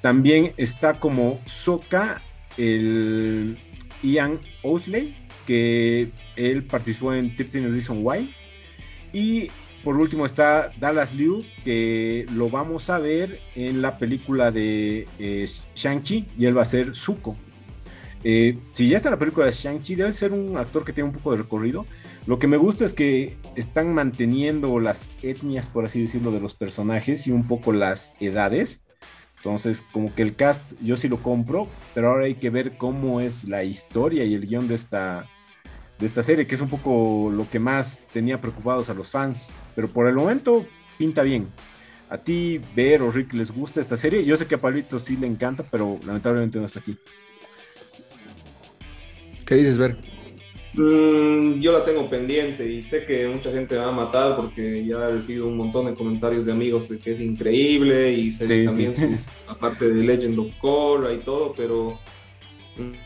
también 0.00 0.52
está 0.56 0.94
como 0.94 1.40
Soka 1.46 2.22
el 2.56 3.58
Ian 4.02 4.40
Osley, 4.62 5.16
que 5.46 6.10
él 6.36 6.64
participó 6.64 7.14
en 7.14 7.34
13 7.34 7.68
Reasons 7.68 8.00
Why. 8.02 8.34
Y 9.12 9.50
por 9.82 9.96
último 9.96 10.26
está 10.26 10.72
Dallas 10.78 11.14
Liu, 11.14 11.44
que 11.64 12.26
lo 12.34 12.50
vamos 12.50 12.90
a 12.90 12.98
ver 12.98 13.40
en 13.54 13.82
la 13.82 13.98
película 13.98 14.50
de 14.50 15.06
eh, 15.18 15.46
Shang-Chi 15.74 16.26
y 16.38 16.46
él 16.46 16.56
va 16.56 16.62
a 16.62 16.66
ser 16.66 16.94
Zuko. 16.94 17.36
Eh, 18.22 18.58
si 18.72 18.88
ya 18.88 18.98
está 18.98 19.10
la 19.10 19.18
película 19.18 19.46
de 19.46 19.52
Shang-Chi, 19.52 19.94
debe 19.94 20.12
ser 20.12 20.32
un 20.32 20.56
actor 20.58 20.84
que 20.84 20.92
tiene 20.92 21.08
un 21.08 21.14
poco 21.14 21.32
de 21.32 21.38
recorrido. 21.38 21.86
Lo 22.26 22.38
que 22.38 22.46
me 22.46 22.58
gusta 22.58 22.84
es 22.84 22.94
que 22.94 23.36
están 23.56 23.94
manteniendo 23.94 24.78
las 24.78 25.08
etnias, 25.22 25.68
por 25.68 25.84
así 25.84 26.02
decirlo, 26.02 26.30
de 26.30 26.40
los 26.40 26.54
personajes 26.54 27.26
y 27.26 27.32
un 27.32 27.48
poco 27.48 27.72
las 27.72 28.12
edades. 28.20 28.82
Entonces, 29.38 29.82
como 29.92 30.14
que 30.14 30.22
el 30.22 30.36
cast 30.36 30.74
yo 30.82 30.98
sí 30.98 31.08
lo 31.08 31.22
compro, 31.22 31.66
pero 31.94 32.10
ahora 32.10 32.26
hay 32.26 32.34
que 32.34 32.50
ver 32.50 32.76
cómo 32.76 33.20
es 33.20 33.44
la 33.48 33.64
historia 33.64 34.24
y 34.24 34.34
el 34.34 34.46
guion 34.46 34.68
de 34.68 34.74
esta, 34.74 35.26
de 35.98 36.06
esta 36.06 36.22
serie, 36.22 36.46
que 36.46 36.54
es 36.54 36.60
un 36.60 36.68
poco 36.68 37.30
lo 37.34 37.48
que 37.48 37.58
más 37.58 38.02
tenía 38.12 38.38
preocupados 38.38 38.90
a 38.90 38.94
los 38.94 39.10
fans. 39.10 39.48
Pero 39.74 39.88
por 39.88 40.06
el 40.06 40.14
momento 40.14 40.66
pinta 40.98 41.22
bien. 41.22 41.48
¿A 42.10 42.18
ti, 42.18 42.60
Ver 42.74 43.00
o 43.00 43.10
Rick 43.10 43.32
les 43.32 43.50
gusta 43.50 43.80
esta 43.80 43.96
serie? 43.96 44.24
Yo 44.24 44.36
sé 44.36 44.46
que 44.46 44.56
a 44.56 44.60
Pablito 44.60 44.98
sí 44.98 45.16
le 45.16 45.26
encanta, 45.26 45.64
pero 45.70 45.98
lamentablemente 46.04 46.58
no 46.58 46.66
está 46.66 46.80
aquí. 46.80 46.98
¿Qué 49.46 49.54
dices, 49.54 49.78
Ver? 49.78 50.19
Mm, 50.74 51.60
yo 51.60 51.72
la 51.72 51.84
tengo 51.84 52.08
pendiente 52.08 52.70
y 52.70 52.82
sé 52.82 53.04
que 53.04 53.26
mucha 53.26 53.50
gente 53.50 53.74
me 53.74 53.80
va 53.80 53.88
a 53.88 53.92
matar 53.92 54.36
porque 54.36 54.84
ya 54.86 54.98
he 55.06 55.08
recibido 55.14 55.48
un 55.48 55.56
montón 55.56 55.86
de 55.86 55.94
comentarios 55.94 56.46
de 56.46 56.52
amigos 56.52 56.88
de 56.88 56.98
que 56.98 57.12
es 57.12 57.20
increíble 57.20 58.12
y 58.12 58.30
sé 58.30 58.64
también 58.64 58.94
aparte 59.48 59.92
de 59.92 60.04
Legend 60.04 60.38
of 60.38 60.48
Korra 60.60 61.12
y 61.12 61.18
todo, 61.18 61.54
pero 61.56 61.98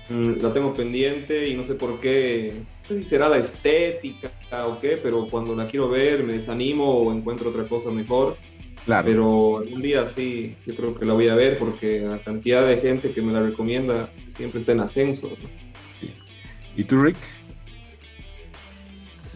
Mm, 0.09 0.43
la 0.43 0.53
tengo 0.53 0.75
pendiente 0.75 1.49
y 1.49 1.55
no 1.55 1.65
sé 1.65 1.75
por 1.75 2.01
qué, 2.01 2.53
no 2.83 2.89
sé 2.89 3.03
si 3.03 3.09
será 3.09 3.29
la 3.29 3.39
estética 3.39 4.31
o 4.67 4.79
qué, 4.81 4.99
pero 5.03 5.27
cuando 5.29 5.57
la 5.57 5.67
quiero 5.67 5.89
ver 5.89 6.23
me 6.23 6.35
desanimo 6.35 6.99
o 6.99 7.13
encuentro 7.13 7.51
otra 7.51 7.65
cosa 7.65 7.91
mejor. 7.91 8.37
Claro. 8.85 9.09
Pero 9.09 9.59
algún 9.59 9.81
día 9.81 10.07
sí, 10.07 10.57
yo 10.67 10.77
creo 10.77 10.95
que 10.95 11.07
la 11.07 11.15
voy 11.15 11.29
a 11.29 11.35
ver 11.35 11.59
porque 11.59 12.01
la 12.01 12.19
cantidad 12.19 12.67
de 12.67 12.77
gente 12.79 13.13
que 13.13 13.23
me 13.23 13.33
la 13.33 13.43
recomienda 13.43 14.11
siempre 14.29 14.61
está 14.61 14.73
en 14.73 14.81
ascenso. 14.81 15.31
Sí. 15.93 16.11
¿Y 16.77 16.85
tú, 16.85 17.03
Rick? 17.03 17.17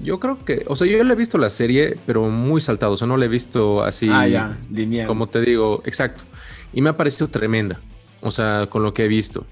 Yo 0.02 0.20
creo 0.20 0.44
que, 0.44 0.64
o 0.66 0.76
sea, 0.76 0.86
yo 0.86 1.02
le 1.02 1.12
he 1.12 1.16
visto 1.16 1.38
la 1.38 1.50
serie, 1.50 1.96
pero 2.06 2.28
muy 2.28 2.60
saltado, 2.60 2.92
o 2.92 2.96
sea, 2.96 3.06
no 3.06 3.16
la 3.16 3.24
he 3.24 3.28
visto 3.28 3.82
así. 3.82 4.08
Ah, 4.10 4.28
ya, 4.28 4.58
lineal. 4.70 5.06
Como 5.06 5.28
te 5.28 5.40
digo, 5.40 5.82
exacto. 5.84 6.24
Y 6.72 6.82
me 6.82 6.90
ha 6.90 6.96
parecido 6.96 7.28
tremenda, 7.28 7.80
o 8.20 8.30
sea, 8.30 8.68
con 8.70 8.82
lo 8.82 8.94
que 8.94 9.04
he 9.04 9.08
visto. 9.08 9.46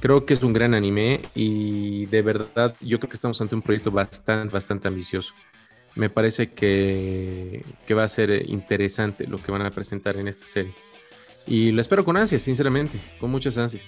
Creo 0.00 0.26
que 0.26 0.34
es 0.34 0.42
un 0.42 0.52
gran 0.52 0.74
anime 0.74 1.22
y 1.34 2.06
de 2.06 2.22
verdad 2.22 2.74
yo 2.80 2.98
creo 2.98 3.08
que 3.08 3.16
estamos 3.16 3.40
ante 3.40 3.54
un 3.54 3.62
proyecto 3.62 3.90
bastante, 3.90 4.52
bastante 4.52 4.88
ambicioso. 4.88 5.32
Me 5.94 6.10
parece 6.10 6.50
que, 6.50 7.64
que 7.86 7.94
va 7.94 8.04
a 8.04 8.08
ser 8.08 8.50
interesante 8.50 9.26
lo 9.26 9.40
que 9.40 9.52
van 9.52 9.62
a 9.62 9.70
presentar 9.70 10.16
en 10.16 10.28
esta 10.28 10.44
serie. 10.44 10.72
Y 11.46 11.72
lo 11.72 11.80
espero 11.80 12.04
con 12.04 12.16
ansias, 12.16 12.42
sinceramente, 12.42 12.98
con 13.20 13.30
muchas 13.30 13.56
ansias. 13.58 13.84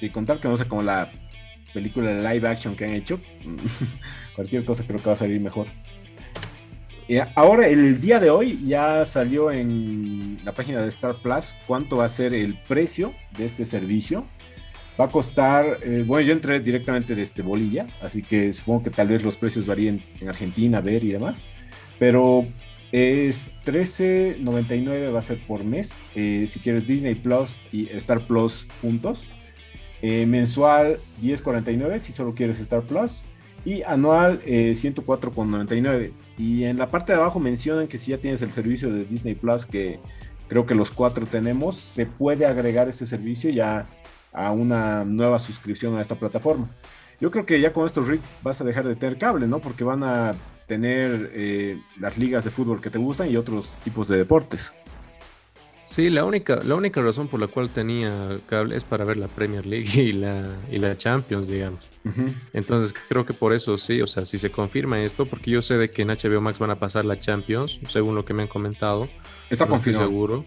Y 0.00 0.10
contar 0.10 0.38
que 0.40 0.48
no 0.48 0.56
sé 0.56 0.66
como 0.66 0.82
la 0.82 1.10
película 1.72 2.10
de 2.12 2.22
live 2.22 2.48
action 2.48 2.74
que 2.74 2.84
han 2.84 2.92
hecho, 2.92 3.20
cualquier 4.36 4.64
cosa 4.64 4.84
creo 4.84 4.98
que 4.98 5.06
va 5.06 5.12
a 5.12 5.16
salir 5.16 5.40
mejor. 5.40 5.66
Y 7.08 7.16
ahora, 7.36 7.66
el 7.68 8.00
día 8.02 8.20
de 8.20 8.28
hoy 8.28 8.60
ya 8.66 9.06
salió 9.06 9.50
en 9.50 10.38
la 10.44 10.52
página 10.52 10.82
de 10.82 10.90
Star 10.90 11.16
Plus 11.22 11.54
cuánto 11.66 11.96
va 11.96 12.04
a 12.04 12.08
ser 12.10 12.34
el 12.34 12.58
precio 12.68 13.14
de 13.38 13.46
este 13.46 13.64
servicio. 13.64 14.26
Va 15.00 15.06
a 15.06 15.08
costar, 15.08 15.78
eh, 15.82 16.04
bueno, 16.06 16.26
yo 16.26 16.32
entré 16.34 16.60
directamente 16.60 17.14
desde 17.14 17.42
Bolivia, 17.42 17.86
así 18.02 18.22
que 18.22 18.52
supongo 18.52 18.82
que 18.82 18.90
tal 18.90 19.08
vez 19.08 19.22
los 19.22 19.38
precios 19.38 19.64
varíen 19.64 20.02
en 20.20 20.28
Argentina, 20.28 20.82
ver 20.82 21.02
y 21.02 21.12
demás, 21.12 21.46
pero 21.98 22.46
es 22.92 23.52
13.99 23.64 25.14
va 25.14 25.20
a 25.20 25.22
ser 25.22 25.38
por 25.46 25.64
mes, 25.64 25.94
eh, 26.14 26.46
si 26.46 26.60
quieres 26.60 26.86
Disney 26.86 27.14
Plus 27.14 27.58
y 27.72 27.88
Star 27.92 28.26
Plus 28.26 28.66
juntos. 28.82 29.24
Eh, 30.02 30.26
mensual 30.26 30.98
10.49 31.20 31.98
si 31.98 32.12
solo 32.12 32.34
quieres 32.34 32.60
Star 32.60 32.82
Plus 32.82 33.22
y 33.64 33.82
anual 33.82 34.40
eh, 34.44 34.72
104.99. 34.74 36.12
Y 36.38 36.64
en 36.64 36.78
la 36.78 36.88
parte 36.88 37.12
de 37.12 37.18
abajo 37.18 37.40
mencionan 37.40 37.88
que 37.88 37.98
si 37.98 38.12
ya 38.12 38.18
tienes 38.18 38.42
el 38.42 38.52
servicio 38.52 38.90
de 38.90 39.04
Disney 39.04 39.34
Plus, 39.34 39.66
que 39.66 39.98
creo 40.48 40.66
que 40.66 40.74
los 40.74 40.90
cuatro 40.90 41.26
tenemos, 41.26 41.76
se 41.76 42.06
puede 42.06 42.46
agregar 42.46 42.88
ese 42.88 43.06
servicio 43.06 43.50
ya 43.50 43.86
a 44.32 44.52
una 44.52 45.04
nueva 45.04 45.38
suscripción 45.38 45.96
a 45.96 46.00
esta 46.00 46.14
plataforma. 46.14 46.70
Yo 47.20 47.30
creo 47.30 47.44
que 47.44 47.60
ya 47.60 47.72
con 47.72 47.86
estos 47.86 48.06
Rick 48.06 48.22
vas 48.42 48.60
a 48.60 48.64
dejar 48.64 48.86
de 48.86 48.94
tener 48.94 49.18
cable, 49.18 49.48
¿no? 49.48 49.58
Porque 49.58 49.82
van 49.82 50.04
a 50.04 50.36
tener 50.66 51.32
eh, 51.34 51.80
las 51.98 52.16
ligas 52.16 52.44
de 52.44 52.50
fútbol 52.50 52.80
que 52.80 52.90
te 52.90 52.98
gustan 52.98 53.28
y 53.28 53.36
otros 53.36 53.76
tipos 53.82 54.06
de 54.06 54.18
deportes. 54.18 54.72
Sí, 55.88 56.10
la 56.10 56.22
única, 56.24 56.56
la 56.64 56.74
única 56.74 57.00
razón 57.00 57.28
por 57.28 57.40
la 57.40 57.46
cual 57.46 57.70
tenía 57.70 58.40
cable 58.46 58.76
es 58.76 58.84
para 58.84 59.06
ver 59.06 59.16
la 59.16 59.26
Premier 59.26 59.64
League 59.64 59.88
y 59.98 60.12
la, 60.12 60.54
y 60.70 60.78
la 60.78 60.98
Champions, 60.98 61.48
digamos. 61.48 61.88
Entonces 62.52 62.94
creo 63.08 63.24
que 63.24 63.32
por 63.32 63.54
eso 63.54 63.78
sí, 63.78 64.02
o 64.02 64.06
sea, 64.06 64.26
si 64.26 64.36
se 64.36 64.50
confirma 64.50 65.02
esto, 65.02 65.24
porque 65.24 65.50
yo 65.50 65.62
sé 65.62 65.78
de 65.78 65.90
que 65.90 66.02
en 66.02 66.08
HBO 66.08 66.42
Max 66.42 66.58
van 66.58 66.70
a 66.70 66.78
pasar 66.78 67.06
la 67.06 67.18
Champions, 67.18 67.80
según 67.88 68.14
lo 68.14 68.26
que 68.26 68.34
me 68.34 68.42
han 68.42 68.48
comentado. 68.48 69.08
Está 69.48 69.64
no 69.64 69.70
confirmado. 69.70 70.08
seguro. 70.08 70.44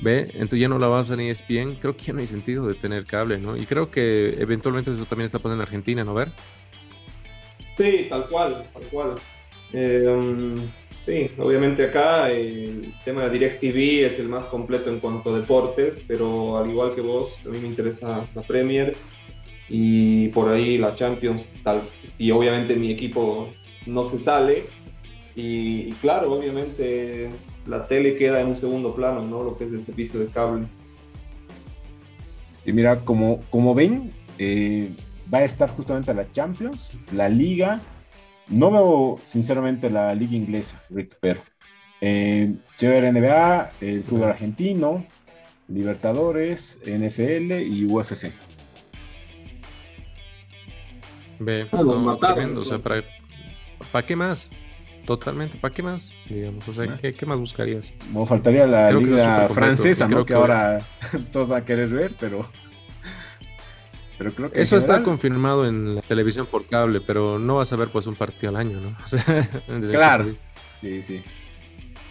Ve, 0.00 0.30
entonces 0.32 0.60
ya 0.60 0.68
no 0.68 0.78
la 0.78 0.86
vas 0.86 1.10
a 1.10 1.14
en 1.14 1.20
ESPN, 1.20 1.74
creo 1.78 1.94
que 1.94 2.04
ya 2.04 2.14
no 2.14 2.20
hay 2.20 2.26
sentido 2.26 2.66
de 2.66 2.74
tener 2.74 3.04
cable, 3.04 3.36
¿no? 3.36 3.58
Y 3.58 3.66
creo 3.66 3.90
que 3.90 4.34
eventualmente 4.38 4.90
eso 4.94 5.04
también 5.04 5.26
está 5.26 5.40
pasando 5.40 5.56
en 5.56 5.60
Argentina, 5.60 6.04
¿no? 6.04 6.14
Ver. 6.14 6.30
Sí, 7.76 8.06
tal 8.08 8.26
cual, 8.30 8.66
tal 8.72 8.82
cual. 8.84 9.14
Eh, 9.74 10.06
um, 10.08 10.54
Sí, 11.06 11.30
obviamente 11.38 11.84
acá 11.84 12.30
el 12.30 12.94
tema 13.04 13.24
de 13.24 13.30
DirecTV 13.38 14.06
es 14.06 14.18
el 14.18 14.28
más 14.28 14.46
completo 14.46 14.88
en 14.88 15.00
cuanto 15.00 15.34
a 15.34 15.38
deportes, 15.38 16.02
pero 16.08 16.56
al 16.56 16.70
igual 16.70 16.94
que 16.94 17.02
vos, 17.02 17.34
a 17.44 17.50
mí 17.50 17.58
me 17.58 17.68
interesa 17.68 18.26
la 18.34 18.42
Premier 18.42 18.96
y 19.68 20.28
por 20.28 20.48
ahí 20.50 20.78
la 20.78 20.96
Champions, 20.96 21.42
y 22.16 22.30
obviamente 22.30 22.74
mi 22.76 22.90
equipo 22.90 23.52
no 23.86 24.04
se 24.04 24.18
sale. 24.18 24.64
Y, 25.36 25.92
claro, 25.94 26.32
obviamente 26.32 27.28
la 27.66 27.86
tele 27.86 28.16
queda 28.16 28.40
en 28.40 28.48
un 28.48 28.56
segundo 28.56 28.94
plano, 28.94 29.26
¿no? 29.26 29.42
Lo 29.42 29.58
que 29.58 29.64
es 29.64 29.72
el 29.72 29.80
servicio 29.82 30.20
de 30.20 30.26
cable. 30.26 30.66
Y 32.64 32.72
mira, 32.72 33.00
como, 33.00 33.42
como 33.50 33.74
ven, 33.74 34.10
eh, 34.38 34.88
va 35.32 35.38
a 35.38 35.44
estar 35.44 35.68
justamente 35.68 36.14
la 36.14 36.30
Champions, 36.32 36.92
la 37.12 37.28
Liga 37.28 37.82
no 38.48 38.70
veo, 38.70 39.20
sinceramente, 39.24 39.90
la 39.90 40.14
liga 40.14 40.36
inglesa, 40.36 40.82
Rick, 40.90 41.16
pero 41.20 41.40
eh, 42.00 42.54
NBA, 42.80 43.70
el 43.80 44.04
fútbol 44.04 44.30
argentino, 44.30 45.06
Libertadores, 45.68 46.78
NFL 46.84 47.52
y 47.62 47.86
UFC. 47.86 48.32
Ve, 51.38 51.66
ah, 51.72 51.82
no, 51.82 52.18
tremendo, 52.18 52.60
o 52.60 52.64
sea, 52.64 52.78
¿para, 52.78 53.02
¿para, 53.90 54.06
qué 54.06 54.14
más? 54.14 54.50
Totalmente, 55.06 55.58
¿para 55.58 55.74
qué 55.74 55.82
más? 55.82 56.10
Digamos, 56.28 56.68
o 56.68 56.74
sea, 56.74 56.98
¿qué, 56.98 57.26
más 57.26 57.38
buscarías? 57.38 57.92
No, 58.12 58.24
faltaría 58.24 58.66
la 58.66 58.90
liga 58.92 59.48
francesa, 59.48 60.06
¿no? 60.06 60.24
Que, 60.24 60.34
ahora 60.34 60.80
todos 61.32 61.48
van 61.48 61.62
a 61.62 61.64
querer 61.64 61.88
ver, 61.88 62.14
pero 62.20 62.46
eso 64.52 64.76
está 64.76 65.02
confirmado 65.02 65.66
en 65.66 65.96
la 65.96 66.02
televisión 66.02 66.46
por 66.46 66.66
cable, 66.66 67.00
pero 67.00 67.38
no 67.38 67.56
vas 67.56 67.72
a 67.72 67.76
ver 67.76 67.88
pues 67.88 68.06
un 68.06 68.14
partido 68.14 68.50
al 68.50 68.56
año, 68.56 68.80
¿no? 68.80 68.96
claro. 69.90 70.26
Sí, 70.74 71.02
sí. 71.02 71.22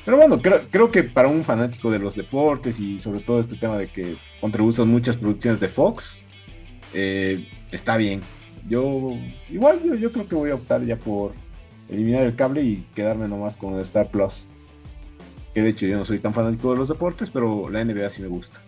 Pero 0.05 0.17
bueno, 0.17 0.41
creo, 0.41 0.91
que 0.91 1.03
para 1.03 1.29
un 1.29 1.43
fanático 1.43 1.89
de 1.89 1.99
los 1.99 2.15
deportes 2.15 2.79
y 2.79 2.99
sobre 2.99 3.21
todo 3.21 3.39
este 3.39 3.55
tema 3.55 3.77
de 3.77 3.87
que 3.87 4.15
contribuyen 4.41 4.87
muchas 4.87 5.15
producciones 5.15 5.59
de 5.61 5.69
Fox, 5.69 6.17
eh, 6.93 7.47
está 7.71 7.95
bien. 7.95 8.21
Yo, 8.67 9.11
igual, 9.49 9.81
yo, 9.83 9.95
yo 9.95 10.11
creo 10.11 10.27
que 10.27 10.35
voy 10.35 10.51
a 10.51 10.55
optar 10.55 10.83
ya 10.83 10.97
por 10.97 11.33
eliminar 11.87 12.23
el 12.23 12.35
cable 12.35 12.63
y 12.63 12.85
quedarme 12.93 13.27
nomás 13.27 13.55
con 13.55 13.79
Star 13.79 14.09
Plus. 14.09 14.45
Que 15.53 15.61
de 15.61 15.69
hecho 15.69 15.85
yo 15.85 15.97
no 15.97 16.05
soy 16.05 16.19
tan 16.19 16.33
fanático 16.33 16.71
de 16.71 16.77
los 16.77 16.89
deportes, 16.89 17.29
pero 17.29 17.69
la 17.69 17.83
NBA 17.83 18.09
sí 18.09 18.21
me 18.21 18.27
gusta. 18.27 18.61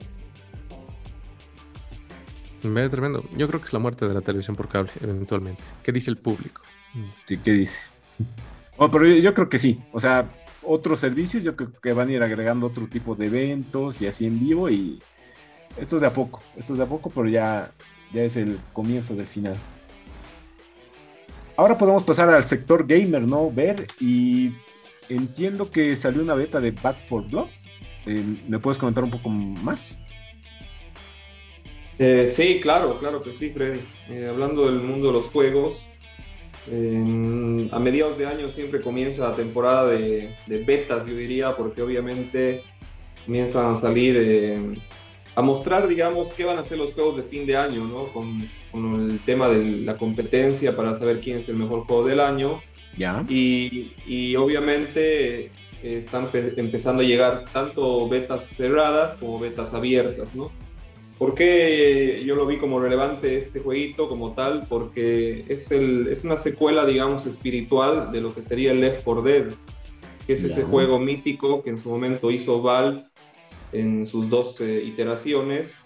Me 2.66 2.90
tremendo. 2.90 3.24
Yo 3.38 3.48
creo 3.48 3.60
que 3.60 3.68
es 3.68 3.74
la 3.74 3.80
muerte 3.80 4.08
de 4.08 4.14
la 4.14 4.22
televisión 4.22 4.56
por 4.56 4.68
cable, 4.68 4.92
eventualmente. 5.02 5.64
¿Qué 5.84 5.92
dice 5.92 6.10
el 6.10 6.18
público? 6.18 6.62
Sí, 7.26 7.38
¿qué 7.38 7.52
dice? 7.52 7.80
Pero 8.78 9.06
yo, 9.06 9.34
creo 9.34 9.50
que 9.50 9.60
sí. 9.60 9.82
O 9.92 10.00
sea, 10.00 10.30
otros 10.64 11.00
servicios, 11.00 11.44
yo 11.44 11.56
creo 11.56 11.72
que 11.82 11.94
van 11.94 12.10
a 12.10 12.14
ir 12.14 12.24
agregando 12.24 12.68
otro 12.68 12.88
tipo 12.88 13.16
de 13.16 13.28
eventos 13.28 14.02
y 14.02 14.08
así 14.08 14.26
en 14.26 14.40
vivo. 14.40 14.70
Y 14.70 15.00
esto 15.78 15.96
es 15.98 16.02
de 16.02 16.08
a 16.08 16.14
poco, 16.14 16.42
esto 16.56 16.74
es 16.74 16.80
de 16.80 16.86
a 16.86 16.88
poco, 16.88 17.10
pero 17.10 17.28
ya, 17.28 17.72
ya 18.12 18.24
es 18.24 18.36
el 18.36 18.60
comienzo 18.74 19.16
del 19.16 19.28
final. 19.28 19.56
Ahora 21.58 21.78
podemos 21.78 22.04
pasar 22.04 22.30
al 22.30 22.44
sector 22.44 22.86
gamer, 22.86 23.22
¿no? 23.22 23.50
Ver 23.50 23.88
y 24.00 24.52
entiendo 25.08 25.72
que 25.72 25.96
salió 25.96 26.22
una 26.22 26.34
beta 26.34 26.60
de 26.60 26.72
Back 26.72 27.02
for 27.04 27.26
Blood. 27.28 27.48
Eh, 28.06 28.24
¿Me 28.48 28.60
puedes 28.60 28.78
comentar 28.78 29.04
un 29.04 29.12
poco 29.12 29.30
más? 29.30 29.98
Eh, 31.98 32.32
sí, 32.34 32.60
claro, 32.62 33.00
claro 33.00 33.22
que 33.22 33.34
sí, 33.34 33.52
Freddy. 33.52 33.80
Eh, 34.10 34.28
hablando 34.30 34.66
del 34.66 34.82
mundo 34.82 35.08
de 35.08 35.14
los 35.14 35.30
juegos, 35.30 35.88
a 36.68 37.80
mediados 37.80 38.18
de 38.18 38.26
año 38.26 38.50
siempre 38.50 38.82
comienza 38.82 39.30
la 39.30 39.36
temporada 39.36 39.88
de, 39.88 40.34
betas, 40.48 41.06
yo 41.06 41.16
diría, 41.16 41.56
porque 41.56 41.84
obviamente 41.84 42.64
comienzan 43.26 43.74
a 43.74 43.76
salir, 43.76 44.18
eh, 44.20 44.60
a 45.36 45.42
mostrar, 45.44 45.88
digamos, 45.88 46.28
qué 46.30 46.44
van 46.44 46.58
a 46.58 46.66
ser 46.66 46.80
los 46.80 46.94
juegos 46.94 47.18
de 47.18 47.24
fin 47.24 47.46
de 47.46 47.56
año, 47.56 47.86
¿no? 47.86 48.06
Con, 48.08 48.50
el 48.74 49.20
tema 49.26 49.48
de 49.48 49.64
la 49.64 49.96
competencia 49.96 50.76
para 50.76 50.94
saber 50.96 51.22
quién 51.22 51.38
es 51.38 51.48
el 51.48 51.56
mejor 51.56 51.86
juego 51.86 52.08
del 52.08 52.20
año. 52.20 52.62
Ya. 52.98 53.24
Y, 53.30 53.94
y 54.06 54.36
obviamente 54.36 55.50
están 55.82 56.30
empezando 56.34 57.04
a 57.04 57.06
llegar 57.06 57.46
tanto 57.54 58.10
betas 58.10 58.50
cerradas 58.50 59.16
como 59.16 59.40
betas 59.40 59.74
abiertas, 59.74 60.36
¿no? 60.36 60.52
¿Por 61.18 61.34
qué 61.34 62.24
yo 62.26 62.36
lo 62.36 62.46
vi 62.46 62.58
como 62.58 62.80
relevante 62.80 63.38
este 63.38 63.62
jueguito 63.62 64.10
como 64.10 64.34
tal? 64.34 64.66
Porque 64.68 65.46
es, 65.48 65.72
el, 65.72 66.08
es 66.08 66.26
una 66.26 66.38
secuela, 66.38 66.86
digamos, 66.86 67.26
espiritual 67.26 68.12
de 68.12 68.20
lo 68.20 68.36
que 68.36 68.42
sería 68.42 68.74
Left 68.74 69.04
4 69.06 69.22
Dead, 69.22 69.46
que 70.28 70.34
es 70.34 70.44
ese 70.44 70.64
juego 70.64 71.00
mítico 71.00 71.64
que 71.64 71.70
en 71.70 71.78
su 71.78 71.90
momento 71.90 72.32
hizo 72.32 72.62
Valve 72.62 73.06
en 73.72 74.06
sus 74.06 74.30
dos 74.30 74.60
eh, 74.60 74.84
iteraciones, 74.84 75.82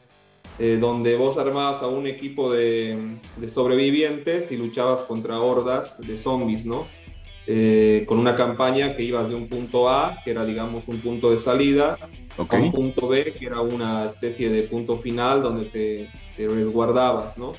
eh, 0.57 0.77
donde 0.79 1.15
vos 1.15 1.37
armabas 1.37 1.83
a 1.83 1.87
un 1.87 2.07
equipo 2.07 2.51
de, 2.51 2.97
de, 3.37 3.47
sobrevivientes 3.47 4.51
y 4.51 4.57
luchabas 4.57 5.01
contra 5.01 5.39
hordas 5.39 5.99
de 5.99 6.17
zombies, 6.17 6.65
¿no? 6.65 6.87
Eh, 7.51 8.05
con 8.05 8.19
una 8.19 8.35
campaña 8.35 8.95
que 8.95 9.01
ibas 9.01 9.27
de 9.27 9.33
un 9.33 9.47
punto 9.47 9.89
A, 9.89 10.19
que 10.23 10.29
era 10.29 10.45
digamos 10.45 10.87
un 10.87 10.99
punto 10.99 11.31
de 11.31 11.39
salida, 11.39 11.97
a 12.37 12.55
un 12.55 12.71
punto 12.71 13.07
B, 13.07 13.33
que 13.39 13.47
era 13.47 13.59
una 13.59 14.05
especie 14.05 14.51
de 14.51 14.61
punto 14.61 14.97
final 14.97 15.41
donde 15.41 15.65
te, 15.65 16.47
resguardabas, 16.47 17.39
¿no? 17.39 17.53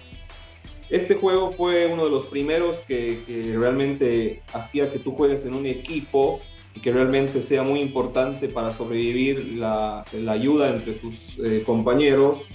Este 0.90 1.16
juego 1.16 1.50
fue 1.50 1.88
uno 1.88 2.04
de 2.04 2.10
los 2.12 2.26
primeros 2.26 2.78
que, 2.86 3.18
realmente 3.58 4.42
hacía 4.52 4.92
que 4.92 5.00
tú 5.00 5.10
juegues 5.16 5.44
en 5.44 5.54
un 5.54 5.66
equipo 5.66 6.38
y 6.76 6.78
que 6.78 6.92
realmente 6.92 7.42
sea 7.42 7.64
muy 7.64 7.80
importante 7.80 8.46
para 8.46 8.72
sobrevivir 8.72 9.54
la, 9.56 10.04
la 10.12 10.32
ayuda 10.32 10.70
entre 10.70 10.92
tus 10.92 11.36
eh, 11.40 11.64
compañeros. 11.66 12.46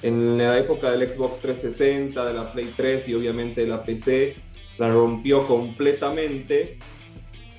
En 0.00 0.38
la 0.38 0.58
época 0.58 0.90
del 0.92 1.06
Xbox 1.06 1.42
360, 1.42 2.24
de 2.24 2.32
la 2.32 2.50
Play 2.50 2.72
3 2.74 3.08
y 3.10 3.14
obviamente 3.14 3.60
de 3.60 3.66
la 3.66 3.82
PC, 3.82 4.36
la 4.78 4.90
rompió 4.90 5.46
completamente 5.46 6.78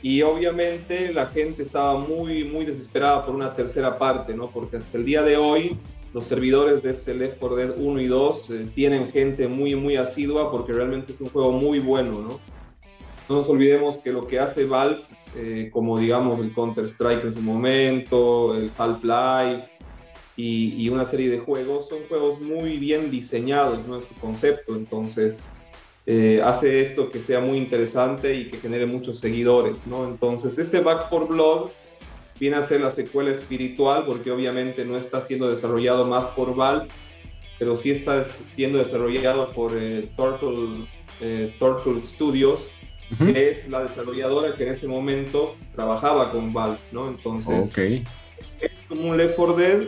y 0.02 0.22
obviamente 0.22 1.14
la 1.14 1.28
gente 1.28 1.62
estaba 1.62 2.00
muy, 2.00 2.46
muy 2.46 2.66
desesperada 2.66 3.26
por 3.26 3.36
una 3.36 3.54
tercera 3.54 3.98
parte, 3.98 4.34
¿no? 4.34 4.50
Porque 4.50 4.78
hasta 4.78 4.98
el 4.98 5.06
día 5.06 5.22
de 5.22 5.36
hoy 5.36 5.78
los 6.14 6.26
servidores 6.26 6.82
de 6.82 6.92
este 6.92 7.14
Left 7.14 7.38
4 7.40 7.56
Dead 7.58 7.74
1 7.78 8.02
y 8.02 8.08
2 8.08 8.50
eh, 8.50 8.68
tienen 8.74 9.12
gente 9.12 9.48
muy, 9.48 9.76
muy 9.76 9.98
asidua 9.98 10.50
porque 10.50 10.74
realmente 10.74 11.12
es 11.12 11.22
un 11.22 11.30
juego 11.30 11.52
muy 11.52 11.80
bueno, 11.80 12.14
¿no? 12.22 12.40
No 13.28 13.42
nos 13.42 13.50
olvidemos 13.50 13.98
que 13.98 14.12
lo 14.12 14.26
que 14.26 14.40
hace 14.40 14.66
Valve, 14.66 15.02
eh, 15.36 15.70
como 15.72 16.00
digamos 16.00 16.40
el 16.40 16.52
Counter-Strike 16.52 17.26
en 17.26 17.32
su 17.32 17.42
momento, 17.42 18.56
el 18.56 18.72
Half-Life 18.76 19.68
y, 20.36 20.84
y, 20.84 20.90
una 20.90 21.06
serie 21.06 21.30
de 21.30 21.38
juegos, 21.38 21.90
son 21.90 22.00
juegos 22.08 22.42
muy 22.42 22.78
bien 22.80 23.12
diseñados, 23.12 23.86
¿no? 23.86 23.98
En 23.98 24.02
su 24.02 24.16
concepto, 24.16 24.76
entonces 24.76 25.44
eh, 26.12 26.41
hace 26.43 26.82
esto 26.82 27.12
que 27.12 27.22
sea 27.22 27.39
muy 27.39 27.60
interesante 27.60 28.34
y 28.34 28.49
que 28.49 28.57
genere 28.57 28.88
muchos 28.88 29.20
seguidores, 29.20 29.86
¿no? 29.86 30.07
Entonces, 30.07 30.57
este 30.57 30.80
Back 30.80 31.07
for 31.07 31.28
Blood 31.28 31.70
viene 32.39 32.55
a 32.55 32.64
ser 32.64 32.82
la 32.82 32.89
secuela 32.89 33.30
espiritual 33.30 34.05
porque 34.07 34.32
obviamente 34.32 34.86
no 34.86 34.97
está 34.97 35.22
siendo 35.22 35.47
desarrollado 35.51 36.07
más 36.07 36.26
por 36.30 36.55
Valve, 36.55 36.88
pero 37.60 37.78
sí 37.78 37.91
está 37.91 38.24
siendo 38.24 38.80
desarrollado 38.80 39.51
por 39.53 39.72
eh, 39.80 40.10
Turtle, 40.18 40.88
eh, 41.22 41.53
Turtle 41.60 42.01
Studios, 42.01 42.72
que 43.20 43.51
es 43.51 43.70
la 43.70 43.84
desarrolladora 43.84 44.55
que 44.55 44.64
en 44.64 44.74
ese 44.74 44.88
momento 44.88 45.57
trabajaba 45.76 46.32
con 46.32 46.51
Valve, 46.51 46.80
¿no? 46.91 47.07
Entonces, 47.07 47.72
es 47.78 48.72
como 48.88 49.10
un 49.10 49.18
Left 49.18 49.36
4 49.36 49.53
Dead 49.53 49.84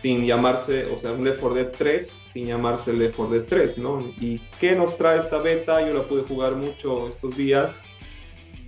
sin 0.00 0.24
llamarse, 0.26 0.86
o 0.86 0.98
sea, 0.98 1.10
un 1.10 1.24
Left 1.24 1.40
4 1.40 1.56
Dead 1.56 1.72
3 1.76 2.18
sin 2.32 2.46
llamarse 2.46 2.92
Left 2.92 3.16
4 3.16 3.34
Dead 3.34 3.46
3, 3.48 3.78
¿no? 3.78 4.00
¿Y 4.20 4.38
qué 4.60 4.76
nos 4.76 4.96
trae 4.96 5.18
esta 5.18 5.38
beta? 5.38 5.84
Yo 5.84 5.92
la 5.92 6.04
pude 6.04 6.22
jugar 6.22 6.54
mucho 6.54 7.08
estos 7.08 7.36
días. 7.36 7.82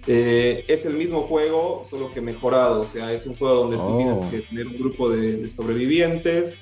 Eh, 0.08 0.64
es 0.66 0.84
el 0.86 0.94
mismo 0.94 1.22
juego, 1.22 1.86
solo 1.88 2.12
que 2.12 2.20
mejorado, 2.20 2.80
o 2.80 2.84
sea, 2.84 3.12
es 3.12 3.26
un 3.26 3.36
juego 3.36 3.66
donde 3.66 3.76
tú 3.76 3.96
tienes 3.98 4.20
oh. 4.20 4.30
que 4.30 4.40
tener 4.40 4.66
un 4.66 4.78
grupo 4.78 5.08
de, 5.10 5.48
sobrevivientes, 5.50 6.60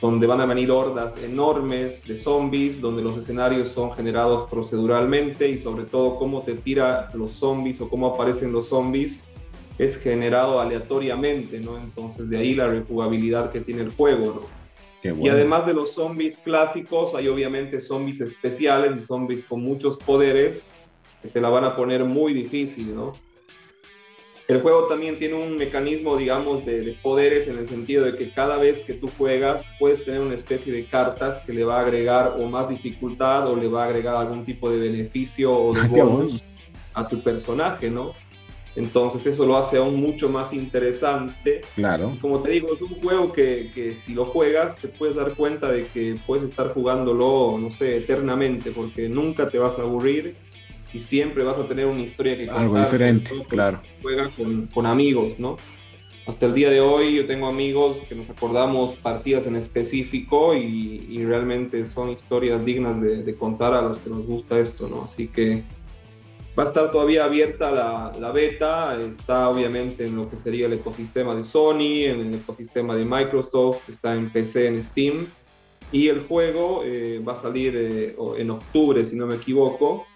donde 0.00 0.26
van 0.28 0.40
a 0.40 0.46
venir 0.46 0.70
hordas 0.70 1.20
enormes 1.24 2.06
de 2.06 2.16
zombies, 2.16 2.80
donde 2.80 3.02
los 3.02 3.18
escenarios 3.18 3.70
son 3.70 3.92
generados 3.96 4.48
proceduralmente 4.48 5.48
y 5.48 5.58
sobre 5.58 5.84
todo 5.84 6.14
cómo 6.14 6.42
te 6.42 6.54
tira 6.54 7.10
los 7.12 7.32
zombies 7.32 7.80
o 7.80 7.88
cómo 7.88 8.06
aparecen 8.06 8.52
los 8.52 8.68
zombies 8.68 9.24
es 9.78 9.98
generado 9.98 10.60
aleatoriamente, 10.60 11.60
¿no? 11.60 11.76
Entonces 11.76 12.30
de 12.30 12.38
ahí 12.38 12.54
la 12.54 12.66
rejugabilidad 12.66 13.50
que 13.50 13.60
tiene 13.60 13.82
el 13.82 13.90
juego, 13.90 14.40
¿no? 14.40 14.66
Y 15.04 15.28
además 15.28 15.66
de 15.66 15.74
los 15.74 15.92
zombies 15.92 16.36
clásicos, 16.38 17.14
hay 17.14 17.28
obviamente 17.28 17.80
zombies 17.80 18.20
especiales 18.20 18.92
y 18.96 19.06
zombies 19.06 19.44
con 19.44 19.62
muchos 19.62 19.96
poderes 19.98 20.64
que 21.22 21.28
te 21.28 21.40
la 21.40 21.48
van 21.48 21.64
a 21.64 21.76
poner 21.76 22.04
muy 22.04 22.32
difícil, 22.32 22.94
¿no? 22.94 23.12
El 24.48 24.60
juego 24.60 24.86
también 24.86 25.18
tiene 25.18 25.34
un 25.34 25.56
mecanismo, 25.56 26.16
digamos, 26.16 26.64
de, 26.64 26.96
poderes 27.02 27.48
en 27.48 27.58
el 27.58 27.66
sentido 27.66 28.04
de 28.04 28.16
que 28.16 28.30
cada 28.30 28.56
vez 28.58 28.84
que 28.84 28.94
tú 28.94 29.10
juegas 29.18 29.64
puedes 29.80 30.04
tener 30.04 30.20
una 30.20 30.36
especie 30.36 30.72
de 30.72 30.84
cartas 30.86 31.40
que 31.40 31.52
le 31.52 31.64
va 31.64 31.78
a 31.78 31.82
agregar 31.82 32.36
o 32.38 32.48
más 32.48 32.68
dificultad 32.68 33.48
o 33.48 33.56
le 33.56 33.66
va 33.66 33.82
a 33.82 33.86
agregar 33.86 34.14
algún 34.14 34.44
tipo 34.44 34.70
de 34.70 34.78
beneficio 34.78 35.52
o 35.52 35.74
de 35.74 35.88
bonus 36.00 36.44
a 36.94 37.08
tu 37.08 37.20
personaje, 37.22 37.90
¿no? 37.90 38.12
Entonces 38.76 39.26
eso 39.26 39.46
lo 39.46 39.56
hace 39.56 39.78
aún 39.78 39.96
mucho 39.96 40.28
más 40.28 40.52
interesante. 40.52 41.62
Claro. 41.74 42.16
Como 42.20 42.40
te 42.40 42.50
digo, 42.50 42.74
es 42.74 42.82
un 42.82 43.00
juego 43.00 43.32
que, 43.32 43.70
que, 43.74 43.94
si 43.94 44.14
lo 44.14 44.26
juegas 44.26 44.76
te 44.76 44.88
puedes 44.88 45.16
dar 45.16 45.34
cuenta 45.34 45.72
de 45.72 45.86
que 45.86 46.16
puedes 46.26 46.50
estar 46.50 46.72
jugándolo, 46.74 47.56
no 47.58 47.70
sé, 47.70 47.96
eternamente, 47.96 48.70
porque 48.70 49.08
nunca 49.08 49.48
te 49.48 49.58
vas 49.58 49.78
a 49.78 49.82
aburrir 49.82 50.36
y 50.92 51.00
siempre 51.00 51.42
vas 51.42 51.58
a 51.58 51.66
tener 51.66 51.86
una 51.86 52.02
historia 52.02 52.36
que 52.36 52.46
contar. 52.46 52.64
Algo 52.64 52.78
diferente, 52.78 53.30
claro. 53.48 53.80
Juega 54.02 54.28
con, 54.36 54.66
con, 54.66 54.84
amigos, 54.84 55.38
¿no? 55.38 55.56
Hasta 56.26 56.46
el 56.46 56.54
día 56.54 56.70
de 56.70 56.80
hoy 56.80 57.16
yo 57.16 57.26
tengo 57.26 57.46
amigos 57.46 57.98
que 58.08 58.14
nos 58.14 58.28
acordamos 58.28 58.96
partidas 58.96 59.46
en 59.46 59.56
específico 59.56 60.54
y, 60.54 61.06
y 61.08 61.24
realmente 61.24 61.86
son 61.86 62.10
historias 62.10 62.64
dignas 62.64 63.00
de, 63.00 63.22
de 63.22 63.34
contar 63.36 63.74
a 63.74 63.82
los 63.82 63.98
que 63.98 64.10
nos 64.10 64.26
gusta 64.26 64.58
esto, 64.58 64.88
¿no? 64.88 65.04
Así 65.04 65.28
que 65.28 65.62
Va 66.58 66.62
a 66.62 66.66
estar 66.66 66.90
todavía 66.90 67.24
abierta 67.24 67.70
la, 67.70 68.32
beta, 68.32 68.98
está 68.98 69.50
obviamente 69.50 70.06
en 70.06 70.16
lo 70.16 70.30
que 70.30 70.38
sería 70.38 70.66
el 70.66 70.72
ecosistema 70.72 71.34
de 71.34 71.44
Sony, 71.44 72.06
en 72.06 72.20
el 72.20 72.34
ecosistema 72.36 72.94
de 72.94 73.04
Microsoft, 73.04 73.86
está 73.90 74.14
en 74.14 74.30
PC, 74.30 74.68
en 74.68 74.82
Steam, 74.82 75.26
y 75.92 76.08
el 76.08 76.22
juego 76.22 76.80
eh, 76.82 77.22
va 77.26 77.32
a 77.32 77.36
salir 77.36 77.74
eh, 77.76 78.16
en 78.38 78.50
octubre, 78.50 79.04
si 79.04 79.16
no 79.16 79.26
me 79.26 79.34
equivoco, 79.34 80.06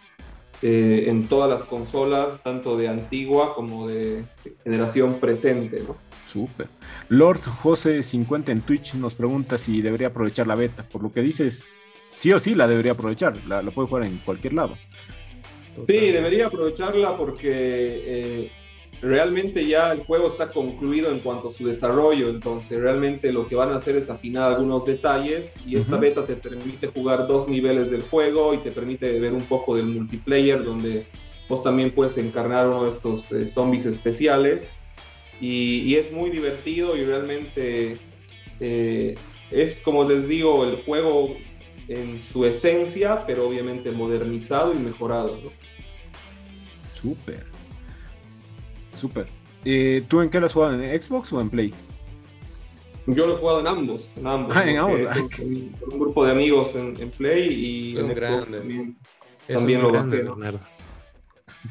eh, 0.63 1.05
en 1.09 1.27
todas 1.27 1.49
las 1.49 1.65
consolas, 1.65 2.43
tanto 2.43 2.77
de 2.79 2.89
antigua 2.89 3.55
como 3.55 3.89
de, 3.89 4.25
generación 4.65 5.21
presente. 5.21 5.83
¿no? 5.87 5.97
Súper. 6.27 6.69
Lord 7.11 7.41
José 7.41 8.03
50 8.03 8.51
en 8.51 8.63
Twitch 8.63 8.95
nos 8.95 9.15
pregunta 9.15 9.59
si 9.59 9.83
debería 9.83 10.09
aprovechar 10.09 10.47
la 10.47 10.55
beta. 10.55 10.87
Por 10.89 11.03
lo 11.03 11.13
que 11.13 11.21
dices, 11.21 11.67
sí 12.15 12.33
o 12.33 12.41
sí 12.41 12.55
la 12.55 12.67
debería 12.67 12.93
aprovechar, 12.93 13.37
la, 13.47 13.63
la 13.63 13.71
puede 13.71 13.89
jugar 13.89 14.05
en 14.05 14.19
cualquier 14.19 14.55
lado. 14.55 14.77
Sí, 15.87 16.11
debería 16.11 16.47
aprovecharla 16.47 17.17
porque 17.17 17.49
eh, 17.49 18.51
realmente 19.03 19.67
ya 19.67 19.93
el 19.93 20.01
juego 20.01 20.29
está 20.29 20.49
concluido 20.49 21.11
en 21.11 21.21
cuanto 21.21 21.49
a 21.49 21.53
su 21.53 21.67
desarrollo, 21.67 22.29
entonces 22.29 22.81
realmente 22.81 23.33
lo 23.33 23.49
que 23.49 23.55
van 23.55 23.73
a 23.73 23.77
hacer 23.77 23.97
es 23.97 24.11
afinar 24.11 24.53
algunos 24.53 24.85
detalles 24.85 25.57
y 25.67 25.77
esta 25.77 25.97
beta 25.97 26.25
te 26.25 26.37
permite 26.37 26.89
jugar 26.89 27.27
dos 27.27 27.49
niveles 27.49 27.91
del 27.91 28.03
juego 28.03 28.55
y 28.55 28.59
te 28.59 28.71
permite 28.71 29.19
ver 29.19 29.33
un 29.33 29.45
poco 29.45 29.77
del 29.77 29.87
multiplayer 29.87 30.63
donde 30.63 31.07
vos 31.49 31.63
también 31.63 31.91
puedes 31.91 32.17
encarnar 32.19 32.69
uno 32.69 32.85
de 32.85 32.91
estos 32.91 33.33
eh, 33.33 33.51
zombies 33.55 33.85
especiales 33.85 34.75
y, 35.41 35.95
es 35.95 36.13
muy 36.13 36.29
divertido 36.29 36.97
y 36.97 37.05
realmente 37.05 37.97
eh, 38.61 39.15
es 39.51 39.79
como 39.83 40.09
les 40.09 40.29
digo, 40.29 40.65
el 40.65 40.77
juego 40.85 41.35
en 41.89 42.21
su 42.21 42.45
esencia, 42.45 43.25
pero 43.27 43.49
obviamente 43.49 43.91
modernizado 43.91 44.73
y 44.73 44.79
mejorado. 44.79 45.39
¿no? 45.43 45.51
Súper. 47.01 47.45
Súper. 48.99 49.27
Eh, 49.65 50.05
¿Tú 50.09 50.21
en 50.21 50.31
qué 50.31 50.41
lo 50.41 50.47
has 50.47 50.53
jugado? 50.53 50.81
¿En 50.81 51.03
Xbox 51.03 51.33
o 51.33 51.41
en 51.41 51.51
Play? 51.51 51.75
Yo 53.07 53.27
lo 53.27 53.35
he 53.35 53.39
jugado 53.39 53.61
en 53.61 53.67
ambos. 53.67 54.03
En 54.17 54.27
ambos. 54.27 54.57
Ah, 54.57 54.71
en 54.71 54.79
ambos. 54.79 55.01
Ah, 55.09 55.17
un 55.93 55.99
grupo 55.99 56.25
de 56.25 56.33
amigos 56.33 56.75
en, 56.75 57.11
Play 57.11 57.53
y 57.53 57.99
en 57.99 58.07
Xbox 58.09 58.51
también, 59.47 59.83
lo 59.83 59.93
bajé. 59.93 60.25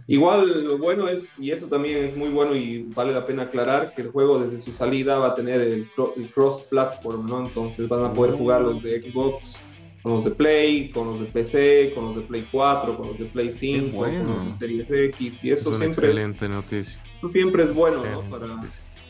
Igual 0.07 0.65
lo 0.65 0.77
bueno 0.77 1.07
es, 1.07 1.27
y 1.39 1.51
esto 1.51 1.67
también 1.67 2.05
es 2.05 2.17
muy 2.17 2.29
bueno 2.29 2.55
y 2.55 2.83
vale 2.93 3.13
la 3.13 3.25
pena 3.25 3.43
aclarar, 3.43 3.93
que 3.95 4.03
el 4.03 4.11
juego 4.11 4.37
desde 4.37 4.59
su 4.59 4.73
salida 4.73 5.17
va 5.17 5.29
a 5.29 5.33
tener 5.33 5.61
el, 5.61 5.87
cross-platform, 6.33 7.25
¿no? 7.25 7.47
Entonces 7.47 7.87
van 7.87 8.05
a 8.05 8.13
poder 8.13 8.35
jugar 8.35 8.61
los 8.61 8.83
de 8.83 9.01
Xbox 9.01 9.55
con 10.01 10.13
los 10.13 10.23
de 10.23 10.31
Play, 10.31 10.89
con 10.89 11.07
los 11.07 11.19
de 11.19 11.25
PC, 11.25 11.91
con 11.93 12.05
los 12.05 12.15
de 12.15 12.21
Play 12.21 12.47
4, 12.51 12.97
con 12.97 13.07
los 13.07 13.19
de 13.19 13.25
Play 13.25 13.51
5, 13.51 13.97
con 13.97 14.27
los 14.27 14.45
de 14.47 14.53
Series 14.53 14.89
X, 14.89 15.39
y 15.43 15.51
eso 15.51 15.69
siempre 15.69 15.87
excelente 15.87 16.45
es, 16.45 16.51
noticia. 16.51 17.01
Eso 17.15 17.29
siempre 17.29 17.63
es 17.63 17.73
bueno, 17.73 18.03
¿no? 18.05 18.21
Para, 18.29 18.59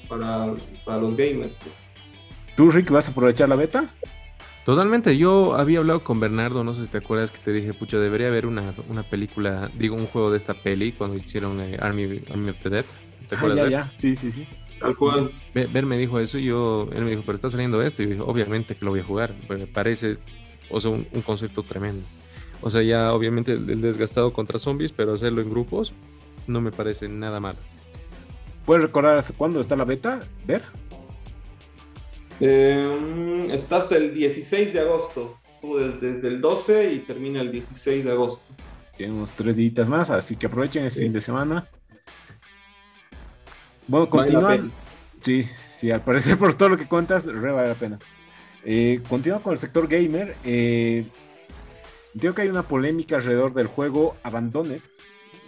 para, 0.08 0.54
para, 0.86 1.00
los 1.00 1.16
gamers. 1.16 1.58
¿Tú, 2.56 2.72
Rick, 2.72 2.90
vas 2.90 3.08
a 3.08 3.12
aprovechar 3.12 3.48
la 3.48 3.56
beta? 3.56 3.94
Totalmente, 4.66 5.18
yo 5.18 5.56
había 5.56 5.80
hablado 5.80 6.04
con 6.04 6.20
Bernardo, 6.20 6.64
no 6.64 6.74
sé 6.74 6.84
si 6.84 6.88
te 6.88 6.98
acuerdas 6.98 7.32
que 7.32 7.40
te 7.40 7.52
dije, 7.52 7.74
pucha, 7.74 7.98
debería 7.98 8.28
haber 8.28 8.46
una, 8.46 8.74
una 8.88 9.04
película, 9.04 9.70
digo, 9.78 9.96
un 9.96 10.08
juego 10.08 10.32
de 10.32 10.38
esta 10.38 10.54
peli 10.54 10.92
cuando 10.92 11.16
hicieron 11.16 11.62
eh, 11.62 11.78
Army, 11.80 12.22
Army, 12.32 12.50
of 12.50 12.60
the 12.60 12.70
Dead. 12.70 12.86
¿Te 13.30 13.36
ah, 13.36 13.56
ya, 13.56 13.70
ya, 13.70 13.92
sí, 13.94 14.16
sí, 14.16 14.32
sí. 14.32 14.48
Tal 14.80 14.96
cual. 14.96 15.32
Ver, 15.54 15.86
me 15.86 15.98
dijo 15.98 16.20
eso 16.20 16.38
y 16.38 16.46
yo, 16.46 16.90
él 16.96 17.04
me 17.04 17.12
dijo, 17.12 17.24
pero 17.26 17.36
está 17.36 17.50
saliendo 17.50 17.82
esto. 17.82 18.02
Y 18.02 18.06
yo 18.06 18.12
dije, 18.12 18.24
obviamente 18.26 18.76
que 18.76 18.86
lo 18.86 18.92
voy 18.92 19.02
a 19.02 19.04
jugar. 19.04 19.36
Me 19.50 19.68
parece 19.68 20.18
o 20.70 20.80
sea, 20.80 20.92
un, 20.92 21.06
concepto 21.26 21.64
tremendo. 21.64 22.06
O 22.62 22.70
sea, 22.70 22.82
ya 22.82 23.14
obviamente 23.14 23.54
el 23.54 23.82
desgastado 23.82 24.34
contra 24.34 24.60
zombies, 24.60 24.92
pero 24.92 25.14
hacerlo 25.14 25.42
en 25.42 25.50
grupos 25.50 25.94
no 26.48 26.62
me 26.62 26.72
parece 26.72 27.08
nada 27.08 27.40
mal. 27.40 27.56
¿Puedes 28.66 28.84
recordar 28.84 29.18
hasta 29.18 29.34
cuándo 29.34 29.62
está 29.62 29.76
la 29.76 29.86
beta? 29.86 30.20
¿Ver? 30.46 30.62
Eh, 32.40 33.48
está 33.52 33.78
hasta 33.78 33.98
el 33.98 34.14
16 34.14 34.74
de 34.74 34.80
agosto. 34.80 35.40
Desde, 35.62 36.28
el 36.28 36.40
12 36.40 36.94
y 36.94 37.00
termina 37.00 37.42
el 37.42 37.52
16 37.52 38.06
de 38.06 38.12
agosto. 38.12 38.42
Tiene 38.96 39.14
unos 39.14 39.32
tres 39.32 39.56
días 39.56 39.88
más, 39.88 40.10
así 40.10 40.36
que 40.36 40.46
aprovechen 40.46 40.86
este 40.86 41.02
fin 41.02 41.14
de 41.14 41.22
semana. 41.22 41.68
Bueno, 43.88 44.10
continúan. 44.10 44.72
Sí, 45.22 45.46
sí, 45.74 45.92
al 45.92 46.04
parecer 46.04 46.38
por 46.38 46.54
todo 46.54 46.70
lo 46.70 46.78
que 46.78 46.88
cuentas, 46.88 47.26
re 47.26 47.52
vale 47.52 47.70
la 47.70 47.76
pena. 47.76 48.00
Eh, 48.66 49.02
continúa 49.08 49.42
con 49.42 49.54
el 49.54 49.60
sector 49.60 49.88
gamer. 49.88 50.36
Eh, 50.44 51.06
que 52.20 52.42
hay 52.42 52.50
una 52.50 52.64
polémica 52.64 53.16
alrededor 53.16 53.54
del 53.54 53.68
juego 53.68 54.16
Abandoned. 54.24 54.82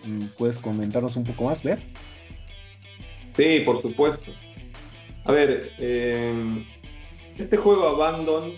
Mm, 0.05 0.25
¿Puedes 0.37 0.57
comentarnos 0.57 1.15
un 1.15 1.23
poco 1.23 1.45
más, 1.45 1.63
Ver? 1.63 1.79
Sí, 3.35 3.61
por 3.65 3.81
supuesto. 3.81 4.31
A 5.25 5.31
ver, 5.31 5.71
eh, 5.77 6.65
este 7.37 7.57
juego 7.57 7.87
Abandon 7.87 8.53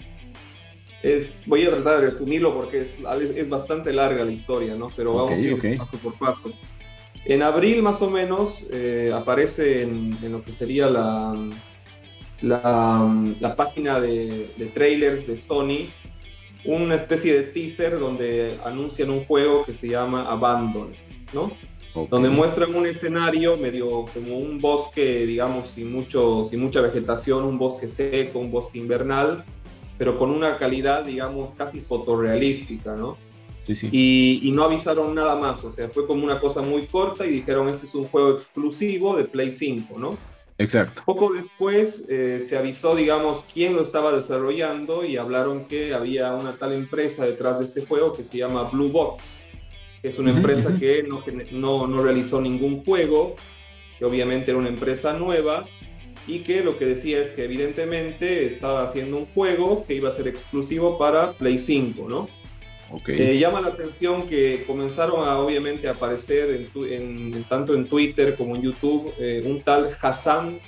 es, 1.04 1.28
voy 1.46 1.66
a 1.66 1.72
tratar 1.72 2.00
de 2.00 2.12
resumirlo 2.12 2.54
porque 2.54 2.82
es, 2.82 2.98
es 3.36 3.50
bastante 3.50 3.92
larga 3.92 4.24
la 4.24 4.32
historia, 4.32 4.76
¿no? 4.76 4.88
Pero 4.96 5.14
vamos 5.14 5.34
a 5.34 5.38
ir 5.38 5.78
paso 5.78 5.98
por 5.98 6.14
paso. 6.18 6.54
En 7.26 7.42
abril 7.42 7.82
más 7.84 8.02
o 8.02 8.10
menos 8.10 8.68
eh, 8.72 9.12
aparece 9.14 9.84
en, 9.84 10.18
lo 10.30 10.44
que 10.44 10.52
sería 10.52 10.90
la, 10.90 11.34
la, 12.44 13.56
página 13.56 14.00
de, 14.00 14.52
de, 14.58 14.66
trailers 14.68 15.26
de 15.28 15.42
Sony 15.48 15.90
una 16.66 16.96
especie 16.96 17.34
de 17.34 17.44
teaser 17.44 18.00
donde 18.00 18.56
anuncian 18.66 19.10
un 19.10 19.26
juego 19.26 19.66
que 19.66 19.74
se 19.74 19.90
llama 19.90 20.30
Abandon, 20.30 20.92
¿no? 21.34 21.52
Donde 22.10 22.30
muestran 22.30 22.74
un 22.74 22.88
escenario 22.88 23.56
medio 23.56 24.06
como 24.14 24.40
un 24.40 24.60
bosque, 24.60 25.28
digamos, 25.28 25.68
sin, 25.70 25.92
mucho, 25.92 26.44
sin 26.44 26.60
mucha 26.60 26.82
vegetación, 26.82 27.44
un 27.44 27.60
bosque 27.60 27.88
seco, 27.88 28.40
un 28.40 28.50
bosque 28.50 28.80
invernal, 28.80 29.44
pero 29.98 30.18
con 30.18 30.32
una 30.32 30.58
calidad, 30.58 31.06
digamos, 31.06 31.54
casi 31.56 31.82
fotorrealística, 31.82 32.96
¿no? 32.96 33.18
Sí, 33.64 33.76
sí. 33.76 33.90
Y, 33.92 34.40
y, 34.44 34.52
no 34.52 34.64
avisaron 34.64 35.14
nada 35.14 35.36
más, 35.36 35.64
o 35.64 35.72
sea, 35.72 35.88
fue 35.88 36.08
como 36.08 36.24
una 36.24 36.40
cosa 36.40 36.62
muy 36.62 36.88
corta 36.88 37.26
y 37.26 37.32
dijeron, 37.32 37.70
este 37.70 37.86
es 37.86 37.96
un 37.96 38.06
juego 38.06 38.32
exclusivo 38.32 39.16
de 39.16 39.26
Play 39.26 39.52
5, 39.52 40.00
¿no? 40.00 40.18
Exacto. 40.64 41.04
Poco 41.06 41.34
después 41.34 42.06
eh, 42.08 42.40
se 42.42 42.58
avisó, 42.58 42.96
digamos, 42.96 43.46
quién 43.54 43.76
lo 43.76 43.84
estaba 43.84 44.14
desarrollando 44.14 45.04
y 45.04 45.18
hablaron 45.18 45.66
que 45.68 45.94
había 45.94 46.34
una 46.34 46.56
tal 46.56 46.74
empresa 46.74 47.26
detrás 47.26 47.60
de 47.60 47.66
este 47.66 47.86
juego 47.86 48.14
que 48.14 48.24
se 48.24 48.38
llama 48.38 48.70
Blue 48.72 48.90
Box, 48.90 49.40
que 50.02 50.08
es 50.08 50.18
una 50.18 50.32
empresa 50.32 50.74
que 50.80 51.04
no, 51.04 51.22
no, 51.52 51.88
no, 51.88 52.02
realizó 52.02 52.40
ningún 52.40 52.84
juego, 52.86 53.36
que 54.00 54.06
obviamente 54.06 54.52
era 54.52 54.60
una 54.60 54.70
empresa 54.70 55.12
nueva 55.12 55.66
y 56.28 56.40
que 56.40 56.64
lo 56.64 56.78
que 56.78 56.86
decía 56.86 57.20
es 57.20 57.34
que 57.34 57.44
evidentemente 57.44 58.46
estaba 58.46 58.84
haciendo 58.84 59.18
un 59.18 59.26
juego 59.26 59.86
que 59.86 59.96
iba 59.96 60.08
a 60.08 60.14
ser 60.14 60.30
exclusivo 60.30 60.98
para 60.98 61.34
Play 61.34 61.60
5, 61.60 62.08
¿no? 62.08 62.30
Okay. 62.94 63.20
Eh, 63.20 63.40
llama 63.40 63.60
la 63.60 63.70
atención 63.70 64.28
que 64.28 64.64
comenzaron 64.68 65.28
a 65.28 65.40
obviamente 65.40 65.88
aparecer 65.88 66.68
en, 66.76 67.44
tanto 67.46 67.74
en 67.74 67.88
Twitter 67.88 68.36
como 68.36 68.56
en 68.56 68.62
YouTube 68.62 69.12
eh, 69.18 69.42
un 69.46 69.62
tal 69.62 69.98
Hassan 70.00 70.60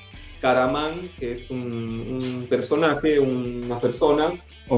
Karaman, 0.41 1.09
que 1.19 1.33
es 1.33 1.49
un, 1.51 2.47
personaje, 2.49 3.19
una 3.19 3.79
persona 3.79 4.33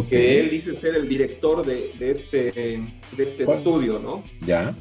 que 0.10 0.42
él 0.42 0.50
dice 0.50 0.76
ser 0.76 0.96
el 0.96 1.08
director 1.08 1.66
de, 1.66 1.92
este, 2.00 2.52
de 2.52 3.24
este 3.24 3.44
estudio, 3.44 4.00
¿no? 4.00 4.24
Ya. 4.46 4.76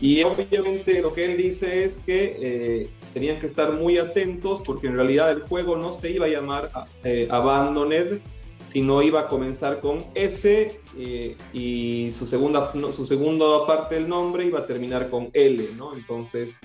Y 0.00 0.22
obviamente 0.22 1.02
lo 1.02 1.12
que 1.12 1.24
él 1.24 1.36
dice 1.36 1.84
es 1.84 2.00
que 2.06 2.36
eh, 2.40 2.88
tenían 3.14 3.40
que 3.40 3.46
estar 3.46 3.72
muy 3.72 3.98
atentos 3.98 4.62
porque 4.64 4.86
en 4.86 4.94
realidad 4.94 5.32
el 5.32 5.40
juego 5.42 5.76
no 5.76 5.92
se 5.92 6.10
iba 6.10 6.26
a 6.26 6.28
llamar 6.28 6.70
eh, 7.02 7.26
Abandoned, 7.30 8.20
sino 8.68 9.02
iba 9.02 9.20
a 9.20 9.28
comenzar 9.28 9.80
con 9.80 10.04
S 10.14 10.80
eh, 10.98 11.36
y 11.52 12.10
su 12.12 12.26
segunda, 12.26 12.70
su 12.92 13.06
segunda 13.06 13.66
parte 13.66 13.94
del 13.94 14.08
nombre 14.08 14.44
iba 14.44 14.60
a 14.60 14.66
terminar 14.66 15.08
con 15.08 15.30
L, 15.32 15.70
¿no? 15.76 15.94
Entonces 15.94 16.60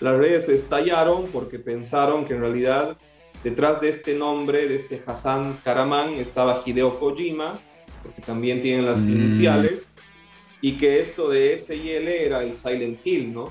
las 0.00 0.16
redes 0.18 0.48
estallaron 0.50 1.24
porque 1.32 1.58
pensaron 1.58 2.26
que 2.26 2.34
en 2.34 2.40
realidad 2.40 2.98
detrás 3.42 3.80
de 3.80 3.88
este 3.88 4.14
nombre, 4.14 4.68
de 4.68 4.76
este 4.76 5.02
Hassan 5.06 5.58
Karaman, 5.64 6.14
estaba 6.14 6.62
Hideo 6.64 6.98
Kojima, 6.98 7.58
porque 8.02 8.20
también 8.20 8.60
tienen 8.60 8.84
las 8.84 9.00
mm. 9.00 9.08
iniciales 9.08 9.88
y 10.60 10.76
que 10.78 11.00
esto 11.00 11.30
de 11.30 11.54
S 11.54 11.74
y 11.74 11.90
L 11.90 12.26
era 12.26 12.42
el 12.42 12.54
Silent 12.54 12.98
Hill, 13.04 13.32
¿no? 13.32 13.50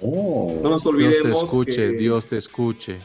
Oh, 0.00 0.58
no 0.60 0.70
nos 0.70 0.84
olvidemos. 0.86 1.22
Dios 1.22 1.38
te 1.38 1.44
escuche, 1.44 1.88
Dios 1.92 2.26
te 2.26 2.36
escuche. 2.36 2.96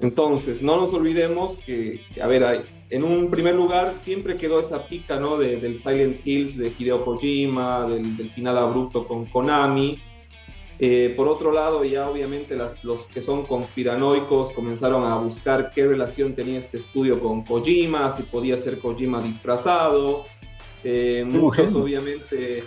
Entonces, 0.00 0.62
no 0.62 0.76
nos 0.76 0.92
olvidemos 0.92 1.58
que, 1.58 2.00
a 2.22 2.26
ver, 2.26 2.64
en 2.90 3.04
un 3.04 3.30
primer 3.30 3.54
lugar 3.54 3.94
siempre 3.94 4.36
quedó 4.36 4.60
esa 4.60 4.86
pica, 4.86 5.18
¿no? 5.18 5.36
del 5.38 5.76
Silent 5.76 6.24
Hills 6.24 6.56
de 6.56 6.72
Hideo 6.78 7.04
Kojima, 7.04 7.86
del, 7.88 8.30
final 8.30 8.58
abrupto 8.58 9.06
con 9.06 9.26
Konami. 9.26 9.98
Eh, 10.80 11.12
por 11.16 11.26
otro 11.26 11.50
lado, 11.50 11.84
ya 11.84 12.08
obviamente 12.08 12.54
las, 12.54 12.84
los 12.84 13.08
que 13.08 13.20
son 13.20 13.44
conspiranoicos 13.44 14.52
comenzaron 14.52 15.02
a 15.02 15.16
buscar 15.16 15.72
qué 15.74 15.84
relación 15.84 16.34
tenía 16.34 16.60
este 16.60 16.76
estudio 16.76 17.18
con 17.18 17.44
Kojima, 17.44 18.12
si 18.12 18.22
podía 18.22 18.56
ser 18.56 18.78
Kojima 18.78 19.20
disfrazado, 19.20 20.24
eh, 20.84 21.24
muchos 21.28 21.74
obviamente 21.74 22.62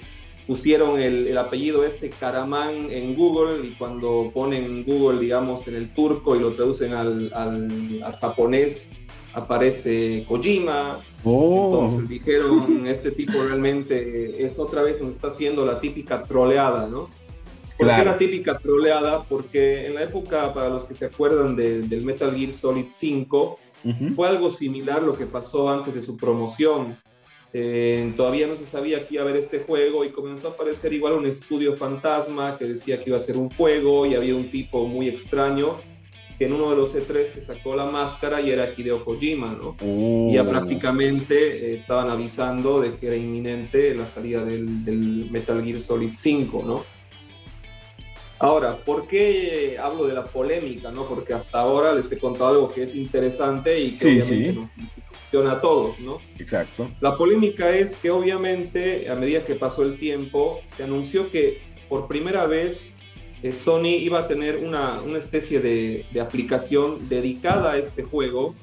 pusieron 0.47 0.99
el, 0.99 1.37
apellido 1.37 1.83
este 1.85 2.09
Karaman 2.09 2.91
en 2.91 3.15
Google 3.15 3.65
y 3.65 3.71
cuando 3.71 4.31
ponen 4.33 4.83
Google, 4.83 5.19
digamos, 5.19 5.67
en 5.67 5.75
el 5.75 5.93
turco 5.93 6.35
y 6.35 6.39
lo 6.39 6.51
traducen 6.51 6.93
al, 6.93 7.31
al, 7.33 8.17
japonés, 8.19 8.89
aparece 9.33 10.25
Kojima. 10.27 10.99
Oh. 11.23 11.71
Entonces 11.73 12.09
dijeron, 12.09 12.85
este 12.87 13.11
tipo 13.11 13.33
realmente 13.33 14.45
es 14.45 14.57
otra 14.57 14.81
vez 14.83 15.01
nos 15.01 15.15
está 15.15 15.27
haciendo 15.27 15.65
la 15.65 15.79
típica 15.79 16.23
troleada, 16.23 16.87
¿no? 16.87 17.09
¿Por 17.77 17.87
qué 17.95 18.05
la 18.05 18.17
típica 18.17 18.59
troleada? 18.59 19.23
Porque 19.23 19.87
en 19.87 19.95
la 19.95 20.03
época, 20.03 20.53
para 20.53 20.69
los 20.69 20.85
que 20.85 20.93
se 20.93 21.05
acuerdan 21.05 21.55
del 21.55 22.01
Metal 22.03 22.35
Gear 22.35 22.53
Solid 22.53 22.85
5, 22.91 23.59
fue 24.15 24.27
algo 24.27 24.51
similar 24.51 25.01
lo 25.01 25.17
que 25.17 25.25
pasó 25.25 25.69
antes 25.69 25.95
de 25.95 26.03
su 26.03 26.15
promoción 26.15 26.95
eh, 27.53 28.13
todavía 28.15 28.47
no 28.47 28.55
se 28.55 28.65
sabía 28.65 29.05
que 29.05 29.15
iba 29.15 29.23
a 29.23 29.27
haber 29.27 29.37
este 29.37 29.59
juego 29.59 30.05
y 30.05 30.09
comenzó 30.09 30.47
a 30.47 30.51
aparecer 30.51 30.93
igual 30.93 31.13
un 31.13 31.25
estudio 31.25 31.75
fantasma 31.75 32.57
que 32.57 32.65
decía 32.65 32.97
que 32.97 33.09
iba 33.09 33.17
a 33.17 33.21
ser 33.21 33.35
un 33.35 33.49
juego 33.49 34.05
y 34.05 34.15
había 34.15 34.35
un 34.35 34.49
tipo 34.49 34.87
muy 34.87 35.09
extraño 35.09 35.75
que 36.37 36.45
en 36.45 36.53
uno 36.53 36.69
de 36.69 36.77
los 36.77 36.95
E3 36.95 37.25
se 37.25 37.41
sacó 37.41 37.75
la 37.75 37.85
máscara 37.85 38.41
y 38.41 38.49
era 38.51 38.73
Hideo 38.75 39.03
Kojima, 39.03 39.51
¿no? 39.51 39.75
Y 39.81 40.33
ya 40.33 40.43
oh. 40.43 40.49
prácticamente 40.49 41.35
eh, 41.35 41.75
estaban 41.75 42.09
avisando 42.09 42.79
de 42.79 42.95
que 42.95 43.07
era 43.07 43.15
inminente 43.17 43.93
la 43.93 44.07
salida 44.07 44.43
del, 44.45 44.85
del, 44.85 45.27
Metal 45.29 45.63
Gear 45.63 45.81
Solid 45.81 46.13
5, 46.15 46.63
¿no? 46.65 46.83
Ahora, 48.39 48.77
¿por 48.77 49.07
qué 49.07 49.77
hablo 49.77 50.07
de 50.07 50.13
la 50.13 50.23
polémica, 50.23 50.89
no? 50.89 51.05
Porque 51.05 51.33
hasta 51.33 51.59
ahora 51.59 51.93
les 51.93 52.11
he 52.11 52.17
contado 52.17 52.49
algo 52.49 52.73
que 52.73 52.83
es 52.83 52.95
interesante 52.95 53.79
y 53.79 53.91
que 53.91 54.21
sí, 54.21 54.35
obviamente 54.35 54.77
sí 54.87 55.00
a 55.39 55.61
todos, 55.61 55.99
¿no? 55.99 56.19
Exacto. 56.37 56.89
La 56.99 57.15
polémica 57.17 57.75
es 57.75 57.95
que 57.95 58.11
obviamente 58.11 59.09
a 59.09 59.15
medida 59.15 59.45
que 59.45 59.55
pasó 59.55 59.83
el 59.83 59.97
tiempo 59.97 60.59
se 60.75 60.83
anunció 60.83 61.31
que 61.31 61.61
por 61.87 62.07
primera 62.07 62.45
vez 62.45 62.93
eh, 63.41 63.51
Sony 63.53 63.97
iba 63.99 64.19
a 64.19 64.27
tener 64.27 64.57
una, 64.57 64.99
una 65.01 65.17
especie 65.17 65.61
de, 65.61 66.05
de, 66.11 66.21
aplicación 66.21 67.07
dedicada 67.07 67.73
a 67.73 67.77
este 67.77 68.03
juego, 68.03 68.55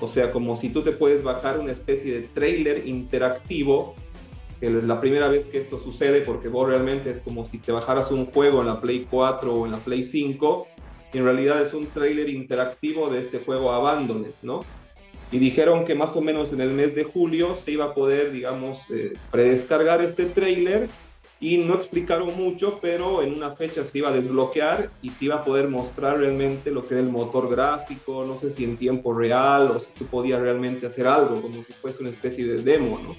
o 0.00 0.08
sea, 0.08 0.32
como 0.32 0.56
si 0.56 0.70
tú 0.70 0.82
te 0.82 0.92
puedes 0.92 1.22
bajar 1.22 1.58
una 1.60 1.72
especie 1.72 2.12
de 2.12 2.22
trailer 2.22 2.86
interactivo, 2.86 3.94
que 4.60 4.66
es 4.66 4.84
la 4.84 5.00
primera 5.00 5.28
vez 5.28 5.46
que 5.46 5.58
esto 5.58 5.78
sucede 5.78 6.22
porque 6.22 6.48
vos 6.48 6.68
realmente 6.68 7.10
es 7.10 7.18
como 7.18 7.46
si 7.46 7.58
te 7.58 7.70
bajaras 7.70 8.10
un 8.10 8.26
juego 8.26 8.60
en 8.60 8.66
la 8.66 8.80
Play 8.80 9.06
4 9.08 9.54
o 9.54 9.66
en 9.66 9.72
la 9.72 9.78
Play 9.78 10.02
5, 10.02 10.66
y 11.12 11.18
en 11.18 11.24
realidad 11.24 11.62
es 11.62 11.72
un 11.72 11.86
trailer 11.86 12.28
interactivo 12.28 13.08
de 13.08 13.20
este 13.20 13.38
juego 13.38 13.72
Abandoned, 13.72 14.32
¿no? 14.42 14.64
Y 15.30 15.38
dijeron 15.38 15.84
que 15.84 15.94
más 15.94 16.14
o 16.16 16.20
menos 16.20 16.52
en 16.52 16.60
el 16.60 16.70
mes 16.72 16.94
de 16.94 17.04
julio 17.04 17.54
se 17.54 17.72
iba 17.72 17.86
a 17.86 17.94
poder, 17.94 18.32
digamos, 18.32 18.80
eh, 18.90 19.14
predescargar 19.30 20.00
este 20.00 20.24
trailer 20.24 20.88
y 21.40 21.58
no 21.58 21.74
explicaron 21.74 22.36
mucho, 22.36 22.78
pero 22.82 23.22
en 23.22 23.34
una 23.34 23.52
fecha 23.52 23.84
se 23.84 23.98
iba 23.98 24.08
a 24.08 24.12
desbloquear 24.12 24.90
y 25.02 25.10
te 25.10 25.26
iba 25.26 25.36
a 25.36 25.44
poder 25.44 25.68
mostrar 25.68 26.18
realmente 26.18 26.70
lo 26.70 26.86
que 26.86 26.94
era 26.94 27.02
el 27.02 27.10
motor 27.10 27.48
gráfico, 27.48 28.24
no 28.24 28.36
sé 28.36 28.50
si 28.50 28.64
en 28.64 28.76
tiempo 28.76 29.14
real 29.14 29.70
o 29.70 29.78
si 29.78 29.88
tú 29.96 30.06
podías 30.06 30.40
realmente 30.40 30.86
hacer 30.86 31.06
algo, 31.06 31.40
como 31.40 31.62
si 31.62 31.72
fuese 31.74 32.02
una 32.02 32.10
especie 32.10 32.44
de 32.44 32.62
demo, 32.62 32.98
¿no? 33.02 33.14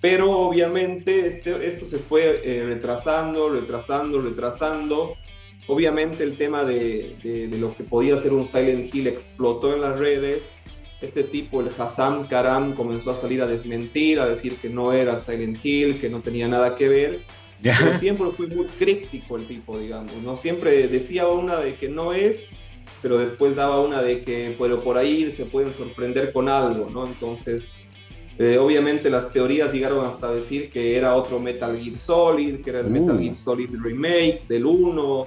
Pero 0.00 0.30
obviamente 0.30 1.26
este, 1.26 1.66
esto 1.66 1.86
se 1.86 1.98
fue 1.98 2.40
eh, 2.44 2.64
retrasando, 2.64 3.48
retrasando, 3.48 4.20
retrasando. 4.20 5.14
Obviamente 5.66 6.22
el 6.22 6.36
tema 6.36 6.64
de, 6.64 7.16
de, 7.22 7.48
de, 7.48 7.58
lo 7.58 7.76
que 7.76 7.84
podía 7.84 8.16
ser 8.16 8.32
un 8.32 8.46
Silent 8.46 8.94
Hill 8.94 9.08
explotó 9.08 9.74
en 9.74 9.80
las 9.80 9.98
redes 9.98 10.56
este 11.00 11.22
tipo, 11.22 11.60
el 11.60 11.68
Hassan 11.76 12.26
Karam, 12.26 12.74
comenzó 12.74 13.12
a 13.12 13.14
salir 13.14 13.40
a 13.42 13.46
desmentir, 13.46 14.18
a 14.18 14.26
decir 14.26 14.56
que 14.56 14.68
no 14.68 14.92
era 14.92 15.16
Silent 15.16 15.64
Hill, 15.64 16.00
que 16.00 16.08
no 16.08 16.20
tenía 16.20 16.48
nada 16.48 16.74
que 16.74 16.88
ver. 16.88 17.20
Pero 17.62 17.94
siempre 17.98 18.26
fue 18.30 18.46
muy 18.46 18.66
crítico 18.66 19.36
el 19.36 19.46
tipo, 19.46 19.78
digamos, 19.78 20.12
¿no? 20.24 20.36
Siempre 20.36 20.86
decía 20.88 21.26
una 21.28 21.56
de 21.56 21.74
que 21.74 21.88
no 21.88 22.12
es, 22.12 22.50
pero 23.02 23.18
después 23.18 23.56
daba 23.56 23.80
una 23.80 24.02
de 24.02 24.22
que, 24.22 24.54
pero 24.58 24.82
por 24.82 24.96
ahí 24.96 25.30
se 25.32 25.44
pueden 25.44 25.72
sorprender 25.72 26.32
con 26.32 26.48
algo, 26.48 26.88
¿no? 26.90 27.06
Entonces, 27.06 27.70
eh, 28.38 28.58
obviamente 28.58 29.10
las 29.10 29.32
teorías 29.32 29.72
llegaron 29.72 30.06
hasta 30.06 30.30
decir 30.32 30.70
que 30.70 30.96
era 30.96 31.16
otro 31.16 31.40
Metal 31.40 31.76
Gear 31.76 31.98
Solid, 31.98 32.60
que 32.60 32.70
era 32.70 32.80
el 32.80 32.86
Metal 32.86 33.16
uh. 33.16 33.20
Gear 33.20 33.34
Solid 33.34 33.70
Remake 33.72 34.42
del 34.48 34.64
1, 34.64 35.26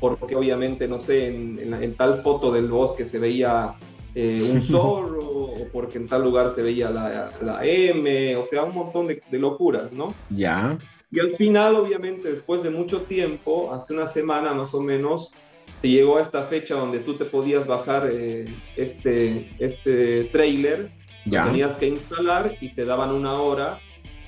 porque 0.00 0.34
obviamente, 0.34 0.86
no 0.88 0.98
sé, 0.98 1.28
en, 1.28 1.74
en 1.80 1.94
tal 1.94 2.22
foto 2.22 2.52
del 2.52 2.68
bosque 2.68 3.04
se 3.04 3.18
veía 3.18 3.74
eh, 4.20 4.42
un 4.52 4.60
zorro, 4.72 5.20
o 5.22 5.68
porque 5.72 5.98
en 5.98 6.08
tal 6.08 6.24
lugar 6.24 6.50
se 6.50 6.60
veía 6.60 6.90
la, 6.90 7.30
la 7.40 7.64
M, 7.64 8.34
o 8.36 8.44
sea, 8.44 8.64
un 8.64 8.74
montón 8.74 9.06
de, 9.06 9.22
de, 9.30 9.38
locuras, 9.38 9.92
¿no? 9.92 10.12
Ya. 10.28 10.76
Y 11.12 11.20
al 11.20 11.30
final, 11.32 11.76
obviamente, 11.76 12.28
después 12.28 12.64
de 12.64 12.70
mucho 12.70 13.02
tiempo, 13.02 13.72
hace 13.72 13.94
una 13.94 14.08
semana 14.08 14.52
más 14.54 14.74
o 14.74 14.80
menos, 14.80 15.32
se 15.80 15.88
llegó 15.88 16.18
a 16.18 16.22
esta 16.22 16.42
fecha 16.46 16.74
donde 16.74 16.98
tú 16.98 17.14
te 17.14 17.26
podías 17.26 17.64
bajar 17.64 18.10
eh, 18.12 18.46
este, 18.76 19.54
este 19.60 20.24
trailer, 20.32 20.90
ya. 21.24 21.44
tenías 21.44 21.76
que 21.76 21.86
instalar 21.86 22.56
y 22.60 22.70
te 22.74 22.84
daban 22.84 23.12
una 23.12 23.34
hora, 23.34 23.78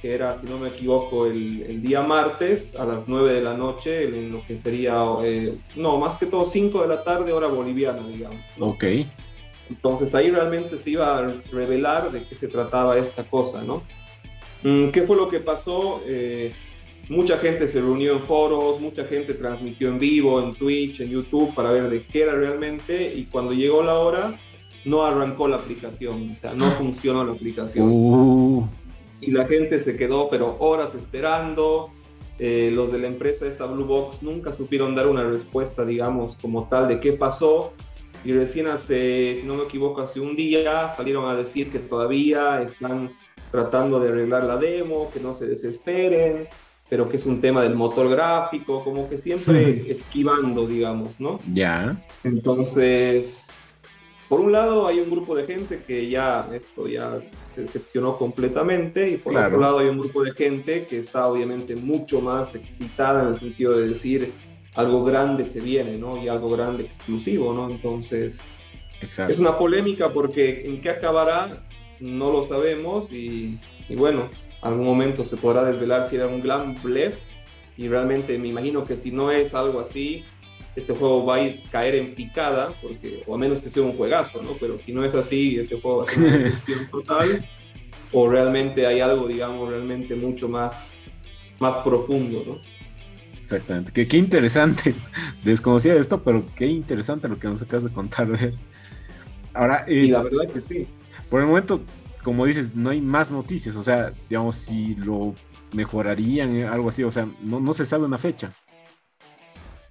que 0.01 0.15
era, 0.15 0.39
si 0.39 0.47
no 0.47 0.57
me 0.57 0.69
equivoco, 0.69 1.27
el, 1.27 1.63
el 1.63 1.83
día 1.83 2.03
martes 2.03 2.77
a 2.77 2.85
las 2.85 3.09
9 3.09 3.33
de 3.33 3.43
la 3.43 3.55
noche, 3.55 4.05
en 4.05 4.31
lo 4.31 4.47
que 4.47 4.57
sería, 4.57 5.03
eh, 5.25 5.53
no, 5.75 5.99
más 5.99 6.15
que 6.15 6.27
todo 6.27 6.47
5 6.47 6.81
de 6.83 6.89
la 6.89 7.03
tarde, 7.03 7.33
hora 7.33 7.49
boliviana, 7.49 8.07
digamos. 8.07 8.41
¿no? 8.57 8.69
Ok. 8.69 8.85
Entonces 9.71 10.15
ahí 10.15 10.31
realmente 10.31 10.79
se 10.79 10.91
iba 10.91 11.19
a 11.19 11.33
revelar 11.53 12.11
de 12.11 12.25
qué 12.25 12.35
se 12.35 12.49
trataba 12.49 12.99
esta 12.99 13.23
cosa, 13.25 13.63
¿no? 13.63 13.83
Mm, 14.63 14.91
¿Qué 14.91 15.03
fue 15.03 15.17
lo 15.17 15.29
que 15.29 15.39
pasó? 15.39 16.03
Eh, 16.07 16.53
mucha 17.09 17.39
gente 17.39 17.69
se 17.69 17.81
reunió 17.81 18.13
en 18.15 18.21
foros, 18.21 18.81
mucha 18.81 19.05
gente 19.05 19.33
transmitió 19.35 19.89
en 19.89 19.99
vivo, 19.99 20.43
en 20.43 20.55
Twitch, 20.55 21.01
en 21.01 21.11
YouTube 21.11 21.55
para 21.55 21.71
ver 21.71 21.89
de 21.89 22.03
qué 22.03 22.23
era 22.23 22.35
realmente 22.35 23.15
y 23.15 23.25
cuando 23.27 23.53
llegó 23.53 23.83
la 23.83 23.99
hora 23.99 24.39
no 24.85 25.05
arrancó 25.05 25.47
la 25.47 25.57
aplicación, 25.57 26.37
o 26.37 26.41
sea, 26.41 26.53
no 26.53 26.71
funcionó 26.73 27.25
la 27.25 27.33
aplicación. 27.33 27.89
Uh. 27.91 28.67
Y 29.21 29.31
la 29.31 29.47
gente 29.47 29.79
se 29.79 29.97
quedó 29.97 30.29
pero 30.31 30.57
horas 30.59 30.95
esperando. 30.95 31.91
Eh, 32.43 32.71
los 32.73 32.91
de 32.91 32.99
la 32.99 33.07
empresa 33.07 33.47
esta 33.47 33.67
Blue 33.67 33.85
Box 33.85 34.23
nunca 34.23 34.51
supieron 34.51 34.95
dar 34.95 35.07
una 35.07 35.23
respuesta, 35.25 35.85
digamos, 35.85 36.39
como 36.41 36.69
tal 36.69 36.89
de 36.89 36.99
qué 36.99 37.13
pasó 37.13 37.75
y 38.25 38.33
recién 38.33 38.67
hace, 38.67 39.37
si 39.41 39.47
no 39.47 39.55
me 39.55 39.65
equivoco, 39.65 40.03
hace 40.03 40.21
un 40.21 40.37
día 40.37 40.89
salieron 40.89 41.29
a 41.29 41.35
decir 41.35 41.71
que 41.71 41.79
todavía 41.79 42.63
están 42.63 43.11
tratando 43.51 43.99
de 43.99 44.11
arreglar 44.11 44.45
la 44.45 44.57
demo, 44.57 45.11
que 45.13 45.21
no 45.21 45.33
se 45.33 45.47
desesperen, 45.47 46.47
pero 46.89 47.09
que 47.09 47.17
es 47.17 47.27
un 47.27 47.41
tema 47.41 47.63
del 47.63 47.75
motor 47.75 48.09
gráfico, 48.09 48.85
como 48.85 49.09
que 49.09 49.19
siempre 49.19 49.91
esquivando, 49.91 50.67
digamos, 50.67 51.19
¿no? 51.19 51.39
Ya. 51.53 51.97
Entonces, 52.25 53.49
por 54.29 54.41
un 54.41 54.53
lado 54.53 54.87
hay 54.87 55.01
un 55.01 55.11
grupo 55.11 55.35
de 55.35 55.47
gente 55.47 55.83
que 55.87 56.11
ya 56.11 56.49
esto 56.53 56.87
ya 56.87 57.19
se 57.55 57.63
decepcionó 57.63 58.17
completamente 58.17 59.09
y 59.11 59.17
por 59.17 59.37
otro 59.37 59.59
lado 59.59 59.79
hay 59.79 59.89
un 59.89 59.99
grupo 59.99 60.23
de 60.23 60.33
gente 60.33 60.87
que 60.89 60.99
está 60.99 61.27
obviamente 61.27 61.75
mucho 61.75 62.21
más 62.21 62.55
excitada 62.55 63.23
en 63.23 63.29
el 63.29 63.35
sentido 63.35 63.77
de 63.77 63.89
decir 63.89 64.33
algo 64.75 65.05
grande 65.05 65.45
se 65.45 65.61
viene, 65.61 65.97
¿no? 65.97 66.23
Y 66.23 66.29
algo 66.29 66.51
grande 66.51 66.85
exclusivo, 66.85 67.53
¿no? 67.53 67.71
Entonces, 67.71 68.47
es 69.01 69.39
una 69.39 69.59
polémica 69.59 70.11
porque 70.11 70.67
en 70.67 70.81
qué 70.81 70.91
acabará 70.91 71.63
no 72.01 72.33
lo 72.33 72.49
sabemos 72.49 73.11
y, 73.13 73.59
y 73.89 73.95
bueno, 73.97 74.29
algún 74.63 74.85
momento 74.85 75.25
se 75.25 75.37
podrá 75.37 75.65
desvelar 75.65 76.09
si 76.09 76.17
era 76.17 76.27
un 76.27 76.41
gran 76.41 76.81
blef 76.83 77.19
y 77.77 77.89
realmente 77.89 78.37
me 78.39 78.49
imagino 78.49 78.85
que 78.85 78.97
si 78.97 79.11
no 79.11 79.31
es 79.31 79.55
algo 79.55 79.81
así, 79.81 80.23
este 80.77 80.95
juego 80.95 81.25
va 81.25 81.37
a 81.37 81.55
caer 81.71 81.95
en 81.97 82.15
picada, 82.15 82.69
porque, 82.83 83.23
o 83.27 83.35
a 83.35 83.39
menos 83.39 83.61
que 83.61 83.69
sea 83.69 83.83
un 83.83 83.97
juegazo, 83.97 84.43
¿no? 84.43 84.53
Pero 84.61 84.79
si 84.79 84.93
no 84.93 85.05
es 85.05 85.15
así, 85.15 85.59
este 85.59 85.81
juego 85.81 85.99
va 85.99 86.05
a 86.05 86.07
ser 86.07 86.23
una 86.23 86.37
decepción 86.39 86.91
total, 86.91 87.49
o 88.13 88.29
realmente 88.29 88.87
hay 88.87 89.01
algo, 89.01 89.27
digamos, 89.27 89.69
realmente 89.69 90.15
mucho 90.15 90.49
más, 90.49 90.95
más 91.59 91.77
profundo, 91.77 92.43
¿no? 92.47 92.59
Exactamente. 93.51 93.91
Qué, 93.93 94.07
qué 94.07 94.17
interesante. 94.17 94.95
Desconocía 95.45 95.97
esto, 95.97 96.23
pero 96.23 96.45
qué 96.55 96.67
interesante 96.67 97.29
lo 97.29 97.37
que 97.37 97.49
nos 97.49 97.61
acabas 97.61 97.85
de 97.85 97.91
contar. 97.91 98.29
Ahora, 99.55 99.85
y 99.89 100.07
la 100.07 100.23
verdad 100.23 100.47
que 100.53 100.63
sí. 100.63 100.87
Por 101.29 101.41
el 101.41 101.49
momento, 101.49 101.81
como 102.23 102.47
dices, 102.47 102.77
no 102.77 102.91
hay 102.91 103.01
más 103.01 103.33
noticias. 103.33 103.75
O 103.75 103.83
sea, 103.83 104.13
digamos, 104.29 104.55
si 104.55 104.95
lo 104.95 105.35
mejorarían, 105.73 106.55
eh, 106.55 106.65
algo 106.65 106.91
así. 106.91 107.03
O 107.03 107.11
sea, 107.11 107.27
no, 107.43 107.59
no 107.59 107.73
se 107.73 107.85
sabe 107.85 108.05
una 108.05 108.19
fecha. 108.19 108.53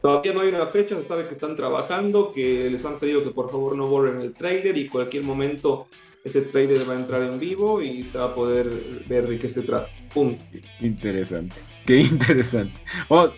Todavía 0.02 0.32
no 0.32 0.40
hay 0.40 0.48
una 0.48 0.68
fecha, 0.68 0.96
se 0.96 1.06
sabe 1.06 1.28
que 1.28 1.34
están 1.34 1.58
trabajando, 1.58 2.32
que 2.32 2.70
les 2.70 2.86
han 2.86 3.00
pedido 3.00 3.22
que 3.22 3.32
por 3.32 3.52
favor 3.52 3.76
no 3.76 3.88
borren 3.88 4.22
el 4.22 4.32
trailer 4.34 4.78
y 4.78 4.88
cualquier 4.88 5.26
momento 5.26 5.88
ese 6.24 6.42
trailer 6.42 6.78
va 6.90 6.94
a 6.94 7.00
entrar 7.00 7.24
en 7.24 7.38
vivo 7.38 7.82
y 7.82 8.06
se 8.06 8.18
va 8.18 8.26
a 8.26 8.36
poder 8.36 8.70
ver 9.10 9.28
de 9.28 9.38
qué 9.38 9.50
se 9.50 9.64
trata. 9.64 9.90
Punto. 10.14 10.42
Interesante. 10.80 11.58
Qué 11.90 12.02
interesante. 12.02 12.80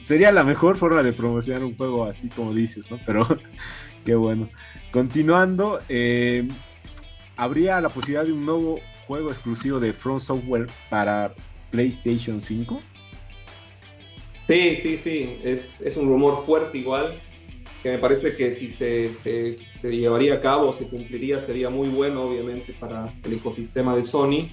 Sería 0.01 0.29
la 0.33 0.43
mejor 0.43 0.75
forma 0.75 1.01
de 1.03 1.13
promocionar 1.13 1.63
un 1.63 1.73
juego 1.73 2.03
así 2.03 2.27
como 2.27 2.53
dices, 2.53 2.91
¿no? 2.91 2.99
Pero 3.05 3.25
qué 4.05 4.13
bueno. 4.13 4.49
Continuando, 4.91 5.79
eh, 5.87 6.45
¿habría 7.37 7.79
la 7.79 7.87
posibilidad 7.87 8.25
de 8.25 8.33
un 8.33 8.45
nuevo 8.45 8.81
juego 9.07 9.29
exclusivo 9.29 9.79
de 9.79 9.93
Front 9.93 10.19
Software 10.19 10.67
para 10.89 11.33
PlayStation 11.69 12.41
5? 12.41 12.81
Sí, 14.47 14.79
sí, 14.83 14.99
sí, 15.01 15.39
es, 15.45 15.95
un 15.95 16.09
rumor 16.09 16.43
fuerte 16.45 16.77
igual, 16.77 17.13
que 17.81 17.89
me 17.89 17.97
parece 17.97 18.35
que 18.35 18.53
si 18.53 18.69
se, 18.69 19.13
se, 19.15 19.57
se, 19.69 19.89
llevaría 19.89 20.35
a 20.35 20.41
cabo, 20.41 20.71
se 20.71 20.87
cumpliría, 20.87 21.39
sería 21.39 21.69
muy 21.69 21.89
bueno, 21.89 22.23
obviamente, 22.23 22.75
para 22.79 23.11
el 23.23 23.33
ecosistema 23.33 23.95
de 23.95 24.03
Sony. 24.03 24.49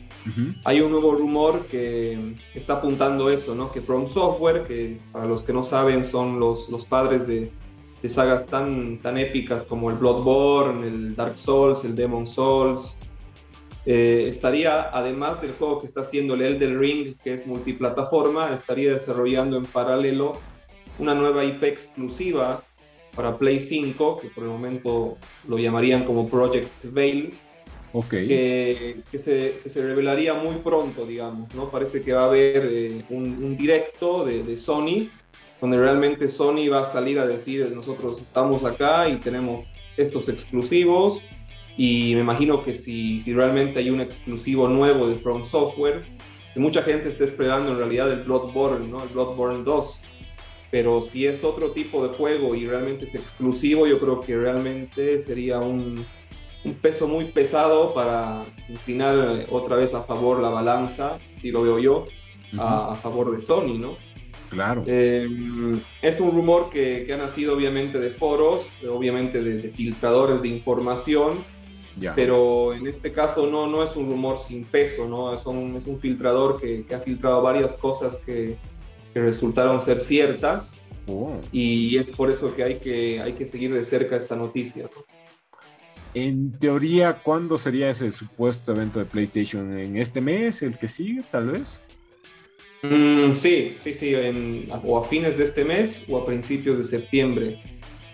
Hay 0.64 0.81
un 0.81 0.91
nuevo 0.91 1.14
rumor 1.14 1.66
que 1.66 2.35
está 2.55 2.74
apuntando 2.74 3.31
eso, 3.31 3.55
¿no? 3.55 3.70
Que 3.70 3.81
From 3.81 4.09
Software, 4.09 4.64
que 4.66 4.99
para 5.12 5.26
los 5.26 5.43
que 5.43 5.53
no 5.53 5.62
saben 5.62 6.05
son 6.05 6.41
los, 6.41 6.68
los 6.70 6.87
padres 6.87 7.26
de, 7.26 7.51
de 8.03 8.09
sagas 8.09 8.47
tan, 8.47 8.99
tan 8.99 9.18
épicas 9.18 9.64
como 9.64 9.91
el 9.91 9.97
Bloodborne, 9.97 10.87
el 10.87 11.14
Dark 11.14 11.39
Souls, 11.39 11.85
el 11.85 11.95
Demon 11.95 12.26
Souls, 12.26 12.97
eh, 13.85 14.26
estaría, 14.29 14.91
además 14.91 15.41
del 15.43 15.53
juego 15.53 15.81
que 15.81 15.87
está 15.87 16.01
haciendo 16.01 16.35
el 16.35 16.43
Elden 16.43 16.79
Ring, 16.79 17.14
que 17.22 17.35
es 17.35 17.47
multiplataforma, 17.47 18.53
estaría 18.53 18.93
desarrollando 18.93 19.57
en 19.57 19.64
paralelo 19.66 20.39
una 20.99 21.14
nueva 21.14 21.45
IP 21.45 21.62
exclusiva 21.64 22.62
para 23.19 23.37
Play 23.37 23.61
5, 23.61 24.21
que 24.21 24.29
por 24.29 24.45
el 24.45 24.51
momento 24.51 25.19
lo 25.49 25.59
llamarían 25.59 26.05
como 26.05 26.29
Project 26.29 26.71
Veil, 26.85 27.35
okay. 27.93 28.29
que, 28.29 29.19
se, 29.19 29.69
se, 29.69 29.83
revelaría 29.83 30.35
muy 30.35 30.55
pronto, 30.59 31.05
digamos, 31.05 31.53
¿no? 31.53 31.69
Parece 31.69 32.05
que 32.05 32.12
va 32.12 32.23
a 32.23 32.27
haber 32.27 32.69
eh, 32.71 33.05
un, 33.11 33.57
directo 33.57 34.25
de, 34.25 34.45
de, 34.45 34.57
Sony, 34.57 35.09
donde 35.61 35.81
realmente 35.81 36.29
Sony 36.29 36.69
va 36.71 36.83
a 36.83 36.85
salir 36.85 37.19
a 37.19 37.27
decir, 37.27 37.69
nosotros 37.75 38.23
estamos 38.23 38.62
acá 38.62 39.09
y 39.09 39.16
tenemos 39.16 39.66
estos 39.97 40.29
exclusivos, 40.29 41.21
y 41.77 42.14
me 42.14 42.21
imagino 42.21 42.62
que 42.62 42.73
si, 42.73 43.21
si 43.23 43.35
realmente 43.35 43.81
hay 43.81 43.91
un 43.91 44.01
exclusivo 44.01 44.69
nuevo 44.69 45.09
de 45.09 45.16
From 45.16 45.45
Software, 45.45 46.05
que 46.55 46.61
mucha 46.61 46.85
gente 46.85 47.09
está 47.09 47.25
esperando 47.25 47.73
en 47.73 47.79
realidad 47.79 48.12
el 48.12 48.21
Bloodborne, 48.23 48.87
¿no? 48.87 49.03
El 49.03 49.09
Bloodborne 49.09 49.64
2. 49.64 50.03
Pero 50.71 51.07
si 51.11 51.27
es 51.27 51.43
otro 51.43 51.71
tipo 51.73 52.07
de 52.07 52.14
juego 52.14 52.55
y 52.55 52.66
realmente 52.66 53.07
es 53.07 53.14
exclusivo, 53.14 53.87
yo 53.87 53.99
creo 53.99 54.21
que 54.21 54.37
realmente 54.37 55.19
sería 55.19 55.59
un, 55.59 56.05
un 56.64 56.75
peso 56.75 57.09
muy 57.09 57.27
pesado 57.27 57.95
para 57.95 58.45
inclinar 58.69 59.47
otra 59.51 59.77
vez 59.77 59.95
a 59.95 60.03
favor 60.03 60.41
la 60.41 60.51
balanza, 60.51 61.19
si 61.41 61.51
lo 61.51 61.62
veo 61.62 61.79
yo, 61.79 62.07
a, 62.59 62.95
favor 62.97 63.35
de 63.35 63.41
Sony, 63.41 63.79
¿no? 63.79 63.97
Claro. 64.51 64.83
Eh, 64.87 65.29
es 66.01 66.21
un 66.21 66.31
rumor 66.31 66.71
que, 66.71 67.05
que, 67.07 67.12
ha 67.12 67.19
nacido 67.19 67.55
obviamente 67.55 67.99
de 67.99 68.11
foros, 68.11 68.66
obviamente 68.89 69.43
de, 69.43 69.59
de 69.59 69.69
filtradores 69.71 70.43
de 70.43 70.49
información, 70.49 71.45
pero 72.14 72.73
en 72.73 72.87
este 72.87 73.12
caso 73.12 73.47
no, 73.47 73.66
no 73.66 73.83
es 73.83 73.97
un 73.97 74.09
rumor 74.11 74.39
sin 74.39 74.64
peso, 74.64 75.07
¿no? 75.07 75.35
Es 75.35 75.45
un, 75.47 75.77
es 75.77 75.87
un 75.87 75.99
filtrador 75.99 76.61
que, 76.61 76.85
que, 76.85 76.95
ha 76.95 77.01
filtrado 77.01 77.43
varias 77.43 77.75
cosas 77.75 78.19
que, 78.19 78.57
que 79.19 79.25
resultaron 79.25 79.81
ser 79.81 79.99
ciertas. 79.99 80.73
Oh. 81.09 81.41
Y 81.51 81.97
es 81.97 82.07
por 82.07 82.31
eso 82.31 82.55
que 82.55 82.62
hay, 82.62 82.75
que 82.77 83.21
hay 83.21 83.33
que 83.33 83.47
seguir 83.47 83.75
de 83.75 83.83
cerca 83.83 84.16
esta 84.16 84.37
noticia. 84.37 84.89
En 86.14 86.57
teoría, 86.59 87.14
¿cuándo 87.14 87.59
sería 87.59 87.91
ese 87.91 88.12
supuesto 88.12 88.73
evento 88.73 88.99
de 88.99 89.07
PlayStation? 89.07 89.77
¿En 89.77 89.97
este 89.97 90.21
mes? 90.21 90.62
¿El 90.62 90.79
que 90.79 90.89
sigue, 90.89 91.23
tal 91.31 91.51
vez? 91.51 91.81
Mm, 92.83 93.33
sí, 93.33 93.75
sí, 93.83 93.93
sí, 93.93 94.14
en, 94.14 94.69
o 94.85 94.99
a 94.99 95.05
fines 95.05 95.37
de 95.37 95.45
este 95.45 95.64
mes 95.64 96.05
o 96.09 96.19
a 96.19 96.27
principios 96.27 96.79
de 96.79 96.85
septiembre. 96.85 97.61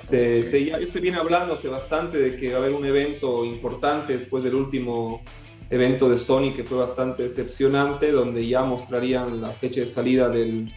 Se, 0.02 0.42
se, 0.42 0.64
ya 0.64 0.86
se 0.86 1.00
viene 1.00 1.18
hablando 1.18 1.54
hace 1.54 1.68
bastante 1.68 2.18
de 2.18 2.36
que 2.36 2.48
va 2.50 2.56
a 2.56 2.58
haber 2.60 2.72
un 2.72 2.84
evento 2.84 3.44
importante 3.44 4.16
después 4.18 4.42
del 4.44 4.54
último 4.54 5.22
evento 5.70 6.08
de 6.08 6.18
Sony 6.18 6.52
que 6.54 6.64
fue 6.64 6.78
bastante 6.78 7.24
decepcionante, 7.24 8.10
donde 8.10 8.46
ya 8.46 8.62
mostrarían 8.62 9.40
la 9.40 9.48
fecha 9.48 9.80
de 9.80 9.86
salida 9.86 10.28
del, 10.28 10.70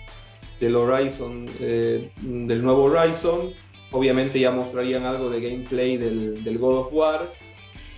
del 0.60 0.76
Horizon, 0.76 1.46
eh, 1.60 2.12
del 2.22 2.64
nuevo 2.64 2.84
Horizon. 2.84 3.52
Obviamente 3.92 4.40
ya 4.40 4.52
mostrarían 4.52 5.06
algo 5.06 5.30
de 5.30 5.42
gameplay 5.42 5.98
del, 5.98 6.44
del 6.44 6.58
God 6.58 6.78
of 6.78 6.94
War. 6.94 7.32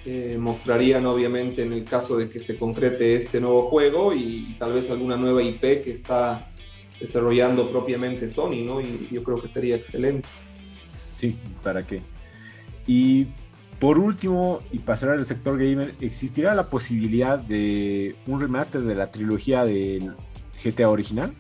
Eh, 0.06 0.38
mostrarían 0.40 1.06
obviamente 1.06 1.62
en 1.62 1.74
el 1.74 1.84
caso 1.84 2.18
de 2.18 2.30
que 2.30 2.40
se 2.40 2.58
concrete 2.58 3.16
este 3.16 3.42
nuevo 3.42 3.64
juego 3.64 4.14
y, 4.14 4.48
y, 4.50 4.56
tal 4.58 4.74
vez 4.74 4.90
alguna 4.90 5.18
nueva 5.18 5.44
IP 5.44 5.62
que 5.84 5.92
está 5.92 6.50
desarrollando 7.00 7.70
propiamente 7.70 8.34
Sony, 8.34 8.64
¿no? 8.66 8.82
Y 8.82 9.10
yo 9.12 9.24
creo 9.24 9.42
que 9.42 9.50
sería 9.50 9.76
excelente. 9.76 10.28
Sí, 11.18 11.36
¿para 11.62 11.86
qué? 11.86 12.02
Y 12.88 13.28
por 13.80 13.98
último, 13.98 14.62
y 14.72 14.80
pasar 14.80 15.12
al 15.12 15.26
sector 15.26 15.58
gamer, 15.58 15.94
¿existirá 16.02 16.54
la 16.54 16.70
posibilidad 16.70 17.40
de 17.40 18.16
un 18.28 18.42
remaster 18.42 18.82
de 18.82 18.96
la 18.96 19.10
trilogía 19.10 19.64
del 19.64 20.16
GTA 20.64 20.90
original? 20.90 21.34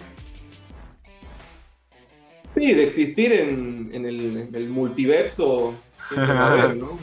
Sí, 2.55 2.73
de 2.73 2.83
existir 2.83 3.31
en, 3.31 3.89
en, 3.93 4.05
el, 4.05 4.37
en 4.37 4.55
el, 4.55 4.69
multiverso. 4.69 5.75
Haber, 6.15 6.75
¿no? 6.77 6.97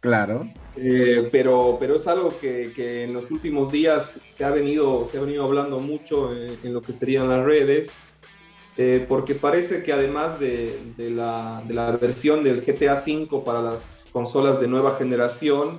claro. 0.00 0.46
Eh, 0.76 1.28
pero, 1.30 1.76
pero 1.80 1.96
es 1.96 2.06
algo 2.06 2.38
que, 2.40 2.72
que, 2.74 3.04
en 3.04 3.12
los 3.12 3.30
últimos 3.30 3.72
días 3.72 4.20
se 4.30 4.44
ha 4.44 4.50
venido, 4.50 5.06
se 5.08 5.18
ha 5.18 5.20
venido 5.20 5.44
hablando 5.44 5.80
mucho 5.80 6.34
en, 6.34 6.56
en 6.62 6.72
lo 6.72 6.80
que 6.80 6.92
serían 6.92 7.28
las 7.28 7.44
redes. 7.44 7.92
Eh, 8.78 9.04
porque 9.06 9.34
parece 9.34 9.82
que 9.82 9.92
además 9.92 10.40
de, 10.40 10.78
de, 10.96 11.10
la, 11.10 11.62
de, 11.66 11.74
la, 11.74 11.90
versión 11.92 12.42
del 12.42 12.62
GTA 12.62 12.94
V 12.94 13.42
para 13.44 13.60
las 13.60 14.06
consolas 14.12 14.60
de 14.60 14.66
nueva 14.66 14.96
generación, 14.96 15.78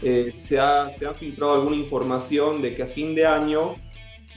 eh, 0.00 0.30
se, 0.32 0.60
ha, 0.60 0.90
se, 0.90 1.06
ha, 1.06 1.14
filtrado 1.14 1.54
alguna 1.54 1.74
información 1.74 2.62
de 2.62 2.76
que 2.76 2.84
a 2.84 2.86
fin 2.86 3.16
de 3.16 3.26
año, 3.26 3.74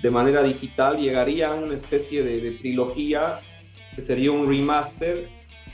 de 0.02 0.10
manera 0.10 0.42
digital, 0.42 0.98
llegaría 0.98 1.54
una 1.54 1.76
especie 1.76 2.24
de, 2.24 2.42
de 2.42 2.52
trilogía 2.52 3.42
que 3.98 4.02
sería 4.02 4.32
un 4.32 4.48
remaster 4.48 5.28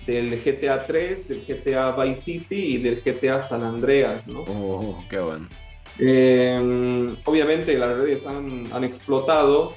del 0.08 0.42
GTA 0.42 0.88
3, 0.88 1.28
del 1.28 1.46
GTA 1.46 1.92
Vice 1.92 2.22
City 2.24 2.56
y 2.56 2.78
del 2.80 3.04
GTA 3.04 3.40
San 3.42 3.62
Andreas, 3.62 4.26
¿no? 4.26 4.40
Oh, 4.48 5.04
qué 5.10 5.20
bueno. 5.20 5.48
Eh, 6.00 7.16
obviamente 7.26 7.78
las 7.78 8.00
redes 8.00 8.26
han, 8.26 8.66
han 8.74 8.84
explotado 8.84 9.76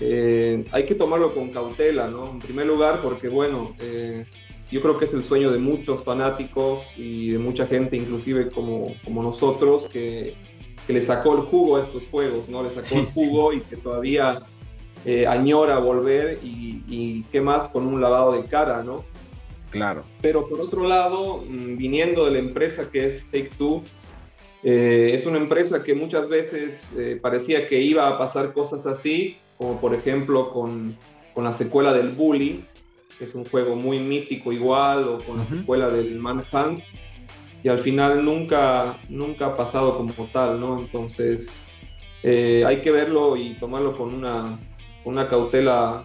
eh, 0.00 0.64
hay 0.72 0.86
que 0.86 0.94
tomarlo 0.94 1.34
con 1.34 1.50
cautela, 1.50 2.08
¿no? 2.08 2.30
En 2.30 2.38
primer 2.38 2.66
lugar, 2.66 3.02
porque 3.02 3.28
bueno, 3.28 3.76
eh, 3.80 4.24
yo 4.70 4.80
creo 4.80 4.98
que 4.98 5.04
es 5.04 5.12
el 5.12 5.22
sueño 5.22 5.50
de 5.50 5.58
muchos 5.58 6.02
fanáticos 6.02 6.94
y 6.96 7.30
de 7.30 7.38
mucha 7.38 7.66
gente, 7.66 7.96
inclusive 7.96 8.50
como, 8.50 8.94
como 9.04 9.22
nosotros, 9.22 9.88
que, 9.88 10.34
que 10.86 10.92
le 10.94 11.02
sacó 11.02 11.34
el 11.34 11.42
jugo 11.42 11.76
a 11.76 11.82
estos 11.82 12.08
juegos, 12.08 12.48
¿no? 12.48 12.62
Le 12.62 12.70
sacó 12.70 12.82
sí, 12.82 12.98
el 12.98 13.06
jugo 13.06 13.52
sí. 13.52 13.58
y 13.58 13.60
que 13.60 13.76
todavía 13.76 14.42
eh, 15.04 15.26
añora 15.26 15.78
volver 15.78 16.38
y, 16.42 16.82
y, 16.88 17.22
qué 17.32 17.40
más 17.40 17.68
con 17.68 17.86
un 17.86 18.00
lavado 18.00 18.32
de 18.32 18.44
cara, 18.44 18.82
¿no? 18.82 19.04
Claro. 19.70 20.04
Pero 20.20 20.48
por 20.48 20.60
otro 20.60 20.86
lado, 20.86 21.44
mm, 21.48 21.76
viniendo 21.76 22.24
de 22.26 22.32
la 22.32 22.38
empresa 22.38 22.90
que 22.90 23.06
es 23.06 23.24
Take 23.26 23.50
Two, 23.56 23.82
eh, 24.62 25.12
es 25.14 25.24
una 25.24 25.38
empresa 25.38 25.82
que 25.82 25.94
muchas 25.94 26.28
veces 26.28 26.88
eh, 26.96 27.18
parecía 27.20 27.66
que 27.66 27.80
iba 27.80 28.08
a 28.08 28.18
pasar 28.18 28.52
cosas 28.52 28.86
así, 28.86 29.38
como 29.56 29.80
por 29.80 29.94
ejemplo 29.94 30.50
con, 30.52 30.96
con, 31.34 31.44
la 31.44 31.52
secuela 31.52 31.94
del 31.94 32.08
Bully, 32.08 32.64
que 33.18 33.24
es 33.24 33.34
un 33.34 33.44
juego 33.44 33.76
muy 33.76 33.98
mítico 34.00 34.52
igual, 34.52 35.04
o 35.04 35.18
con 35.24 35.38
la 35.38 35.46
secuela 35.46 35.88
del 35.88 36.18
Manhunt, 36.18 36.82
y 37.62 37.68
al 37.68 37.80
final 37.80 38.24
nunca, 38.24 38.98
nunca 39.08 39.46
ha 39.46 39.56
pasado 39.56 39.96
como 39.96 40.12
tal, 40.32 40.60
¿no? 40.60 40.78
Entonces 40.78 41.62
eh, 42.22 42.64
hay 42.66 42.82
que 42.82 42.90
verlo 42.90 43.36
y 43.36 43.54
tomarlo 43.54 43.96
con 43.96 44.12
una, 44.12 44.58
una 45.04 45.28
cautela 45.28 46.04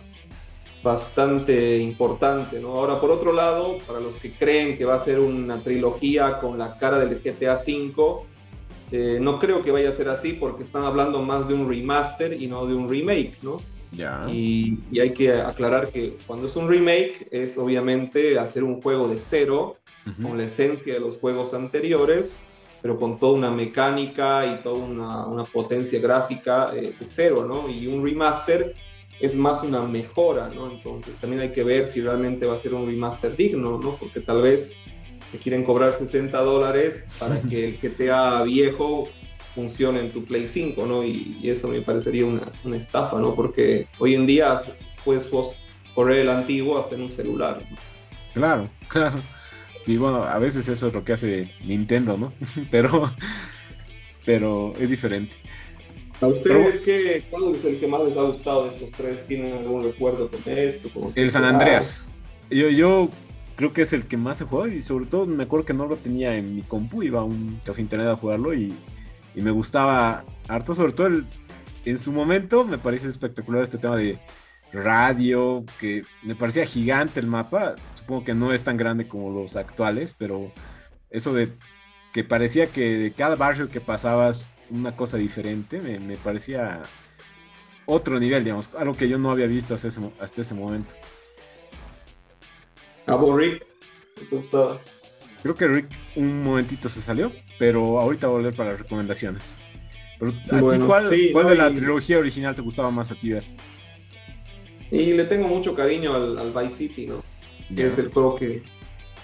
bastante 0.83 1.77
importante, 1.79 2.59
¿no? 2.59 2.75
Ahora, 2.75 3.01
por 3.01 3.09
otro 3.09 3.33
lado, 3.33 3.79
para 3.87 3.99
los 3.99 4.17
que 4.17 4.31
creen 4.31 4.77
que 4.77 4.85
va 4.85 4.95
a 4.95 4.99
ser 4.99 5.19
una 5.19 5.59
trilogía 5.59 6.39
con 6.39 6.59
la 6.59 6.77
cara 6.77 6.99
del 6.99 7.19
GTA 7.19 7.55
V, 7.55 8.23
eh, 8.91 9.17
no 9.19 9.39
creo 9.39 9.63
que 9.63 9.71
vaya 9.71 9.89
a 9.89 9.91
ser 9.91 10.09
así 10.09 10.33
porque 10.33 10.61
están 10.61 10.83
hablando 10.83 11.23
más 11.23 11.47
de 11.47 11.55
un 11.55 11.67
remaster 11.67 12.39
y 12.39 12.45
no 12.45 12.67
de 12.67 12.75
un 12.75 12.87
remake, 12.87 13.33
¿no? 13.41 13.59
Ya. 13.91 14.27
Y, 14.29 14.77
hay 14.99 15.11
que 15.13 15.33
aclarar 15.33 15.89
que 15.89 16.17
cuando 16.27 16.47
es 16.47 16.55
un 16.55 16.69
remake 16.69 17.27
es 17.31 17.57
obviamente 17.57 18.37
hacer 18.37 18.63
un 18.63 18.81
juego 18.81 19.07
de 19.07 19.19
cero, 19.19 19.77
con 20.21 20.37
la 20.37 20.43
esencia 20.43 20.93
de 20.93 20.99
los 20.99 21.17
juegos 21.17 21.55
anteriores, 21.55 22.37
pero 22.85 22.99
con 22.99 23.17
toda 23.17 23.33
una 23.33 23.49
mecánica 23.49 24.45
y 24.45 24.61
toda 24.61 24.75
una, 24.75 25.25
una 25.25 25.43
potencia 25.43 25.99
gráfica 25.99 26.71
eh, 26.75 26.93
de 26.99 27.07
cero, 27.07 27.43
¿no? 27.43 27.67
Y 27.67 27.87
un 27.87 28.05
remaster 28.05 28.75
es 29.19 29.35
más 29.35 29.63
una 29.63 29.81
mejora, 29.81 30.49
¿no? 30.49 30.69
Entonces 30.69 31.15
también 31.15 31.41
hay 31.41 31.51
que 31.51 31.63
ver 31.63 31.87
si 31.87 31.99
realmente 31.99 32.45
va 32.45 32.53
a 32.53 32.59
ser 32.59 32.75
un 32.75 32.85
remaster 32.85 33.35
digno, 33.35 33.79
¿no? 33.79 33.95
Porque 33.95 34.19
tal 34.19 34.43
vez 34.43 34.75
te 35.31 35.39
quieren 35.39 35.63
cobrar 35.63 35.93
60 35.93 36.39
dólares 36.39 36.99
para 37.17 37.41
que 37.41 37.69
el 37.69 37.79
GTA 37.79 38.43
viejo 38.43 39.09
funcione 39.55 40.01
en 40.01 40.11
tu 40.11 40.23
Play 40.23 40.45
5, 40.45 40.85
¿no? 40.85 41.03
Y, 41.03 41.39
eso 41.41 41.67
me 41.67 41.81
parecería 41.81 42.27
una, 42.27 42.51
una, 42.63 42.77
estafa, 42.77 43.19
¿no? 43.19 43.33
Porque 43.33 43.87
hoy 43.97 44.13
en 44.13 44.27
día 44.27 44.61
puedes 45.03 45.27
correr 45.95 46.19
el 46.19 46.29
antiguo 46.29 46.77
hasta 46.77 46.93
en 46.93 47.01
un 47.01 47.09
celular. 47.09 47.63
¿no? 47.67 47.77
Claro, 48.35 48.69
claro. 48.89 49.17
Sí, 49.85 49.97
bueno, 49.97 50.23
a 50.23 50.39
veces 50.39 50.67
eso 50.67 50.87
es 50.87 50.93
lo 50.95 51.03
que 51.03 51.13
hace 51.13 51.51
Nintendo, 51.63 52.17
¿no? 52.17 52.33
pero, 52.71 53.11
pero 54.25 54.73
es 54.79 54.89
diferente. 54.89 55.35
¿A 56.19 56.25
ustedes 56.25 56.81
qué, 56.83 57.23
cuál 57.29 57.53
es 57.53 57.63
el 57.63 57.79
que 57.79 57.85
más 57.85 58.01
les 58.01 58.17
ha 58.17 58.21
gustado 58.23 58.63
de 58.63 58.69
estos 58.71 58.89
tres? 58.93 59.27
¿Tienen 59.27 59.53
algún 59.53 59.83
recuerdo 59.83 60.27
con 60.31 60.41
esto? 60.51 61.11
el 61.13 61.29
San 61.29 61.43
Andreas. 61.43 62.07
Yo, 62.49 62.69
yo 62.69 63.09
creo 63.55 63.73
que 63.73 63.83
es 63.83 63.93
el 63.93 64.07
que 64.07 64.17
más 64.17 64.41
he 64.41 64.45
jugado 64.45 64.69
y 64.69 64.81
sobre 64.81 65.05
todo 65.05 65.27
me 65.27 65.43
acuerdo 65.43 65.67
que 65.67 65.75
no 65.75 65.85
lo 65.85 65.97
tenía 65.97 66.35
en 66.35 66.55
mi 66.55 66.63
compu, 66.63 67.03
iba 67.03 67.19
a 67.19 67.23
un 67.23 67.61
café 67.63 67.79
internet 67.81 68.07
a 68.07 68.15
jugarlo 68.15 68.55
y, 68.55 68.73
y 69.35 69.41
me 69.41 69.51
gustaba 69.51 70.25
harto, 70.47 70.73
sobre 70.73 70.93
todo 70.93 71.05
el, 71.05 71.27
en 71.85 71.99
su 71.99 72.11
momento 72.11 72.65
me 72.65 72.79
parece 72.79 73.07
espectacular 73.07 73.61
este 73.61 73.77
tema 73.77 73.97
de 73.97 74.17
radio, 74.73 75.63
que 75.79 76.01
me 76.23 76.33
parecía 76.33 76.65
gigante 76.65 77.19
el 77.19 77.27
mapa, 77.27 77.75
supongo 78.05 78.23
que 78.23 78.35
no 78.35 78.53
es 78.53 78.63
tan 78.63 78.77
grande 78.77 79.07
como 79.07 79.31
los 79.31 79.55
actuales, 79.55 80.13
pero 80.15 80.51
eso 81.09 81.33
de 81.33 81.49
que 82.13 82.23
parecía 82.23 82.67
que 82.67 82.97
de 82.99 83.11
cada 83.11 83.35
barrio 83.35 83.67
que 83.67 83.81
pasabas 83.81 84.51
una 84.69 84.95
cosa 84.95 85.17
diferente, 85.17 85.79
me, 85.79 86.15
parecía 86.17 86.83
otro 87.87 88.19
nivel, 88.19 88.43
digamos, 88.43 88.69
algo 88.77 88.95
que 88.95 89.09
yo 89.09 89.17
no 89.17 89.31
había 89.31 89.47
visto 89.47 89.73
hasta 89.73 89.87
ese, 89.87 90.01
hasta 90.19 90.41
ese 90.41 90.53
momento. 90.53 90.93
¿A 93.07 93.17
Rick? 93.35 93.65
Creo 95.41 95.55
que 95.55 95.67
Rick 95.67 95.87
un 96.15 96.43
momentito 96.43 96.87
se 96.89 97.01
salió, 97.01 97.31
pero 97.57 97.99
ahorita 97.99 98.27
voy 98.27 98.35
a 98.35 98.37
volver 98.37 98.55
para 98.55 98.71
las 98.71 98.81
recomendaciones. 98.81 99.57
Pero, 100.19 100.31
¿cuál, 100.85 101.09
de 101.09 101.55
la 101.55 101.73
trilogía 101.73 102.19
original 102.19 102.53
te 102.53 102.61
gustaba 102.61 102.91
más 102.91 103.11
a 103.11 103.15
ti 103.15 103.31
ver? 103.31 103.45
Y 104.91 105.13
le 105.13 105.25
tengo 105.25 105.47
mucho 105.47 105.73
cariño 105.73 106.13
al, 106.13 106.37
al 106.37 106.51
Vice 106.51 106.77
City, 106.77 107.07
¿no? 107.07 107.34
Que 107.73 107.87
es 107.87 107.97
el 107.97 108.11
juego 108.11 108.35
que, 108.35 108.63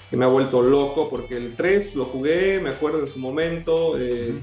que, 0.09 0.17
me 0.17 0.25
ha 0.25 0.27
vuelto 0.27 0.61
loco, 0.61 1.09
porque 1.09 1.37
el 1.37 1.55
3 1.55 1.95
lo 1.95 2.05
jugué, 2.05 2.59
me 2.59 2.69
acuerdo 2.69 2.99
en 2.99 3.07
su 3.07 3.19
momento. 3.19 3.99
Eh, 3.99 4.33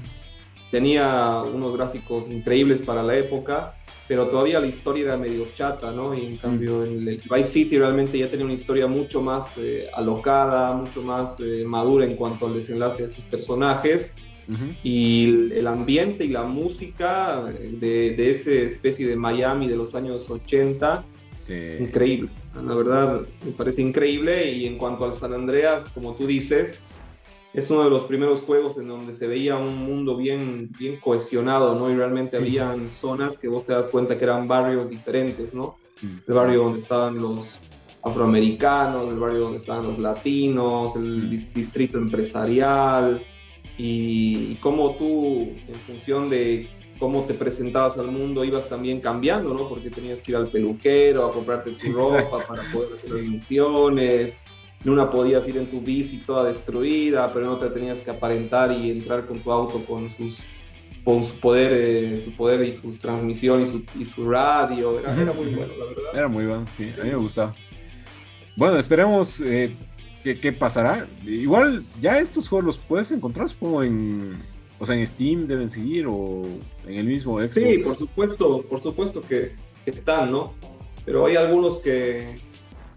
tenía 0.71 1.41
unos 1.41 1.75
gráficos 1.75 2.29
increíbles 2.29 2.81
para 2.81 3.03
la 3.03 3.17
época, 3.17 3.75
pero 4.07 4.27
todavía 4.27 4.59
la 4.59 4.67
historia 4.67 5.05
era 5.05 5.17
medio 5.17 5.47
chata, 5.53 5.91
¿no? 5.91 6.13
Y 6.13 6.25
en 6.25 6.37
cambio 6.37 6.83
en 6.83 7.07
el 7.07 7.21
Vice 7.29 7.43
City 7.43 7.77
realmente 7.77 8.17
ya 8.17 8.29
tenía 8.29 8.45
una 8.45 8.55
historia 8.55 8.87
mucho 8.87 9.21
más 9.21 9.57
eh, 9.57 9.87
alocada, 9.93 10.73
mucho 10.73 11.01
más 11.01 11.39
eh, 11.39 11.63
madura 11.65 12.05
en 12.05 12.15
cuanto 12.15 12.47
al 12.47 12.53
desenlace 12.53 13.03
de 13.03 13.09
sus 13.09 13.23
personajes. 13.25 14.13
Y 14.81 15.51
el, 15.53 15.67
ambiente 15.67 16.25
y 16.25 16.29
la 16.29 16.41
música 16.41 17.43
de, 17.43 18.15
de 18.15 18.29
esa 18.31 18.51
especie 18.51 19.07
de 19.07 19.15
Miami 19.15 19.67
de 19.67 19.75
los 19.75 19.93
años 19.93 20.27
80, 20.27 21.05
increíble. 21.79 22.29
La 22.55 22.73
verdad, 22.73 23.21
me 23.45 23.51
parece 23.51 23.81
increíble. 23.81 24.51
Y 24.51 24.65
en 24.65 24.77
cuanto 24.77 25.05
al 25.05 25.17
San 25.17 25.33
Andreas, 25.33 25.83
como 25.93 26.15
tú 26.15 26.25
dices, 26.25 26.81
es 27.53 27.69
uno 27.71 27.83
de 27.83 27.89
los 27.89 28.03
primeros 28.03 28.41
juegos 28.41 28.77
en 28.77 28.87
donde 28.87 29.13
se 29.13 29.27
veía 29.27 29.55
un 29.57 29.75
mundo 29.77 30.17
bien, 30.17 30.69
bien 30.77 30.99
cohesionado, 30.99 31.75
¿no? 31.75 31.91
Y 31.91 31.95
realmente 31.95 32.37
habían 32.37 32.89
zonas 32.89 33.37
que 33.37 33.47
vos 33.47 33.65
te 33.65 33.73
das 33.73 33.87
cuenta 33.87 34.17
que 34.17 34.23
eran 34.23 34.47
barrios 34.47 34.89
diferentes, 34.89 35.53
¿no? 35.53 35.77
Mm. 36.01 36.17
El 36.27 36.33
barrio 36.33 36.63
donde 36.63 36.79
estaban 36.79 37.19
los 37.21 37.59
afroamericanos, 38.03 39.09
el 39.09 39.19
barrio 39.19 39.39
donde 39.39 39.57
estaban 39.57 39.85
los 39.85 39.97
latinos, 39.97 40.95
el 40.95 41.23
mm. 41.23 41.53
distrito 41.53 41.97
empresarial, 41.97 43.21
y, 43.79 44.55
cómo 44.55 44.95
tú, 44.95 45.53
en 45.67 45.75
función 45.87 46.29
de 46.29 46.67
cómo 46.99 47.23
te 47.23 47.33
presentabas 47.33 47.97
al 47.97 48.07
mundo, 48.07 48.43
ibas 48.43 48.67
también 48.67 48.99
cambiando, 48.99 49.53
¿no? 49.53 49.67
Porque 49.67 49.89
tenías 49.89 50.21
que 50.21 50.31
ir 50.31 50.37
al 50.37 50.47
peluquero 50.47 51.25
a 51.25 51.31
comprarte 51.31 51.71
tu 51.71 51.91
ropa 51.93 52.37
para 52.47 52.63
poder 52.71 52.93
hacer 52.93 53.13
las 53.13 53.23
misiones 53.23 54.33
en 54.83 54.91
una 54.91 55.09
podías 55.09 55.47
ir 55.47 55.57
en 55.57 55.67
tu 55.67 55.81
bici 55.81 56.17
toda 56.19 56.45
destruida, 56.45 57.33
pero 57.33 57.45
no 57.47 57.57
te 57.57 57.69
tenías 57.69 57.99
que 57.99 58.11
aparentar 58.11 58.71
y 58.71 58.91
entrar 58.91 59.25
con 59.25 59.39
tu 59.39 59.51
auto 59.51 59.83
con 59.85 60.09
sus 60.09 60.43
con 61.03 61.23
su 61.23 61.33
poder, 61.39 61.71
eh, 61.73 62.21
su 62.23 62.31
poder 62.33 62.63
y 62.67 62.73
sus 62.73 62.99
transmisiones 62.99 63.73
y 63.97 64.05
su, 64.05 64.29
radio. 64.29 64.99
Era, 64.99 65.33
muy 65.33 65.47
bueno, 65.47 65.73
la 65.79 65.85
verdad. 65.85 66.03
Era 66.13 66.27
muy 66.27 66.45
bueno, 66.45 66.65
sí, 66.75 66.91
a 66.99 67.03
mí 67.03 67.09
me 67.09 67.15
gustaba. 67.15 67.55
Bueno, 68.55 68.77
esperemos 68.77 69.41
eh, 69.41 69.75
qué, 70.23 70.51
pasará. 70.51 71.07
Igual, 71.25 71.83
ya 72.01 72.19
estos 72.19 72.47
juegos 72.47 72.65
los 72.65 72.77
puedes 72.77 73.11
encontrar, 73.11 73.49
supongo, 73.49 73.81
en, 73.83 74.39
o 74.79 74.85
sea, 74.85 74.95
en 74.95 75.05
Steam 75.05 75.47
deben 75.47 75.69
seguir 75.69 76.07
o 76.07 76.41
en 76.87 76.95
el 76.95 77.05
mismo 77.05 77.39
Xbox. 77.39 77.53
Sí, 77.53 77.77
por 77.79 77.97
supuesto, 77.97 78.61
por 78.63 78.81
supuesto 78.81 79.21
que 79.21 79.51
están, 79.85 80.31
¿no? 80.31 80.53
Pero 81.05 81.25
hay 81.25 81.35
algunos 81.35 81.79
que, 81.79 82.35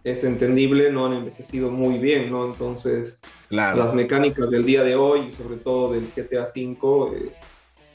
es 0.05 0.25
entendible, 0.25 0.91
no 0.91 1.07
han 1.07 1.13
envejecido 1.15 1.71
muy 1.71 1.99
bien, 1.99 2.31
¿no? 2.31 2.47
Entonces, 2.47 3.21
las 3.51 3.95
mecánicas 3.95 4.51
del 4.51 4.65
día 4.65 4.83
de 4.83 4.97
hoy, 4.97 5.31
sobre 5.33 5.57
todo 5.57 5.93
del 5.93 6.09
GTA 6.09 6.43
V, 6.43 7.17
eh, 7.17 7.33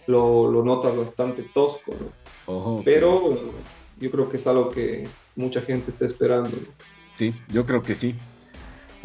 lo, 0.07 0.49
lo, 0.49 0.63
notas 0.63 0.95
bastante 0.95 1.43
tosco, 1.53 1.93
¿no? 2.47 2.81
Pero 2.85 3.38
yo 3.99 4.11
creo 4.11 4.29
que 4.29 4.38
es 4.38 4.47
algo 4.47 4.69
que 4.69 5.07
mucha 5.35 5.61
gente 5.61 5.91
está 5.91 6.05
esperando. 6.05 6.51
Sí, 7.15 7.33
yo 7.49 7.65
creo 7.65 7.81
que 7.81 7.95
sí. 7.95 8.15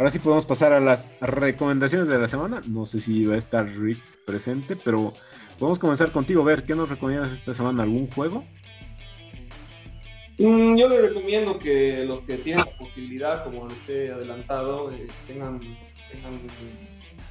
Ahora 0.02 0.10
sí 0.10 0.18
podemos 0.18 0.46
pasar 0.46 0.72
a 0.72 0.80
las 0.80 1.08
recomendaciones 1.20 2.08
de 2.08 2.18
la 2.18 2.26
semana. 2.26 2.60
No 2.66 2.86
sé 2.86 2.98
si 2.98 3.24
va 3.24 3.36
a 3.36 3.38
estar 3.38 3.64
Rick 3.68 4.00
presente, 4.26 4.74
pero 4.74 5.12
podemos 5.60 5.78
comenzar 5.78 6.10
contigo. 6.10 6.42
Ver, 6.42 6.64
¿qué 6.64 6.74
nos 6.74 6.88
recomiendas 6.88 7.32
esta 7.32 7.54
semana? 7.54 7.84
¿Algún 7.84 8.08
juego? 8.08 8.42
Mm, 10.38 10.76
yo 10.76 10.88
les 10.88 11.02
recomiendo 11.02 11.56
que 11.56 12.04
los 12.04 12.18
que 12.22 12.36
tienen 12.38 12.64
la 12.64 12.76
posibilidad, 12.76 13.44
como 13.44 13.68
les 13.68 13.88
he 13.88 14.10
adelantado, 14.10 14.90
eh, 14.90 15.06
tengan, 15.28 15.60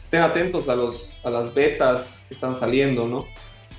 estén 0.06 0.22
atentos 0.22 0.70
a, 0.70 0.76
los, 0.78 1.10
a 1.26 1.30
las 1.30 1.54
betas 1.54 2.24
que 2.30 2.36
están 2.36 2.56
saliendo, 2.56 3.06
¿no? 3.06 3.26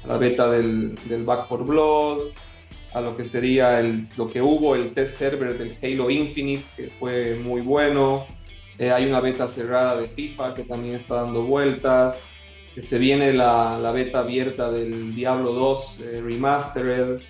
A 0.04 0.08
la 0.08 0.18
beta 0.18 0.50
del, 0.50 0.96
del 1.06 1.24
Back 1.24 1.48
for 1.48 1.64
Blood, 1.64 2.32
a 2.92 3.00
lo 3.00 3.16
que 3.16 3.24
sería 3.24 3.80
el, 3.80 4.06
lo 4.18 4.30
que 4.30 4.42
hubo, 4.42 4.74
el 4.74 4.92
test 4.92 5.18
server 5.18 5.56
del 5.56 5.78
Halo 5.82 6.10
Infinite, 6.10 6.64
que 6.76 6.88
fue 7.00 7.36
muy 7.36 7.62
bueno. 7.62 8.26
Eh, 8.78 8.90
hay 8.90 9.06
una 9.06 9.20
beta 9.20 9.48
cerrada 9.48 10.00
de 10.00 10.08
FIFA 10.08 10.54
que 10.54 10.64
también 10.64 10.94
está 10.94 11.16
dando 11.16 11.42
vueltas. 11.42 12.26
Que 12.74 12.80
se 12.80 12.98
viene 12.98 13.34
la, 13.34 13.78
la 13.78 13.92
beta 13.92 14.20
abierta 14.20 14.70
del 14.70 15.14
Diablo 15.14 15.52
2 15.52 15.98
eh, 16.00 16.22
Remastered. 16.24 17.20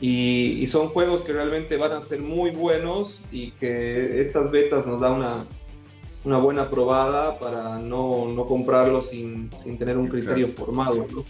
Y, 0.00 0.66
son 0.66 0.88
juegos 0.88 1.22
que 1.22 1.32
realmente 1.32 1.76
van 1.78 1.92
a 1.92 2.02
ser 2.02 2.20
muy 2.20 2.50
buenos 2.50 3.22
y 3.32 3.52
que 3.52 4.20
estas 4.20 4.50
betas 4.50 4.86
nos 4.86 5.00
dan 5.00 5.12
una, 5.12 5.44
una 6.24 6.36
buena 6.36 6.68
probada 6.68 7.38
para 7.38 7.78
no, 7.78 8.26
no 8.26 8.44
comprarlos 8.44 9.08
sin, 9.08 9.50
sin, 9.56 9.78
tener 9.78 9.96
un 9.96 10.08
criterio 10.08 10.48
formado. 10.48 11.06
¿no? 11.10 11.24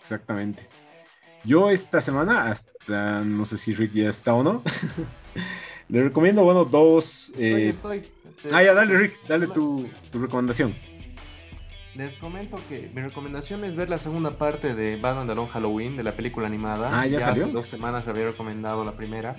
Exactamente. 0.00 0.68
Yo 1.44 1.70
esta 1.70 2.00
semana, 2.00 2.50
hasta 2.50 3.22
no 3.22 3.44
sé 3.44 3.58
si 3.58 3.72
Rick 3.72 3.92
ya 3.94 4.10
está 4.10 4.34
o 4.34 4.44
no, 4.44 4.62
le 5.88 6.02
recomiendo, 6.02 6.42
bueno, 6.44 6.64
dos... 6.64 7.32
Eh, 7.38 7.68
estoy, 7.70 8.02
Ah, 8.52 8.62
ya, 8.62 8.74
dale, 8.74 8.96
Rick, 8.98 9.14
dale 9.26 9.46
tu, 9.46 9.88
tu 10.12 10.18
recomendación. 10.20 10.74
Les 11.94 12.16
comento 12.18 12.58
que 12.68 12.90
mi 12.94 13.00
recomendación 13.00 13.64
es 13.64 13.74
ver 13.74 13.88
la 13.88 13.98
segunda 13.98 14.32
parte 14.32 14.74
de 14.74 14.96
Batman 14.96 15.30
Alone 15.30 15.48
Halloween, 15.48 15.96
de 15.96 16.02
la 16.02 16.12
película 16.12 16.46
animada. 16.46 16.90
Ah, 17.00 17.06
¿ya 17.06 17.20
salió? 17.20 17.44
Hace 17.44 17.52
dos 17.52 17.66
semanas 17.66 18.06
había 18.06 18.26
recomendado 18.26 18.84
la 18.84 18.92
primera. 18.92 19.36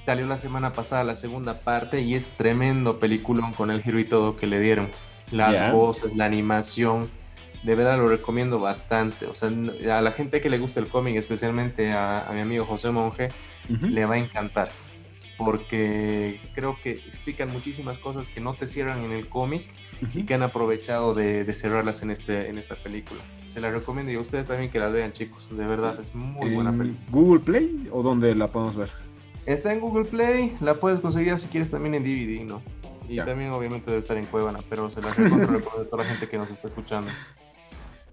Salió 0.00 0.26
la 0.26 0.38
semana 0.38 0.72
pasada 0.72 1.04
la 1.04 1.14
segunda 1.16 1.60
parte 1.60 2.00
y 2.00 2.14
es 2.14 2.30
tremendo 2.30 2.98
peliculón 2.98 3.52
con 3.52 3.70
el 3.70 3.82
giro 3.82 3.98
y 3.98 4.04
todo 4.06 4.36
que 4.36 4.46
le 4.46 4.58
dieron. 4.58 4.88
Las 5.30 5.52
Ya. 5.52 5.72
voces, 5.72 6.16
la 6.16 6.24
animación. 6.24 7.10
De 7.62 7.74
verdad 7.74 7.98
lo 7.98 8.08
recomiendo 8.08 8.58
bastante. 8.58 9.26
O 9.26 9.34
sea, 9.34 9.48
a 9.48 10.00
la 10.00 10.12
gente 10.12 10.40
que 10.40 10.48
le 10.48 10.56
gusta 10.58 10.80
el 10.80 10.86
cómic, 10.86 11.16
especialmente 11.16 11.92
a, 11.92 12.26
a 12.26 12.32
mi 12.32 12.40
amigo 12.40 12.64
José 12.64 12.90
Monge, 12.90 13.28
le 13.68 14.06
va 14.06 14.14
a 14.14 14.18
encantar. 14.18 14.70
Porque 15.38 16.40
creo 16.54 16.78
que 16.82 16.92
explican 16.92 17.52
muchísimas 17.52 17.98
cosas 17.98 18.28
que 18.28 18.40
no 18.40 18.54
te 18.54 18.66
cierran 18.66 19.04
en 19.04 19.12
el 19.12 19.28
cómic 19.28 19.66
y 20.14 20.24
que 20.24 20.34
han 20.34 20.42
aprovechado 20.42 21.14
de, 21.14 21.44
de 21.44 21.54
cerrarlas 21.54 22.02
en, 22.02 22.10
este, 22.10 22.48
en 22.48 22.58
esta 22.58 22.74
película. 22.76 23.20
Se 23.48 23.60
la 23.60 23.70
recomiendo 23.70 24.12
y 24.12 24.16
a 24.16 24.20
ustedes 24.20 24.46
también 24.46 24.70
que 24.70 24.78
la 24.78 24.88
vean, 24.88 25.12
chicos. 25.12 25.48
De 25.50 25.66
verdad, 25.66 25.98
es 26.00 26.14
muy 26.14 26.54
buena 26.54 26.70
¿En 26.70 26.78
película. 26.78 27.06
Google 27.10 27.40
Play 27.40 27.88
o 27.92 28.02
dónde 28.02 28.34
la 28.34 28.48
podemos 28.48 28.76
ver? 28.76 28.90
Está 29.44 29.72
en 29.72 29.80
Google 29.80 30.04
Play, 30.06 30.56
la 30.60 30.80
puedes 30.80 31.00
conseguir 31.00 31.38
si 31.38 31.48
quieres 31.48 31.70
también 31.70 31.94
en 31.94 32.02
DVD, 32.02 32.44
¿no? 32.44 32.62
Y 33.08 33.16
también 33.18 33.50
obviamente 33.52 33.86
debe 33.86 34.00
estar 34.00 34.16
en 34.16 34.26
Cuevana, 34.26 34.58
pero 34.68 34.90
se 34.90 35.00
la 35.00 35.08
recomiendo 35.14 35.58
a 35.58 35.84
toda 35.84 36.02
la 36.02 36.08
gente 36.08 36.28
que 36.28 36.36
nos 36.36 36.50
está 36.50 36.68
escuchando. 36.68 37.10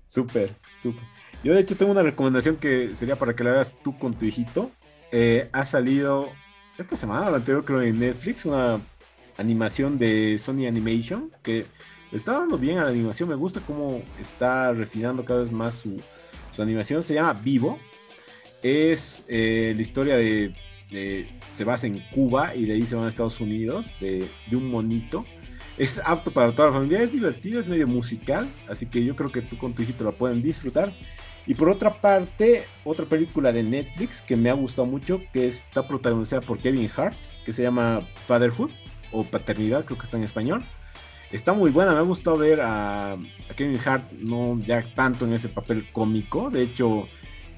Súper, 0.05 0.53
súper. 0.78 1.03
Yo 1.43 1.53
de 1.53 1.61
hecho 1.61 1.76
tengo 1.76 1.91
una 1.91 2.03
recomendación 2.03 2.57
que 2.57 2.95
sería 2.95 3.15
para 3.15 3.36
que 3.36 3.43
la 3.43 3.51
veas 3.51 3.76
tú 3.84 3.97
con 3.97 4.13
tu 4.13 4.26
hijito. 4.26 4.71
Eh, 5.11 5.49
ha 5.51 5.65
salido 5.65 6.30
esta 6.78 6.95
semana, 6.95 7.30
la 7.30 7.38
anterior 7.38 7.63
creo 7.65 7.82
en 7.82 7.99
Netflix, 7.99 8.45
una 8.45 8.80
animación 9.38 9.97
de 9.97 10.38
Sony 10.39 10.67
Animation 10.67 11.32
que 11.41 11.65
está 12.11 12.34
dando 12.39 12.57
bien 12.57 12.78
a 12.80 12.84
la 12.84 12.89
animación. 12.89 13.30
Me 13.30 13.36
gusta 13.36 13.61
cómo 13.65 14.01
está 14.19 14.71
refinando 14.74 15.24
cada 15.26 15.41
vez 15.41 15.51
más 15.51 15.76
su, 15.76 16.01
animación. 16.61 17.03
Se 17.03 17.13
llama 17.15 17.34
Vivo. 17.34 17.80
Es 18.61 19.24
eh, 19.28 19.74
la 19.76 19.82
historia 19.82 20.15
de, 20.15 20.55
de- 20.89 21.28
Se 21.53 21.63
basa 21.63 21.88
en 21.88 21.99
Cuba 22.11 22.55
y 22.55 22.65
de 22.65 22.74
ahí 22.76 22.86
se 22.86 22.95
van 22.95 23.05
a 23.05 23.09
Estados 23.09 23.41
Unidos, 23.41 23.95
de, 23.99 24.28
de 24.49 24.55
un 24.55 24.69
monito. 24.69 25.26
Es 25.78 25.99
apto 26.05 26.32
para 26.32 26.55
toda 26.55 26.67
la 26.67 26.74
familia, 26.76 27.01
es 27.01 27.11
divertido, 27.11 27.59
es 27.59 27.67
medio 27.67 27.88
musical, 27.88 28.47
así 28.69 28.86
que 28.86 29.03
yo 29.03 29.15
creo 29.15 29.32
que 29.32 29.41
tú 29.41 29.57
con 29.57 29.74
tu 29.74 29.82
hijito 29.82 30.03
la 30.03 30.11
pueden 30.11 30.41
disfrutar. 30.43 30.93
Y 31.46 31.56
por 31.56 31.70
otra 31.70 32.02
parte, 32.02 32.64
otra 32.86 33.06
película 33.06 33.52
de 33.52 33.64
Netflix 33.64 34.22
que 34.22 34.38
me 34.38 34.50
ha 34.50 34.54
gustado 34.54 34.86
mucho, 34.86 35.22
que 35.34 35.48
está 35.48 35.88
protagonizada 35.88 36.41
por 36.41 36.60
Kevin 36.60 36.89
Hart, 36.96 37.18
que 37.46 37.52
se 37.52 37.64
llama 37.64 38.02
Fatherhood 38.16 38.72
o 39.12 39.24
Paternidad, 39.24 39.84
creo 39.86 39.98
que 39.98 40.06
está 40.06 40.18
en 40.18 40.24
español. 40.24 40.64
Está 41.32 41.52
muy 41.52 41.72
buena, 41.72 41.91
me 41.91 41.98
ha 41.98 42.02
gustado 42.02 42.38
ver 42.38 42.62
a, 42.62 43.18
Kevin 43.56 43.80
Hart, 43.84 44.12
no 44.14 44.60
ya 44.60 44.86
tanto 44.96 45.26
en 45.26 45.34
ese 45.34 45.50
papel 45.50 45.88
cómico, 45.91 46.50
de 46.50 46.62
hecho, 46.62 47.08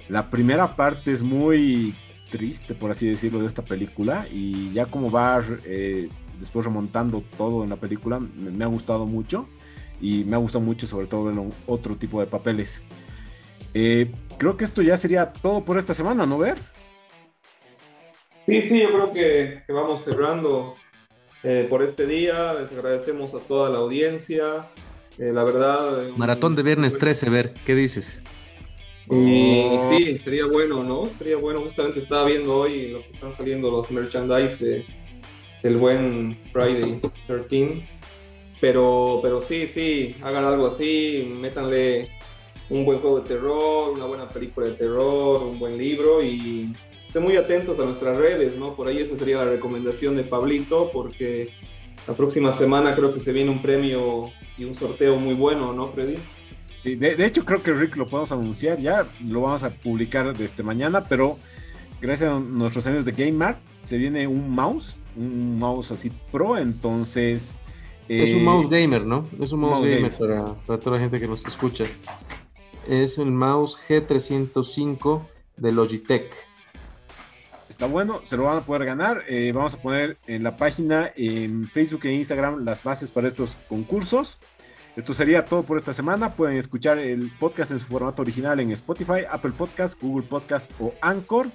la 0.10 0.30
primera 0.30 0.76
parte 0.76 1.12
es 1.12 1.22
muy 1.22 1.94
triste, 2.32 2.74
por 2.74 2.90
así 2.92 3.08
decirlo, 3.08 3.42
de 3.42 3.48
esta 3.48 3.64
película, 3.64 4.28
y 4.32 4.72
ya 4.72 4.86
como 4.86 5.12
va 5.12 5.44
eh, 5.66 6.10
después 6.40 6.66
remontando 6.66 7.24
todo 7.38 7.64
en 7.64 7.70
la 7.70 7.76
película, 7.76 8.20
me, 8.20 8.50
me 8.50 8.64
ha 8.64 8.68
gustado 8.68 9.06
mucho, 9.06 9.48
y 10.02 10.24
me 10.24 10.36
ha 10.36 10.40
gustado 10.40 10.64
mucho 10.64 10.88
sobre 10.88 11.08
todo 11.08 11.30
en 11.32 11.54
otro 11.68 11.98
tipo 11.98 12.20
de 12.20 12.28
papeles. 12.28 12.82
Eh, 13.78 14.09
creo 14.38 14.55
que 14.55 14.63
esto 14.63 14.82
ya 14.82 14.95
sería 14.95 15.34
todo 15.34 15.63
por 15.65 15.78
esta 15.78 15.93
semana, 15.93 16.26
¿no, 16.26 16.38
Ver? 16.38 16.57
Sí, 18.45 18.61
sí, 18.69 18.80
yo 18.82 18.88
creo 18.89 19.13
que, 19.13 19.63
que 19.67 19.73
vamos 19.73 20.03
cerrando 20.05 20.76
eh, 21.43 21.67
por 21.69 21.84
este 21.84 22.07
día. 22.07 22.53
Les 22.53 22.71
agradecemos 22.71 23.34
a 23.34 23.39
toda 23.39 23.69
la 23.69 23.80
audiencia. 23.80 24.67
Eh, 25.17 25.32
la 25.34 25.43
verdad. 25.43 26.07
eh, 26.07 26.13
Maratón 26.15 26.55
de 26.55 26.63
viernes 26.63 26.97
13, 26.97 27.30
ver, 27.30 27.53
¿qué 27.65 27.76
dices? 27.76 28.21
Y 29.09 29.65
Oh. 29.67 29.89
sí, 29.97 30.17
sería 30.19 30.45
bueno, 30.45 30.84
¿no? 30.84 31.05
Sería 31.07 31.38
bueno. 31.38 31.61
Justamente 31.61 31.99
estaba 31.99 32.26
viendo 32.26 32.55
hoy 32.57 32.91
lo 32.91 33.01
que 33.01 33.11
están 33.13 33.36
saliendo 33.36 33.69
los 33.69 33.91
merchandise 33.91 34.57
de, 34.63 34.86
del 35.63 35.78
buen 35.78 36.38
Friday 36.53 37.01
13. 37.28 37.84
Pero, 38.61 39.19
pero 39.21 39.41
sí, 39.41 39.67
sí, 39.67 40.15
hagan 40.23 40.45
algo 40.45 40.67
así, 40.67 41.30
métanle 41.39 42.09
un 42.70 42.86
buen 42.86 42.99
juego 42.99 43.22
de 43.22 43.28
terror, 43.28 43.91
una 43.91 44.05
buena 44.05 44.28
película 44.28 44.68
de 44.68 44.74
terror, 44.74 45.43
un 45.43 45.59
buen 45.59 45.78
libro 45.78 46.24
y 46.24 46.74
estén 47.07 47.24
muy 47.24 47.38
atentos 47.38 47.80
a 47.80 47.86
nuestras 47.86 48.18
redes, 48.18 48.57
¿no? 48.57 48.76
Por 48.76 48.88
ahí 48.88 48.97
esa 48.99 49.18
sería 49.18 49.38
la 49.38 49.45
recomendación 49.45 50.16
de 50.16 50.24
Pablito, 50.24 50.89
porque 50.91 51.49
la 52.07 52.13
próxima 52.13 52.51
semana 52.51 52.95
creo 52.95 53.13
que 53.13 53.20
se 53.20 53.32
viene 53.32 53.51
un 53.51 53.61
premio 53.61 54.32
y 54.57 54.66
un 54.66 54.76
sorteo 54.76 55.18
muy 55.18 55.34
bueno, 55.34 55.74
¿no, 55.74 55.89
Freddy? 55.89 56.16
Sí, 56.84 56.95
de, 56.95 57.16
de 57.16 57.26
hecho, 57.26 57.45
creo 57.45 57.63
que 57.63 57.74
Rick 57.74 57.95
lo 57.95 58.07
podemos 58.07 58.32
anunciar 58.32 58.80
ya, 58.80 59.07
lo 59.26 59.41
vamos 59.41 59.63
a 59.63 59.70
publicar 59.70 60.36
desde 60.36 60.61
mañana, 60.61 61.05
pero 61.07 61.38
gracias 62.01 62.32
a 62.32 62.39
nuestros 62.39 62.86
amigos 62.88 63.05
de 63.05 63.11
Game 63.11 63.32
Mart 63.32 63.59
se 63.82 63.97
viene 63.97 64.28
un 64.28 64.49
mouse, 64.51 64.95
un 65.16 65.57
mouse 65.57 65.91
así 65.91 66.11
pro, 66.32 66.57
entonces... 66.57 67.57
Es 68.07 68.34
un 68.34 68.41
eh, 68.41 68.43
mouse 68.43 68.70
gamer, 68.70 69.03
¿no? 69.03 69.28
Es 69.39 69.51
un 69.51 69.61
mouse, 69.61 69.80
mouse 69.80 69.89
gamer 69.89 70.11
para, 70.16 70.53
para 70.68 70.80
toda 70.80 70.97
la 70.97 71.01
gente 71.01 71.20
que 71.20 71.28
nos 71.28 71.43
escucha. 71.43 71.86
Es 72.88 73.18
el 73.18 73.32
mouse 73.32 73.78
G305 73.88 75.26
de 75.58 75.72
Logitech. 75.72 76.32
Está 77.70 77.88
bueno, 77.88 78.22
se 78.24 78.38
lo 78.38 78.44
van 78.44 78.58
a 78.58 78.62
poder 78.62 78.86
ganar. 78.86 79.24
Eh, 79.28 79.52
vamos 79.54 79.74
a 79.74 79.82
poner 79.82 80.18
en 80.28 80.44
la 80.44 80.56
página, 80.56 81.12
en 81.16 81.68
Facebook 81.68 82.06
e 82.06 82.14
Instagram, 82.14 82.64
las 82.64 82.84
bases 82.84 83.10
para 83.10 83.28
estos 83.28 83.58
concursos. 83.68 84.38
Esto 84.96 85.14
sería 85.14 85.44
todo 85.44 85.64
por 85.64 85.78
esta 85.78 85.94
semana. 85.94 86.36
Pueden 86.36 86.58
escuchar 86.58 87.00
el 87.00 87.32
podcast 87.38 87.72
en 87.72 87.80
su 87.80 87.88
formato 87.88 88.22
original 88.22 88.60
en 88.60 88.72
Spotify, 88.72 89.26
Apple 89.30 89.52
Podcast, 89.58 90.02
Google 90.02 90.26
Podcast 90.26 90.72
o 90.80 90.94
Anchor. 91.02 91.48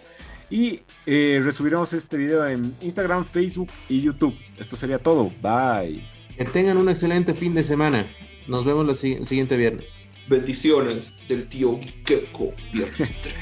Y 0.50 0.80
eh, 1.06 1.40
resubiremos 1.42 1.92
este 1.92 2.16
video 2.16 2.46
en 2.46 2.74
Instagram, 2.80 3.24
Facebook 3.24 3.70
y 3.88 4.02
YouTube. 4.02 4.34
Esto 4.58 4.76
sería 4.76 4.98
todo. 4.98 5.30
Bye. 5.40 6.04
Que 6.36 6.44
tengan 6.44 6.76
un 6.76 6.88
excelente 6.88 7.34
fin 7.34 7.54
de 7.54 7.62
semana. 7.62 8.04
Nos 8.48 8.64
vemos 8.64 9.04
el 9.04 9.24
siguiente 9.24 9.56
viernes. 9.56 9.94
Bendiciones 10.30 11.12
del 11.26 11.48
tío 11.48 11.80
Keko, 12.04 12.54
viernes 12.72 13.12
13. 13.22 13.36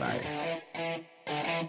Bye. 0.00 1.68